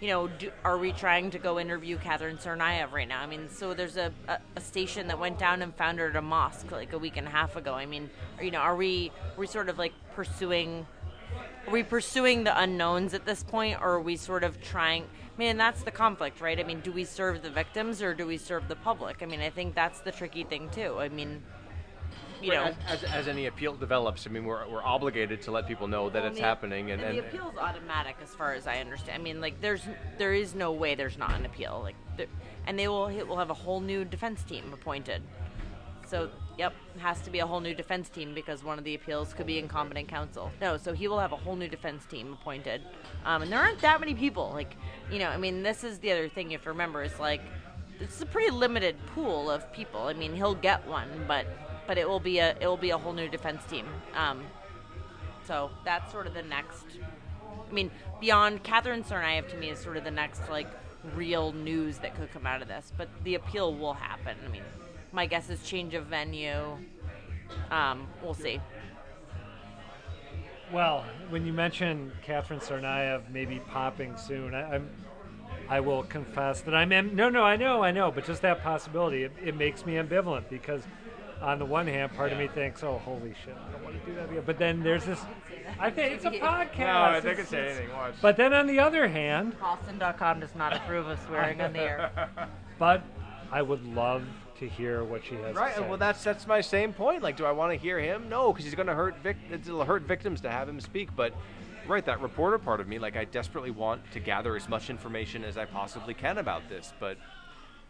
you 0.00 0.08
know, 0.08 0.28
do, 0.28 0.50
are 0.64 0.78
we 0.78 0.92
trying 0.92 1.30
to 1.30 1.38
go 1.38 1.60
interview 1.60 1.98
Katherine 1.98 2.38
Tsarnaev 2.38 2.92
right 2.92 3.06
now? 3.06 3.20
I 3.20 3.26
mean, 3.26 3.48
so 3.50 3.74
there's 3.74 3.98
a, 3.98 4.12
a, 4.28 4.38
a 4.56 4.60
station 4.60 5.08
that 5.08 5.18
went 5.18 5.38
down 5.38 5.60
and 5.60 5.74
found 5.74 5.98
her 5.98 6.08
at 6.08 6.16
a 6.16 6.22
mosque 6.22 6.70
like 6.72 6.92
a 6.94 6.98
week 6.98 7.18
and 7.18 7.26
a 7.26 7.30
half 7.30 7.56
ago. 7.56 7.74
I 7.74 7.84
mean, 7.84 8.08
you 8.40 8.50
know, 8.50 8.60
are 8.60 8.76
we 8.76 9.12
are 9.36 9.40
we 9.40 9.46
sort 9.46 9.68
of 9.68 9.78
like 9.78 9.92
pursuing? 10.14 10.86
Are 11.66 11.72
we 11.72 11.82
pursuing 11.82 12.44
the 12.44 12.58
unknowns 12.58 13.12
at 13.12 13.26
this 13.26 13.42
point, 13.42 13.80
or 13.80 13.92
are 13.92 14.00
we 14.00 14.16
sort 14.16 14.42
of 14.42 14.60
trying? 14.62 15.02
I 15.04 15.38
mean, 15.38 15.58
that's 15.58 15.82
the 15.82 15.90
conflict, 15.90 16.40
right? 16.40 16.58
I 16.58 16.62
mean, 16.62 16.80
do 16.80 16.92
we 16.92 17.04
serve 17.04 17.42
the 17.42 17.50
victims 17.50 18.02
or 18.02 18.14
do 18.14 18.26
we 18.26 18.38
serve 18.38 18.68
the 18.68 18.76
public? 18.76 19.22
I 19.22 19.26
mean, 19.26 19.40
I 19.40 19.50
think 19.50 19.74
that's 19.74 20.00
the 20.00 20.12
tricky 20.12 20.44
thing 20.44 20.70
too. 20.70 20.96
I 20.98 21.08
mean, 21.08 21.42
you 22.40 22.52
know, 22.52 22.72
as, 22.88 23.04
as 23.04 23.28
any 23.28 23.46
appeal 23.46 23.74
develops, 23.74 24.26
I 24.26 24.30
mean, 24.30 24.44
we're, 24.44 24.66
we're 24.68 24.82
obligated 24.82 25.42
to 25.42 25.50
let 25.50 25.66
people 25.66 25.88
know 25.88 26.08
that 26.10 26.22
Well, 26.22 26.30
it's 26.30 26.38
the- 26.38 26.44
happening, 26.44 26.90
and, 26.90 27.00
and, 27.02 27.16
and 27.16 27.18
the 27.18 27.28
appeal 27.28 27.50
is 27.50 27.58
automatic 27.58 28.16
as 28.22 28.30
far 28.30 28.54
as 28.54 28.66
I 28.66 28.78
understand. 28.78 29.20
I 29.20 29.22
mean, 29.22 29.40
like 29.40 29.60
there's 29.60 29.82
there 30.18 30.32
is 30.34 30.54
no 30.54 30.72
way 30.72 30.94
there's 30.94 31.18
not 31.18 31.32
an 31.34 31.44
appeal. 31.46 31.80
Like, 31.82 31.96
there, 32.16 32.26
and 32.66 32.78
they 32.78 32.88
will 32.88 33.08
will 33.26 33.36
have 33.38 33.50
a 33.50 33.54
whole 33.54 33.80
new 33.80 34.04
defense 34.04 34.42
team 34.42 34.72
appointed. 34.72 35.22
So, 36.06 36.28
yep, 36.58 36.74
it 36.96 37.00
has 37.00 37.20
to 37.20 37.30
be 37.30 37.38
a 37.38 37.46
whole 37.46 37.60
new 37.60 37.72
defense 37.74 38.08
team 38.08 38.34
because 38.34 38.64
one 38.64 38.78
of 38.78 38.84
the 38.84 38.96
appeals 38.96 39.32
could 39.32 39.46
be 39.46 39.58
incompetent 39.60 40.08
counsel. 40.08 40.50
No, 40.60 40.76
so 40.76 40.92
he 40.92 41.06
will 41.06 41.20
have 41.20 41.30
a 41.30 41.36
whole 41.36 41.54
new 41.54 41.68
defense 41.68 42.04
team 42.04 42.32
appointed, 42.32 42.82
um, 43.24 43.42
and 43.42 43.52
there 43.52 43.60
aren't 43.60 43.78
that 43.80 44.00
many 44.00 44.14
people. 44.14 44.50
Like, 44.52 44.76
you 45.10 45.20
know, 45.20 45.28
I 45.28 45.36
mean, 45.36 45.62
this 45.62 45.84
is 45.84 45.98
the 46.00 46.10
other 46.10 46.28
thing 46.28 46.50
you 46.50 46.56
have 46.56 46.64
to 46.64 46.70
remember 46.70 47.04
is 47.04 47.16
like 47.20 47.40
it's 48.00 48.20
a 48.22 48.26
pretty 48.26 48.50
limited 48.50 48.96
pool 49.14 49.50
of 49.50 49.70
people. 49.72 50.00
I 50.02 50.14
mean, 50.14 50.34
he'll 50.34 50.54
get 50.54 50.84
one, 50.86 51.08
but 51.28 51.46
but 51.90 51.98
it 51.98 52.08
will 52.08 52.20
be 52.20 52.38
a 52.38 52.56
it 52.60 52.68
will 52.68 52.76
be 52.76 52.90
a 52.90 52.96
whole 52.96 53.12
new 53.12 53.28
defense 53.28 53.64
team. 53.64 53.84
Um, 54.14 54.44
so 55.44 55.72
that's 55.84 56.12
sort 56.12 56.28
of 56.28 56.34
the 56.34 56.42
next. 56.44 56.86
I 57.68 57.72
mean, 57.72 57.90
beyond 58.20 58.62
Katherine 58.62 59.02
Tsarnaev 59.02 59.48
to 59.48 59.56
me 59.56 59.70
is 59.70 59.80
sort 59.80 59.96
of 59.96 60.04
the 60.04 60.10
next 60.12 60.48
like 60.48 60.68
real 61.16 61.50
news 61.50 61.98
that 61.98 62.14
could 62.14 62.30
come 62.30 62.46
out 62.46 62.62
of 62.62 62.68
this. 62.68 62.92
But 62.96 63.08
the 63.24 63.34
appeal 63.34 63.74
will 63.74 63.94
happen. 63.94 64.36
I 64.46 64.48
mean, 64.52 64.62
my 65.10 65.26
guess 65.26 65.50
is 65.50 65.64
change 65.64 65.94
of 65.94 66.06
venue. 66.06 66.78
Um, 67.72 68.06
we'll 68.22 68.34
see. 68.34 68.60
Well, 70.72 71.04
when 71.28 71.44
you 71.44 71.52
mention 71.52 72.12
Katherine 72.22 72.60
Tsarnaev 72.60 73.32
maybe 73.32 73.58
popping 73.66 74.16
soon, 74.16 74.54
I, 74.54 74.76
I'm, 74.76 74.88
I 75.68 75.80
will 75.80 76.04
confess 76.04 76.60
that 76.60 76.74
I'm. 76.76 76.92
Am- 76.92 77.16
no, 77.16 77.28
no, 77.28 77.42
I 77.42 77.56
know, 77.56 77.82
I 77.82 77.90
know, 77.90 78.12
but 78.12 78.24
just 78.24 78.42
that 78.42 78.62
possibility, 78.62 79.24
it, 79.24 79.32
it 79.42 79.56
makes 79.56 79.84
me 79.84 79.94
ambivalent 79.94 80.48
because, 80.48 80.84
on 81.40 81.58
the 81.58 81.64
one 81.64 81.86
hand, 81.86 82.12
part 82.14 82.32
of 82.32 82.38
me 82.38 82.48
thinks, 82.48 82.82
"Oh, 82.82 82.98
holy 82.98 83.34
shit, 83.44 83.56
I 83.68 83.72
don't 83.72 83.82
want 83.84 83.98
to 84.00 84.10
do 84.10 84.14
that 84.16 84.30
again." 84.30 84.42
But 84.46 84.58
then 84.58 84.82
there's 84.82 85.04
this. 85.04 85.20
I 85.78 85.90
think 85.90 86.14
it's 86.14 86.24
a 86.24 86.30
podcast. 86.32 87.12
No, 87.12 87.20
they 87.20 87.30
It's- 87.30 87.36
can 87.36 87.46
say 87.46 87.58
it's- 87.60 87.78
anything. 87.78 87.96
Watch. 87.96 88.14
But 88.20 88.36
then 88.36 88.52
on 88.54 88.66
the 88.66 88.78
other 88.80 89.08
hand, 89.08 89.58
Boston.com 89.60 90.40
does 90.40 90.54
not 90.54 90.74
approve 90.76 91.06
of 91.06 91.18
swearing 91.20 91.60
on 91.60 91.72
the 91.72 91.80
air. 91.80 92.28
but 92.78 93.02
I 93.50 93.62
would 93.62 93.84
love 93.94 94.22
to 94.58 94.68
hear 94.68 95.02
what 95.04 95.24
she 95.24 95.34
has 95.36 95.56
Right. 95.56 95.68
to 95.70 95.74
say. 95.76 95.80
Right. 95.80 95.88
Well, 95.88 95.98
that's 95.98 96.22
that's 96.22 96.46
my 96.46 96.60
same 96.60 96.92
point. 96.92 97.22
Like, 97.22 97.36
do 97.36 97.46
I 97.46 97.52
want 97.52 97.72
to 97.72 97.78
hear 97.78 97.98
him? 97.98 98.28
No, 98.28 98.52
because 98.52 98.64
he's 98.64 98.74
going 98.74 98.88
to 98.88 98.94
hurt. 98.94 99.16
Vic- 99.22 99.36
it'll 99.50 99.84
hurt 99.84 100.02
victims 100.02 100.40
to 100.42 100.50
have 100.50 100.68
him 100.68 100.78
speak. 100.80 101.08
But, 101.16 101.32
right, 101.86 102.04
that 102.04 102.20
reporter 102.20 102.58
part 102.58 102.80
of 102.80 102.86
me, 102.86 102.98
like, 102.98 103.16
I 103.16 103.24
desperately 103.24 103.70
want 103.70 104.02
to 104.12 104.20
gather 104.20 104.54
as 104.56 104.68
much 104.68 104.90
information 104.90 105.44
as 105.44 105.56
I 105.56 105.64
possibly 105.64 106.12
can 106.12 106.36
about 106.38 106.68
this. 106.68 106.92
But 107.00 107.16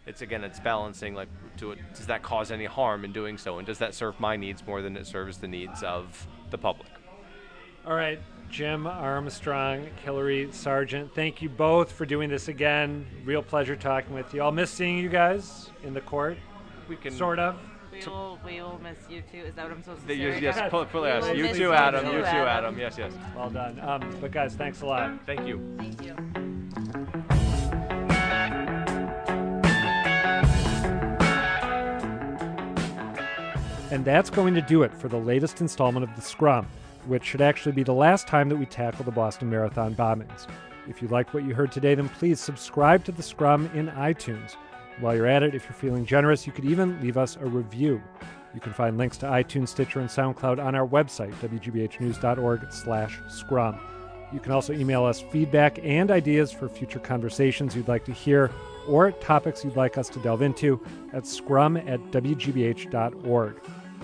it's 0.07 0.23
again, 0.23 0.45
it's 0.45 0.61
balancing. 0.61 1.15
Like, 1.15 1.29
do 1.57 1.73
it, 1.73 1.79
does 1.95 2.07
that 2.07 2.23
cause 2.23 2.51
any 2.51 2.65
harm 2.65 3.05
in 3.05 3.13
doing 3.13 3.39
so, 3.39 3.59
and 3.59 3.67
does 3.67 3.79
that 3.79 3.95
serve 3.95 4.19
my 4.19 4.37
needs 4.37 4.67
more 4.67 4.83
than 4.83 4.97
it 4.97 5.07
serves 5.07 5.39
the 5.39 5.49
needs 5.49 5.83
of 5.83 6.27
the 6.51 6.59
public? 6.59 6.89
All 7.87 7.95
right, 7.95 8.21
Jim 8.51 8.87
Armstrong, 8.87 9.87
Hilary 10.05 10.49
Sargent, 10.53 11.15
thank 11.15 11.41
you 11.41 11.49
both 11.49 11.93
for 11.93 12.05
doing 12.05 12.29
this 12.29 12.49
again. 12.49 13.07
Real 13.25 13.43
pleasure 13.43 13.77
talking 13.77 14.15
with 14.15 14.35
you. 14.35 14.43
I'll 14.43 14.53
miss 14.53 14.71
seeing 14.71 14.99
you 14.99 15.09
guys 15.09 15.71
in 15.83 15.95
the 15.95 16.01
court, 16.03 16.37
We 16.89 16.97
can 16.97 17.13
sort 17.13 17.39
of. 17.39 17.57
We 17.93 17.99
will, 18.07 18.39
we 18.45 18.63
will 18.63 18.81
miss 18.83 18.99
you 19.11 19.23
too. 19.33 19.39
Is 19.39 19.55
that 19.57 19.65
what 19.65 19.73
I'm 19.73 19.83
supposed 19.83 20.03
to 20.03 20.07
The, 20.07 20.15
say? 20.15 20.21
yes, 20.21 20.33
right 20.35 20.43
yes, 20.43 20.71
pull, 20.71 20.85
pull, 20.87 21.03
We 21.03 21.09
yes. 21.09 21.37
You 21.37 21.53
too, 21.53 21.61
you 21.61 21.73
Adam. 21.73 22.07
You 22.07 22.13
too, 22.13 22.25
Adam. 22.25 22.49
Adam. 22.49 22.79
Yes, 22.79 22.97
yes. 22.97 23.13
Well 23.35 23.51
done. 23.51 23.81
Um, 23.81 24.17
but 24.21 24.31
guys, 24.31 24.55
thanks 24.55 24.83
a 24.83 24.87
lot. 24.87 25.27
Thank 25.27 25.47
you. 25.47 25.61
Thank 25.77 26.05
you. 26.05 26.15
And 33.91 34.05
that's 34.05 34.31
going 34.31 34.55
to 34.55 34.61
do 34.61 34.85
it 34.85 34.95
for 34.95 35.09
the 35.09 35.17
latest 35.17 35.61
installment 35.61 36.05
of 36.05 36.15
The 36.15 36.23
Scrum, 36.23 36.67
which 37.07 37.25
should 37.25 37.41
actually 37.41 37.73
be 37.73 37.83
the 37.83 37.93
last 37.93 38.29
time 38.29 38.49
that 38.49 38.57
we 38.57 38.67
tackle 38.67 39.05
the 39.05 39.11
Boston 39.11 39.51
Marathon 39.51 39.97
bombings. 39.97 40.47
If 40.89 41.03
you 41.03 41.09
liked 41.09 41.35
what 41.35 41.45
you 41.45 41.55
heard 41.55 41.73
today, 41.73 41.97
then 41.97 42.09
please 42.09 42.39
subscribe 42.39 43.05
to 43.05 43.13
The 43.13 43.23
Scrum 43.23 43.69
in 43.75 43.89
iTunes. 43.89 44.55
While 45.01 45.17
you're 45.17 45.27
at 45.27 45.43
it, 45.43 45.57
if 45.57 45.65
you're 45.65 45.73
feeling 45.73 46.07
generous, 46.07 46.47
you 46.47 46.53
could 46.53 46.67
even 46.67 47.01
leave 47.01 47.17
us 47.17 47.37
a 47.37 47.47
review. 47.47 48.01
You 48.55 48.61
can 48.61 48.73
find 48.73 48.97
links 48.97 49.17
to 49.19 49.27
iTunes, 49.27 49.69
Stitcher, 49.69 50.01
and 50.01 50.09
SoundCloud 50.09 50.65
on 50.65 50.75
our 50.77 50.87
website, 50.87 51.33
wgbhnews.org 51.35 52.73
slash 52.73 53.21
scrum. 53.29 53.81
You 54.33 54.39
can 54.39 54.53
also 54.53 54.73
email 54.73 55.05
us 55.05 55.21
feedback 55.21 55.81
and 55.83 56.13
ideas 56.13 56.53
for 56.53 56.69
future 56.69 57.01
conversations 57.01 57.75
you'd 57.75 57.89
like 57.89 58.05
to 58.05 58.13
hear 58.13 58.53
or 58.87 59.11
topics 59.13 59.65
you'd 59.65 59.77
like 59.77 59.99
us 59.99 60.09
to 60.11 60.21
delve 60.21 60.43
into 60.43 60.81
at 61.13 61.27
scrum 61.27 61.77
at 61.77 62.01
wgbh.org. 62.13 63.61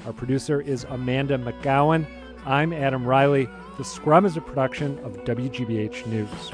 Our 0.06 0.12
producer 0.12 0.60
is 0.60 0.84
Amanda 0.84 1.36
McGowan. 1.36 2.06
I'm 2.44 2.72
Adam 2.72 3.04
Reilly. 3.04 3.48
The 3.76 3.82
Scrum 3.82 4.24
is 4.24 4.36
a 4.36 4.40
production 4.40 5.00
of 5.00 5.24
WGBH 5.24 6.06
News. 6.06 6.52